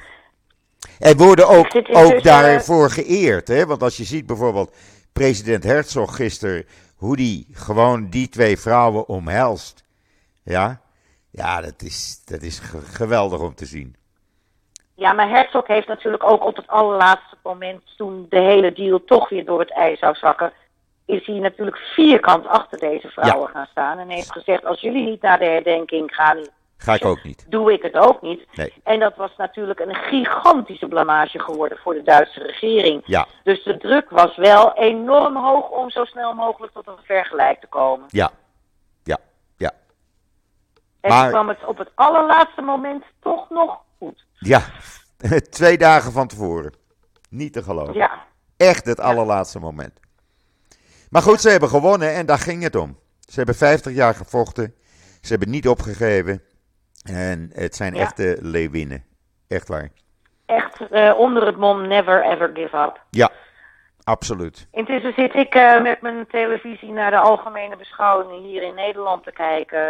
En 0.98 1.16
worden 1.16 1.48
ook, 1.48 1.70
zit 1.70 1.88
ook 1.88 1.94
intussen- 1.96 2.22
daarvoor 2.22 2.90
geëerd. 2.90 3.48
Hè? 3.48 3.66
Want 3.66 3.82
als 3.82 3.96
je 3.96 4.04
ziet 4.04 4.26
bijvoorbeeld 4.26 4.76
president 5.12 5.64
Herzog 5.64 6.16
gisteren, 6.16 6.66
hoe 6.96 7.16
die 7.16 7.46
gewoon 7.52 8.08
die 8.10 8.28
twee 8.28 8.58
vrouwen 8.58 9.08
omhelst. 9.08 9.84
Ja, 10.44 10.80
ja 11.30 11.60
dat, 11.60 11.82
is, 11.82 12.22
dat 12.24 12.42
is 12.42 12.58
ge- 12.58 12.80
geweldig 12.80 13.40
om 13.40 13.54
te 13.54 13.66
zien. 13.66 13.96
Ja, 14.94 15.12
maar 15.12 15.28
Herzog 15.28 15.66
heeft 15.66 15.88
natuurlijk 15.88 16.24
ook 16.24 16.44
op 16.44 16.56
het 16.56 16.66
allerlaatste 16.66 17.36
moment, 17.42 17.82
toen 17.96 18.26
de 18.28 18.40
hele 18.40 18.72
deal 18.72 19.04
toch 19.04 19.28
weer 19.28 19.44
door 19.44 19.60
het 19.60 19.72
ijs 19.72 19.98
zou 19.98 20.14
zakken, 20.14 20.52
is 21.06 21.26
hij 21.26 21.38
natuurlijk 21.38 21.76
vierkant 21.76 22.46
achter 22.46 22.78
deze 22.78 23.08
vrouwen 23.08 23.48
gaan 23.48 23.66
staan. 23.70 23.98
En 23.98 24.08
heeft 24.08 24.32
gezegd, 24.32 24.64
als 24.64 24.80
jullie 24.80 25.04
niet 25.08 25.22
naar 25.22 25.38
de 25.38 25.44
herdenking 25.44 26.14
gaan, 26.14 26.38
Ga 26.76 26.94
ik 26.94 27.04
ook 27.04 27.22
niet. 27.22 27.46
doe 27.48 27.72
ik 27.72 27.82
het 27.82 27.94
ook 27.94 28.22
niet. 28.22 28.46
Nee. 28.54 28.72
En 28.84 28.98
dat 29.00 29.16
was 29.16 29.30
natuurlijk 29.36 29.80
een 29.80 29.94
gigantische 29.94 30.88
blamage 30.88 31.38
geworden 31.38 31.78
voor 31.78 31.94
de 31.94 32.02
Duitse 32.02 32.40
regering. 32.42 33.02
Ja, 33.06 33.26
Dus 33.44 33.64
de 33.64 33.76
druk 33.76 34.10
was 34.10 34.36
wel 34.36 34.72
enorm 34.74 35.36
hoog 35.36 35.68
om 35.70 35.90
zo 35.90 36.04
snel 36.04 36.34
mogelijk 36.34 36.72
tot 36.72 36.86
een 36.86 36.98
vergelijk 37.04 37.60
te 37.60 37.66
komen. 37.66 38.06
ja, 38.10 38.30
ja, 39.02 39.18
ja. 39.56 39.72
En 41.00 41.10
Maar- 41.10 41.30
kwam 41.30 41.48
het 41.48 41.64
op 41.64 41.78
het 41.78 41.90
allerlaatste 41.94 42.60
moment 42.62 43.04
toch 43.20 43.50
nog 43.50 43.78
goed. 43.98 44.24
Ja, 44.38 44.62
twee 45.50 45.78
dagen 45.78 46.12
van 46.12 46.26
tevoren. 46.26 46.74
Niet 47.30 47.52
te 47.52 47.62
geloven. 47.62 47.94
Ja, 47.94 48.22
Echt 48.56 48.84
het 48.86 49.00
allerlaatste 49.00 49.58
moment. 49.58 50.00
Maar 51.10 51.22
goed, 51.22 51.40
ze 51.40 51.48
hebben 51.48 51.68
gewonnen 51.68 52.14
en 52.14 52.26
daar 52.26 52.38
ging 52.38 52.62
het 52.62 52.76
om. 52.76 52.98
Ze 53.20 53.34
hebben 53.36 53.54
50 53.54 53.92
jaar 53.94 54.14
gevochten. 54.14 54.74
Ze 55.20 55.28
hebben 55.28 55.50
niet 55.50 55.68
opgegeven. 55.68 56.42
En 57.04 57.50
het 57.54 57.74
zijn 57.74 57.94
Ja. 57.94 58.00
echte 58.00 58.38
leeuwinnen. 58.40 59.04
Echt 59.48 59.68
waar. 59.68 59.88
echt 60.46 60.80
eh, 60.90 61.14
onder 61.18 61.46
het 61.46 61.56
mom 61.56 61.86
never 61.88 62.24
ever 62.24 62.50
give 62.54 62.76
up. 62.76 63.00
Ja, 63.10 63.30
absoluut. 64.04 64.66
Intussen 64.72 65.12
zit 65.16 65.34
ik 65.34 65.54
eh, 65.54 65.82
met 65.82 66.00
mijn 66.00 66.26
televisie 66.26 66.92
naar 66.92 67.10
de 67.10 67.16
algemene 67.18 67.76
beschouwingen 67.76 68.42
hier 68.42 68.62
in 68.62 68.74
Nederland 68.74 69.24
te 69.24 69.32
kijken. 69.32 69.80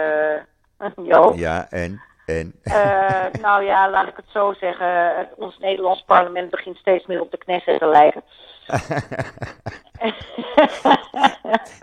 Jo. 1.02 1.32
Ja, 1.36 1.66
en, 1.70 2.00
en. 2.26 2.54
Eh, 2.62 3.24
nou 3.42 3.64
ja, 3.64 3.90
laat 3.90 4.08
ik 4.08 4.16
het 4.16 4.28
zo 4.32 4.52
zeggen. 4.52 5.28
Ons 5.36 5.58
Nederlands 5.58 6.02
parlement 6.06 6.50
begint 6.50 6.76
steeds 6.76 7.06
meer 7.06 7.20
op 7.20 7.30
de 7.30 7.38
Knesset 7.38 7.78
te 7.78 7.86
lijken. 7.86 8.22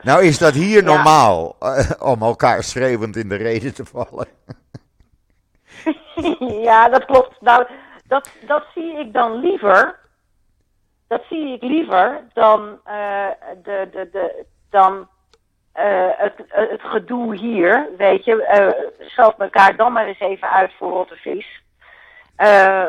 nou 0.01 0.23
is 0.23 0.37
dat 0.37 0.53
hier 0.53 0.83
Ja. 0.83 0.95
normaal 0.95 1.55
eh, 1.59 1.91
om 1.99 2.21
elkaar 2.21 2.63
schreeuwend 2.63 3.15
in 3.15 3.29
de 3.29 3.35
reden 3.35 3.73
te 3.73 3.85
vallen. 3.85 4.27
ja, 6.69 6.89
dat 6.89 7.05
klopt. 7.05 7.41
Nou, 7.41 7.67
dat, 8.07 8.29
dat 8.45 8.65
zie 8.75 8.99
ik 8.99 9.13
dan 9.13 9.39
liever. 9.39 9.99
Dat 11.07 11.21
zie 11.29 11.53
ik 11.53 11.61
liever 11.61 12.21
dan, 12.33 12.79
eh, 12.83 13.27
de, 13.63 13.89
de, 13.91 14.09
de, 14.11 14.45
dan 14.69 15.07
eh, 15.73 16.09
het, 16.09 16.33
het 16.47 16.81
gedoe 16.81 17.35
hier. 17.35 17.87
Weet 17.97 18.25
je, 18.25 18.43
eh 18.43 19.07
scheld 19.07 19.35
elkaar 19.37 19.75
dan 19.75 19.91
maar 19.93 20.05
eens 20.05 20.19
even 20.19 20.49
uit 20.49 20.73
voor 20.77 20.91
rotte 20.91 21.15
vis. 21.15 21.61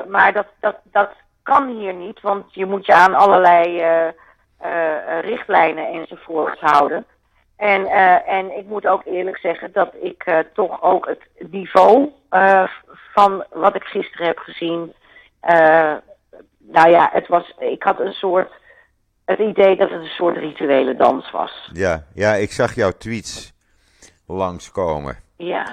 Maar 0.08 0.32
dat, 0.32 0.46
dat, 0.60 0.76
dat 0.84 1.10
kan 1.42 1.68
hier 1.68 1.94
niet, 1.94 2.20
want 2.20 2.54
je 2.54 2.66
moet 2.66 2.86
je 2.86 2.94
aan 2.94 3.14
allerlei 3.14 3.84
richtlijnen 5.20 5.86
enzovoort 5.86 6.60
houden. 6.60 7.06
En, 7.62 7.86
eh, 7.86 8.28
en 8.28 8.58
ik 8.58 8.66
moet 8.66 8.86
ook 8.86 9.04
eerlijk 9.04 9.38
zeggen 9.38 9.72
dat 9.72 9.94
ik 10.00 10.22
eh, 10.24 10.38
toch 10.54 10.82
ook 10.82 11.06
het 11.06 11.50
niveau 11.50 12.10
eh, 12.28 12.64
van 13.12 13.44
wat 13.52 13.74
ik 13.74 13.84
gisteren 13.84 14.26
heb 14.26 14.38
gezien. 14.38 14.92
nou 16.58 16.90
ja, 16.90 17.10
het 17.12 17.28
was, 17.28 17.54
ik 17.58 17.82
had 17.82 18.00
een 18.00 18.12
soort. 18.12 18.52
Het 19.24 19.38
idee 19.38 19.76
dat 19.76 19.90
het 19.90 20.00
een 20.00 20.06
soort 20.06 20.36
rituele 20.36 20.96
dans 20.96 21.30
was. 21.30 21.70
Ja, 21.72 22.04
ja, 22.14 22.34
ik 22.34 22.52
zag 22.52 22.74
jouw 22.74 22.90
tweets 22.90 23.52
langskomen. 24.26 25.16
Ja. 25.36 25.66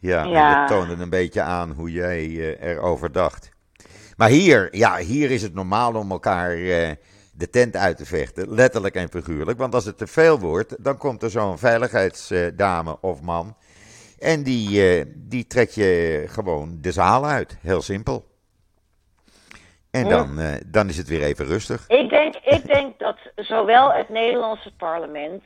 Ja, 0.00 0.22
en 0.22 0.30
Ja. 0.30 0.58
dat 0.58 0.68
toonde 0.68 1.02
een 1.02 1.10
beetje 1.10 1.42
aan 1.42 1.70
hoe 1.70 1.90
jij 1.90 2.56
erover 2.60 3.12
dacht. 3.12 3.50
Maar 4.16 4.28
hier, 4.28 4.76
ja, 4.76 4.96
hier 4.96 5.30
is 5.30 5.42
het 5.42 5.54
normaal 5.54 5.94
om 5.94 6.10
elkaar 6.10 6.56
de 7.32 7.50
tent 7.50 7.76
uit 7.76 7.96
te 7.96 8.06
vechten, 8.06 8.54
letterlijk 8.54 8.94
en 8.94 9.08
figuurlijk. 9.08 9.58
Want 9.58 9.74
als 9.74 9.84
het 9.84 9.98
te 9.98 10.06
veel 10.06 10.38
wordt, 10.38 10.84
dan 10.84 10.96
komt 10.96 11.22
er 11.22 11.30
zo'n 11.30 11.58
veiligheidsdame 11.58 12.98
of 13.00 13.22
man. 13.22 13.56
En 14.18 14.42
die, 14.42 14.88
eh, 14.88 15.04
die 15.16 15.46
trekt 15.46 15.74
je 15.74 16.24
gewoon 16.28 16.78
de 16.80 16.92
zaal 16.92 17.26
uit. 17.26 17.58
Heel 17.60 17.82
simpel. 17.82 18.30
En 19.90 20.08
dan, 20.08 20.38
eh, 20.38 20.54
dan 20.66 20.88
is 20.88 20.96
het 20.96 21.08
weer 21.08 21.22
even 21.22 21.46
rustig. 21.46 21.84
Ik 21.88 22.08
denk, 22.08 22.34
ik 22.36 22.66
denk 22.66 22.98
dat 22.98 23.16
zowel 23.36 23.92
het 23.92 24.08
Nederlandse 24.08 24.72
parlement 24.76 25.42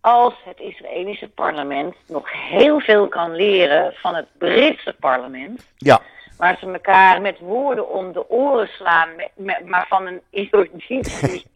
als 0.00 0.34
het 0.44 0.60
Israëlische 0.60 1.28
parlement 1.28 1.94
nog 2.06 2.32
heel 2.32 2.80
veel 2.80 3.08
kan 3.08 3.34
leren 3.34 3.92
van 3.92 4.14
het 4.14 4.26
Britse 4.38 4.96
parlement. 5.00 5.66
Ja, 5.76 6.00
Waar 6.38 6.56
ze 6.60 6.72
elkaar 6.72 7.20
met 7.20 7.38
woorden 7.38 7.88
om 7.88 8.12
de 8.12 8.28
oren 8.30 8.68
slaan, 8.68 9.16
met, 9.16 9.30
met- 9.34 9.64
maar 9.66 9.86
van 9.88 10.06
een 10.06 10.20
eruditie. 10.30 11.46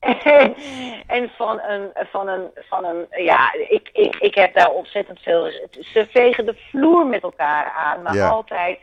en, 0.00 0.54
en 1.16 1.30
van 1.36 1.60
een, 1.60 1.90
van 1.94 2.28
een, 2.28 2.50
van 2.54 2.84
een, 2.84 3.06
ja, 3.24 3.52
ik, 3.68 3.88
ik, 3.92 4.16
ik 4.16 4.34
heb 4.34 4.54
daar 4.54 4.70
ontzettend 4.70 5.20
veel. 5.20 5.50
Ze 5.70 6.06
vegen 6.10 6.46
de 6.46 6.54
vloer 6.70 7.06
met 7.06 7.22
elkaar 7.22 7.70
aan, 7.70 8.02
maar 8.02 8.14
Ja. 8.14 8.28
altijd, 8.28 8.78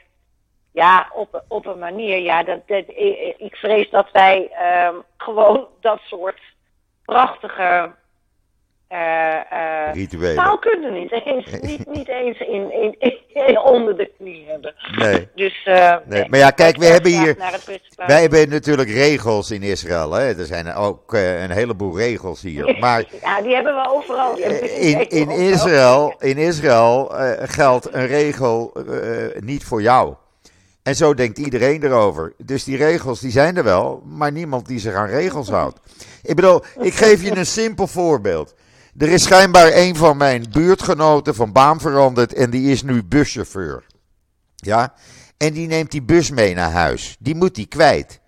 ja, 0.72 1.10
op, 1.14 1.44
op 1.48 1.66
een 1.66 1.80
manier. 1.80 2.18
Ja, 2.18 2.44
dat, 2.44 2.68
dat, 2.68 2.84
ik, 2.88 3.36
ik 3.38 3.56
vrees 3.56 3.90
dat 3.90 4.12
wij 4.12 4.50
ehm, 4.52 4.96
gewoon 5.18 5.68
dat 5.82 6.00
soort 6.04 6.40
prachtige. 7.06 7.92
Eh, 8.90 9.36
eh, 9.52 9.94
rituelen. 9.94 10.36
taalkunde 10.36 10.90
niet 10.92 11.12
eens, 11.26 11.46
niet, 11.62 11.88
niet 11.94 12.08
eens 12.08 12.40
in, 12.40 12.72
in, 12.72 12.96
in- 13.00 13.60
onder 13.60 13.98
de 13.98 14.12
knie 14.18 14.46
hebben. 14.48 14.74
Nee. 14.98 15.28
Dus, 15.36 15.62
eh, 15.66 15.96
Nee, 16.06 16.30
maar 16.30 16.40
ja, 16.40 16.50
kijk, 16.52 16.78
we 16.78 16.86
hebben 16.86 17.12
hier- 17.12 17.36
Wij 17.96 18.22
hebben 18.22 18.50
natuurlijk 18.50 18.90
regels 18.90 19.52
in 19.52 19.62
Israël. 19.64 20.12
Hè? 20.12 20.38
Er 20.40 20.46
zijn 20.46 20.74
ook 20.74 21.14
een 21.14 21.52
heleboel 21.52 21.98
regels 21.98 22.42
hier. 22.42 22.76
Maar 22.80 23.04
Ja, 23.22 23.42
die 23.42 23.54
hebben 23.54 23.76
we 23.76 23.90
overal. 23.90 24.38
In, 24.80 25.10
in. 25.10 25.30
Israël, 25.30 26.14
in 26.20 26.38
Israël 26.38 27.12
geldt 27.40 27.94
een 27.94 28.08
regel 28.08 28.74
niet 29.40 29.64
voor 29.64 29.82
jou. 29.82 30.14
En 30.84 30.96
zo 30.96 31.14
denkt 31.14 31.38
iedereen 31.38 31.84
erover. 31.84 32.34
Dus 32.38 32.64
die 32.64 32.78
regels 32.78 33.20
die 33.20 33.32
zijn 33.32 33.58
er 33.58 33.64
wel, 33.64 34.02
maar 34.06 34.32
niemand 34.32 34.68
die 34.68 34.80
zich 34.80 34.94
aan 34.94 35.08
regels 35.08 35.50
houdt. 35.50 35.80
Ik 36.24 36.36
bedoel, 36.36 36.62
ik 36.80 36.94
geef 36.94 37.24
je 37.24 37.38
een 37.38 37.46
simpel 37.46 37.88
voorbeeld. 37.88 38.56
Er 38.98 39.10
is 39.10 39.24
schijnbaar 39.24 39.72
een 39.74 39.96
van 39.96 40.18
mijn 40.18 40.46
buurtgenoten 40.52 41.36
van 41.36 41.52
baan 41.52 41.80
veranderd 41.80 42.34
en 42.34 42.50
die 42.50 42.72
is 42.72 42.84
nu 42.84 43.04
buschauffeur. 43.04 43.86
Ja? 44.56 44.94
En 45.38 45.54
die 45.54 45.68
neemt 45.68 45.92
die 45.92 46.02
bus 46.02 46.32
mee 46.32 46.56
naar 46.56 46.72
huis. 46.72 47.16
Die 47.20 47.36
moet 47.36 47.56
die 47.56 47.68
kwijt. 47.68 48.20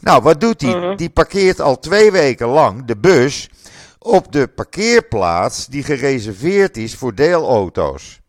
Nou, 0.00 0.22
wat 0.22 0.40
doet 0.40 0.60
hij? 0.60 0.96
Die 0.96 1.10
parkeert 1.10 1.60
al 1.60 1.78
twee 1.78 2.10
weken 2.10 2.46
lang 2.46 2.84
de 2.84 2.96
bus 2.96 3.50
op 3.98 4.32
de 4.32 4.46
parkeerplaats 4.46 5.66
die 5.66 5.82
gereserveerd 5.82 6.76
is 6.76 6.94
voor 6.94 7.14
deelauto's. 7.14 8.20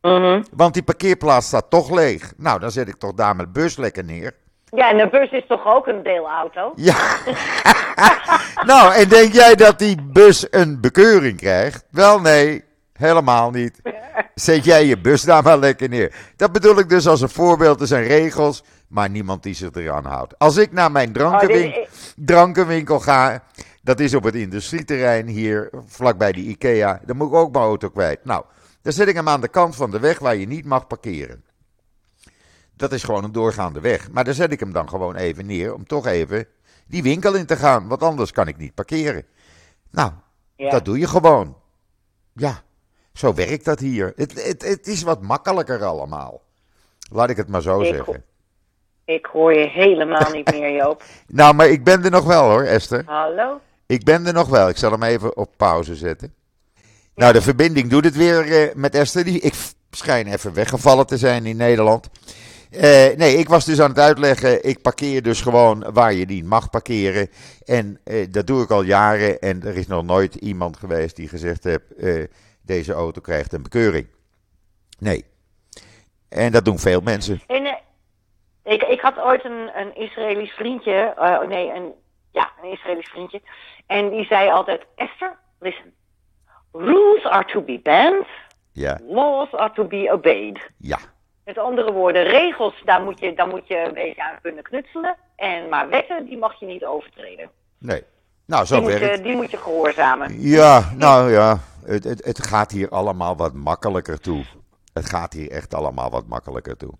Mhm. 0.00 0.42
Want 0.50 0.74
die 0.74 0.82
parkeerplaats 0.82 1.46
staat 1.46 1.70
toch 1.70 1.90
leeg. 1.90 2.32
Nou, 2.36 2.60
dan 2.60 2.70
zet 2.70 2.88
ik 2.88 2.96
toch 2.96 3.14
daar 3.14 3.36
mijn 3.36 3.52
bus 3.52 3.76
lekker 3.76 4.04
neer. 4.04 4.34
Ja, 4.74 4.90
en 4.90 4.96
de 4.96 5.08
bus 5.08 5.30
is 5.30 5.46
toch 5.48 5.66
ook 5.66 5.86
een 5.86 6.02
deelauto? 6.02 6.72
Ja. 6.74 7.16
nou, 8.70 8.94
en 8.94 9.08
denk 9.08 9.32
jij 9.32 9.54
dat 9.54 9.78
die 9.78 10.02
bus 10.02 10.46
een 10.50 10.80
bekeuring 10.80 11.36
krijgt? 11.36 11.84
Wel, 11.90 12.20
nee, 12.20 12.64
helemaal 12.92 13.50
niet. 13.50 13.80
Zet 14.34 14.64
jij 14.64 14.86
je 14.86 14.98
bus 14.98 15.22
daar 15.22 15.42
maar 15.42 15.58
lekker 15.58 15.88
neer. 15.88 16.14
Dat 16.36 16.52
bedoel 16.52 16.78
ik 16.78 16.88
dus 16.88 17.06
als 17.06 17.20
een 17.20 17.28
voorbeeld. 17.28 17.80
Er 17.80 17.86
zijn 17.86 18.04
regels, 18.04 18.64
maar 18.88 19.10
niemand 19.10 19.42
die 19.42 19.54
zich 19.54 19.70
eraan 19.72 20.04
houdt. 20.04 20.38
Als 20.38 20.56
ik 20.56 20.72
naar 20.72 20.92
mijn 20.92 21.08
Oh, 21.08 21.14
drankenwinkel, 21.14 21.86
drankenwinkel 22.16 23.00
ga, 23.00 23.42
dat 23.82 24.00
is 24.00 24.14
op 24.14 24.24
het 24.24 24.34
industrieterrein 24.34 25.26
hier, 25.26 25.70
vlakbij 25.86 26.32
de 26.32 26.40
IKEA, 26.40 27.00
dan 27.04 27.16
moet 27.16 27.28
ik 27.28 27.34
ook 27.34 27.52
mijn 27.52 27.64
auto 27.64 27.88
kwijt. 27.88 28.24
Nou, 28.24 28.44
dan 28.82 28.92
zet 28.92 29.08
ik 29.08 29.14
hem 29.14 29.28
aan 29.28 29.40
de 29.40 29.48
kant 29.48 29.76
van 29.76 29.90
de 29.90 30.00
weg 30.00 30.18
waar 30.18 30.36
je 30.36 30.46
niet 30.46 30.64
mag 30.64 30.86
parkeren. 30.86 31.44
Dat 32.76 32.92
is 32.92 33.02
gewoon 33.02 33.24
een 33.24 33.32
doorgaande 33.32 33.80
weg. 33.80 34.10
Maar 34.10 34.24
daar 34.24 34.34
zet 34.34 34.52
ik 34.52 34.60
hem 34.60 34.72
dan 34.72 34.88
gewoon 34.88 35.16
even 35.16 35.46
neer 35.46 35.74
om 35.74 35.86
toch 35.86 36.06
even 36.06 36.46
die 36.86 37.02
winkel 37.02 37.34
in 37.34 37.46
te 37.46 37.56
gaan. 37.56 37.88
Want 37.88 38.02
anders 38.02 38.32
kan 38.32 38.48
ik 38.48 38.56
niet 38.56 38.74
parkeren. 38.74 39.24
Nou, 39.90 40.12
Ja. 40.56 40.70
dat 40.70 40.84
doe 40.84 40.98
je 40.98 41.06
gewoon. 41.08 41.56
Ja, 42.32 42.62
zo 43.12 43.34
werkt 43.34 43.64
dat 43.64 43.78
hier. 43.80 44.12
Het, 44.16 44.44
het, 44.46 44.62
het 44.62 44.86
is 44.86 45.02
wat 45.02 45.22
makkelijker 45.22 45.84
allemaal. 45.84 46.42
Laat 47.10 47.30
ik 47.30 47.36
het 47.36 47.48
maar 47.48 47.62
zo 47.62 47.80
Ik- 47.80 47.94
zeggen. 47.94 48.24
Ik 49.04 49.26
hoor 49.26 49.54
je 49.54 49.68
helemaal 49.68 50.30
niet 50.32 50.50
meer, 50.50 50.72
Joop. 50.74 51.02
Nou, 51.26 51.54
maar 51.54 51.68
ik 51.68 51.84
ben 51.84 52.04
er 52.04 52.10
nog 52.10 52.24
wel 52.24 52.42
hoor, 52.50 52.62
Esther. 52.62 53.02
Hallo? 53.06 53.60
Ik 53.86 54.04
ben 54.04 54.26
er 54.26 54.32
nog 54.32 54.48
wel. 54.48 54.68
Ik 54.68 54.76
zal 54.76 54.90
hem 54.90 55.02
even 55.02 55.36
op 55.36 55.50
pauze 55.56 55.94
zetten. 55.94 56.34
Nou, 57.14 57.32
de 57.32 57.42
verbinding 57.42 57.90
doet 57.90 58.04
het 58.04 58.16
weer 58.16 58.52
eh, 58.68 58.74
met 58.74 58.94
Esther. 58.94 59.24
Die, 59.24 59.40
ik 59.40 59.54
schijn 59.90 60.26
even 60.26 60.52
weggevallen 60.54 61.06
te 61.06 61.18
zijn 61.18 61.46
in 61.46 61.56
Nederland. 61.56 62.08
Eh, 62.76 63.16
nee, 63.16 63.36
ik 63.36 63.48
was 63.48 63.64
dus 63.64 63.80
aan 63.80 63.88
het 63.88 63.98
uitleggen. 63.98 64.64
Ik 64.64 64.82
parkeer 64.82 65.22
dus 65.22 65.40
gewoon 65.40 65.92
waar 65.92 66.12
je 66.12 66.26
niet 66.26 66.44
mag 66.44 66.70
parkeren. 66.70 67.28
En 67.64 68.00
eh, 68.04 68.26
dat 68.30 68.46
doe 68.46 68.62
ik 68.62 68.70
al 68.70 68.82
jaren. 68.82 69.40
En 69.40 69.62
er 69.62 69.76
is 69.76 69.86
nog 69.86 70.04
nooit 70.04 70.34
iemand 70.34 70.76
geweest 70.76 71.16
die 71.16 71.28
gezegd 71.28 71.64
heeft: 71.64 71.94
eh, 71.94 72.24
deze 72.62 72.92
auto 72.92 73.20
krijgt 73.20 73.52
een 73.52 73.62
bekeuring. 73.62 74.06
Nee. 74.98 75.24
En 76.28 76.52
dat 76.52 76.64
doen 76.64 76.78
veel 76.78 77.00
mensen. 77.00 77.40
En, 77.46 77.78
ik, 78.64 78.82
ik 78.82 79.00
had 79.00 79.18
ooit 79.18 79.44
een, 79.44 79.70
een 79.74 79.96
Israëlisch 79.96 80.52
vriendje, 80.52 81.14
nee, 81.48 81.72
een, 81.74 81.92
ja, 82.32 82.50
een 82.62 82.70
Israëlisch 82.70 83.08
vriendje. 83.08 83.42
En 83.86 84.10
die 84.10 84.24
zei 84.24 84.50
altijd, 84.50 84.82
Esther, 84.96 85.36
listen. 85.60 85.92
Rules 86.72 87.24
are 87.24 87.44
to 87.44 87.60
be 87.62 87.80
banned, 87.82 88.26
Ja, 88.72 89.00
laws 89.08 89.52
are 89.52 89.72
to 89.74 89.84
be 89.84 90.10
obeyed. 90.12 90.70
ja. 90.78 90.98
Met 91.44 91.58
andere 91.58 91.92
woorden, 91.92 92.22
regels, 92.22 92.82
daar 92.84 93.02
moet 93.02 93.18
je, 93.20 93.34
daar 93.34 93.48
moet 93.48 93.68
je 93.68 93.78
een 93.78 93.94
beetje 93.94 94.22
aan 94.22 94.38
kunnen 94.42 94.62
knutselen. 94.62 95.16
En, 95.36 95.68
maar 95.68 95.88
wetten, 95.88 96.24
die 96.24 96.38
mag 96.38 96.60
je 96.60 96.66
niet 96.66 96.84
overtreden. 96.84 97.50
Nee. 97.78 98.02
Nou, 98.46 98.66
Die 98.66 98.74
zo 98.74 98.82
moet, 98.82 98.90
werkt 98.90 99.16
je, 99.16 99.22
die 99.22 99.34
moet 99.34 99.50
je 99.50 99.56
gehoorzamen. 99.56 100.40
Ja, 100.40 100.92
nou 100.96 101.30
ja, 101.30 101.58
het, 101.84 102.04
het, 102.04 102.24
het 102.24 102.46
gaat 102.46 102.70
hier 102.70 102.88
allemaal 102.88 103.36
wat 103.36 103.52
makkelijker 103.52 104.20
toe. 104.20 104.44
Het 104.92 105.08
gaat 105.08 105.32
hier 105.32 105.50
echt 105.50 105.74
allemaal 105.74 106.10
wat 106.10 106.26
makkelijker 106.26 106.76
toe. 106.76 106.92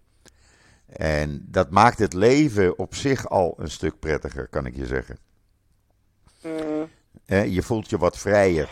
En 0.87 1.47
dat 1.51 1.71
maakt 1.71 1.99
het 1.99 2.13
leven 2.13 2.79
op 2.79 2.95
zich 2.95 3.29
al 3.29 3.55
een 3.59 3.71
stuk 3.71 3.99
prettiger, 3.99 4.49
kan 4.49 4.67
ik 4.67 4.77
je 4.77 4.87
zeggen. 4.87 5.19
Mm. 6.43 6.91
Eh, 7.27 7.55
je 7.55 7.63
voelt 7.63 7.91
je 7.91 7.99
wat 7.99 8.19
vrijer. 8.19 8.69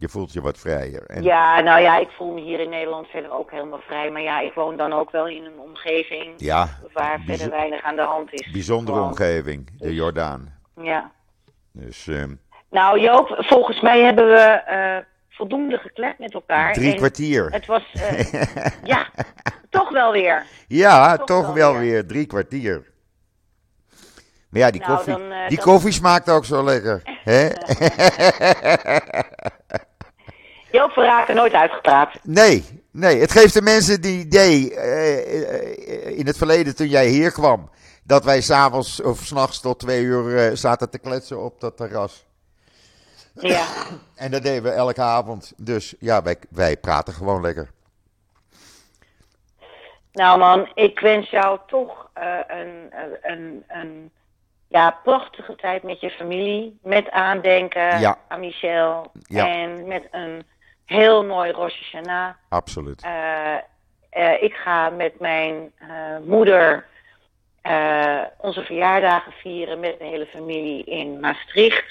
Je 0.00 0.08
voelt 0.08 0.32
je 0.32 0.40
wat 0.40 0.58
vrijer. 0.58 1.02
En, 1.06 1.22
Ja, 1.22 1.60
nou 1.60 1.80
ja, 1.80 1.98
ik 1.98 2.08
voel 2.16 2.32
me 2.32 2.40
hier 2.40 2.60
in 2.60 2.68
Nederland 2.68 3.06
verder 3.06 3.32
ook 3.32 3.50
helemaal 3.50 3.80
vrij. 3.86 4.10
Maar 4.10 4.22
ja, 4.22 4.40
ik 4.40 4.52
woon 4.54 4.76
dan 4.76 4.92
ook 4.92 5.10
wel 5.10 5.28
in 5.28 5.44
een 5.44 5.58
omgeving 5.58 6.34
ja, 6.36 6.68
waar 6.92 7.20
verder 7.26 7.50
weinig 7.50 7.82
aan 7.82 7.96
de 7.96 8.02
hand 8.02 8.32
is. 8.32 8.50
bijzondere 8.50 8.96
Gewoon. 8.96 9.10
omgeving, 9.10 9.70
de 9.78 9.94
Jordaan. 9.94 10.54
Ja. 10.82 11.10
Dus 11.72 12.06
ehm, 12.08 12.34
Nou 12.70 13.00
Joop, 13.00 13.34
volgens 13.38 13.80
mij 13.80 14.00
hebben 14.00 14.26
we 14.28 14.38
eh, 14.40 14.96
voldoende 15.28 15.76
geklept 15.78 16.18
met 16.18 16.34
elkaar. 16.34 16.72
drie 16.72 16.90
En 16.90 16.96
kwartier. 16.96 17.50
Het 17.52 17.66
was, 17.66 17.82
eh, 17.92 18.32
ja, 18.92 19.06
toch 19.70 19.90
wel 19.90 20.12
weer. 20.12 20.46
Ja, 20.68 21.16
toch 21.16 21.26
toch 21.26 21.44
wel 21.44 21.54
wel 21.54 21.72
weer. 21.72 21.80
weer 21.90 22.06
drie 22.06 22.26
kwartier. 22.26 22.88
Maar 24.50 24.60
ja, 24.60 24.70
die 24.70 24.80
Nou, 24.80 24.94
koffie, 24.94 25.12
dan, 25.12 25.30
eh, 25.32 25.48
die 25.48 25.56
dan- 25.56 25.66
koffie 25.66 25.92
smaakt 25.92 26.30
ook 26.30 26.44
zo 26.44 26.64
lekker. 26.64 27.02
Hè? 27.24 27.48
Joop, 30.72 30.94
we 30.94 31.02
raken 31.02 31.34
nooit 31.34 31.52
uitgepraat. 31.52 32.14
Nee, 32.22 32.64
nee, 32.90 33.20
het 33.20 33.32
geeft 33.32 33.54
de 33.54 33.62
mensen 33.62 34.00
die 34.00 34.20
idee 34.20 34.74
eh, 34.74 35.42
eh, 36.08 36.18
in 36.18 36.26
het 36.26 36.36
verleden 36.36 36.76
toen 36.76 36.86
jij 36.88 37.06
hier 37.06 37.32
kwam. 37.32 37.70
Dat 38.04 38.24
wij 38.24 38.40
s'avonds 38.40 39.02
of 39.02 39.18
s'nachts 39.18 39.60
tot 39.60 39.78
twee 39.78 40.02
uur 40.02 40.38
eh, 40.38 40.56
zaten 40.56 40.90
te 40.90 40.98
kletsen 40.98 41.44
op 41.44 41.60
dat 41.60 41.76
terras. 41.76 42.24
Ja. 43.34 43.66
En 44.16 44.30
dat 44.30 44.42
deden 44.42 44.62
we 44.62 44.70
elke 44.70 45.02
avond. 45.02 45.52
Dus 45.56 45.94
ja, 45.98 46.22
wij, 46.22 46.36
wij 46.50 46.76
praten 46.76 47.14
gewoon 47.14 47.40
lekker. 47.42 47.70
Nou 50.12 50.38
man, 50.38 50.70
ik 50.74 51.00
wens 51.00 51.30
jou 51.30 51.58
toch 51.66 52.08
een, 52.48 52.92
een, 53.22 53.64
een 53.68 54.10
ja, 54.68 54.98
prachtige 55.02 55.56
tijd 55.56 55.82
met 55.82 56.00
je 56.00 56.10
familie. 56.10 56.78
Met 56.82 57.10
aandenken 57.10 58.00
Ja. 58.00 58.18
aan 58.28 58.40
Michel. 58.40 59.10
Ja. 59.22 59.46
En 59.48 59.86
met 59.86 60.08
een 60.10 60.44
heel 60.90 61.24
mooi 61.24 61.50
Rosh 61.50 61.74
Hashanah. 61.80 62.34
Absoluut. 62.48 63.02
Eh, 63.02 63.54
eh, 64.10 64.42
ik 64.42 64.54
ga 64.54 64.90
met 64.90 65.20
mijn 65.20 65.72
eh, 65.78 65.88
moeder 66.24 66.88
onze 68.36 68.62
verjaardagen 68.64 69.32
vieren 69.32 69.80
met 69.80 69.98
mijn 69.98 70.10
hele 70.10 70.26
familie 70.26 70.84
in 70.84 71.20
Maastricht. 71.20 71.84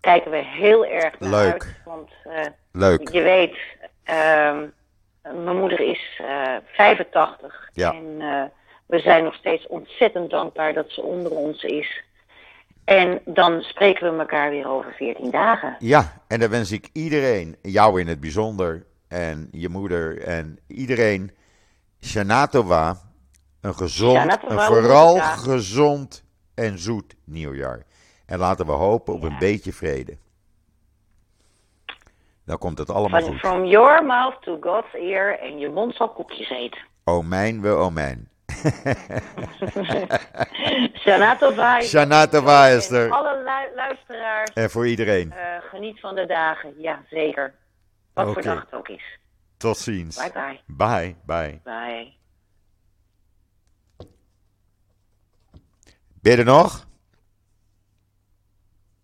Kijken 0.00 0.30
we 0.30 0.36
heel 0.36 0.86
erg 0.86 1.18
naar 1.18 1.30
Leuk. 1.30 1.52
uit. 1.52 1.80
Want 1.84 2.10
Leuk. 2.72 3.08
je 3.08 3.22
weet, 3.22 3.56
ehm, 4.04 4.66
mijn 5.22 5.56
moeder 5.56 5.80
is 5.80 6.20
eh 6.20 6.56
85. 6.64 7.68
Ja. 7.72 7.92
En 7.92 8.52
We 8.86 8.98
zijn 8.98 9.24
nog 9.24 9.34
steeds 9.34 9.66
ontzettend 9.66 10.30
dankbaar 10.30 10.72
dat 10.72 10.90
ze 10.90 11.02
onder 11.02 11.32
ons 11.32 11.62
is. 11.62 12.02
En 12.86 13.20
dan 13.24 13.60
spreken 13.60 14.12
we 14.12 14.18
elkaar 14.18 14.50
weer 14.50 14.68
over 14.68 14.92
14 14.92 15.30
dagen. 15.30 15.76
Ja, 15.78 16.22
en 16.28 16.40
dan 16.40 16.50
wens 16.50 16.72
ik 16.72 16.88
iedereen, 16.92 17.56
jou 17.62 18.00
in 18.00 18.06
het 18.08 18.20
bijzonder, 18.20 18.86
en 19.08 19.48
je 19.52 19.68
moeder 19.68 20.22
en 20.22 20.58
iedereen, 20.66 21.30
Shanatova, 22.00 22.96
een 23.60 23.74
gezond, 23.74 24.38
een 24.48 24.60
vooral 24.60 25.18
gezond 25.20 26.24
en 26.54 26.78
zoet 26.78 27.16
nieuwjaar. 27.24 27.82
En 28.26 28.38
laten 28.38 28.66
we 28.66 28.72
hopen 28.72 29.14
op 29.14 29.22
een 29.22 29.38
beetje 29.38 29.72
vrede. 29.72 30.16
Dan 32.44 32.58
komt 32.58 32.78
het 32.78 32.90
allemaal 32.90 33.20
Van 33.20 33.28
goed. 33.28 33.38
from 33.38 33.64
your 33.64 34.04
mouth 34.04 34.42
to 34.42 34.56
God's 34.60 34.94
ear 34.94 35.38
en 35.38 35.58
je 35.58 35.68
mond 35.68 35.94
zal 35.94 36.08
koekjes 36.08 36.50
eten. 36.50 36.80
O 37.04 37.22
mijn, 37.22 37.60
we 37.60 37.68
o 37.68 37.90
mijn. 37.90 38.28
Shanatova. 41.02 41.80
Shanatova 41.82 42.66
is 42.68 42.88
En 42.90 42.96
er. 42.96 43.10
alle 43.10 43.36
lu- 43.38 43.74
luisteraars, 43.74 44.50
En 44.54 44.70
voor 44.70 44.86
iedereen. 44.86 45.32
eh, 45.32 45.56
geniet 45.70 46.00
van 46.00 46.14
de 46.14 46.26
dagen. 46.26 46.74
Ja, 46.80 47.04
zeker. 47.10 47.54
Wat 48.12 48.24
voor 48.26 48.36
Oké. 48.36 48.42
dag 48.42 48.60
het 48.60 48.72
ook 48.74 48.88
is. 48.88 49.18
Tot 49.56 49.78
ziens. 49.78 50.16
Bye 50.16 50.32
bye. 50.32 50.60
Bye, 50.66 51.16
bye. 51.24 51.60
Bye. 51.64 52.14
Ben 56.20 56.32
je 56.32 56.38
er 56.38 56.44
nog? 56.44 56.86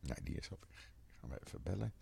Nee, 0.00 0.16
die 0.22 0.36
is 0.38 0.48
op 0.48 0.64
weg. 0.70 0.88
Gaan 1.20 1.30
we 1.30 1.36
even 1.46 1.62
bellen. 1.62 1.92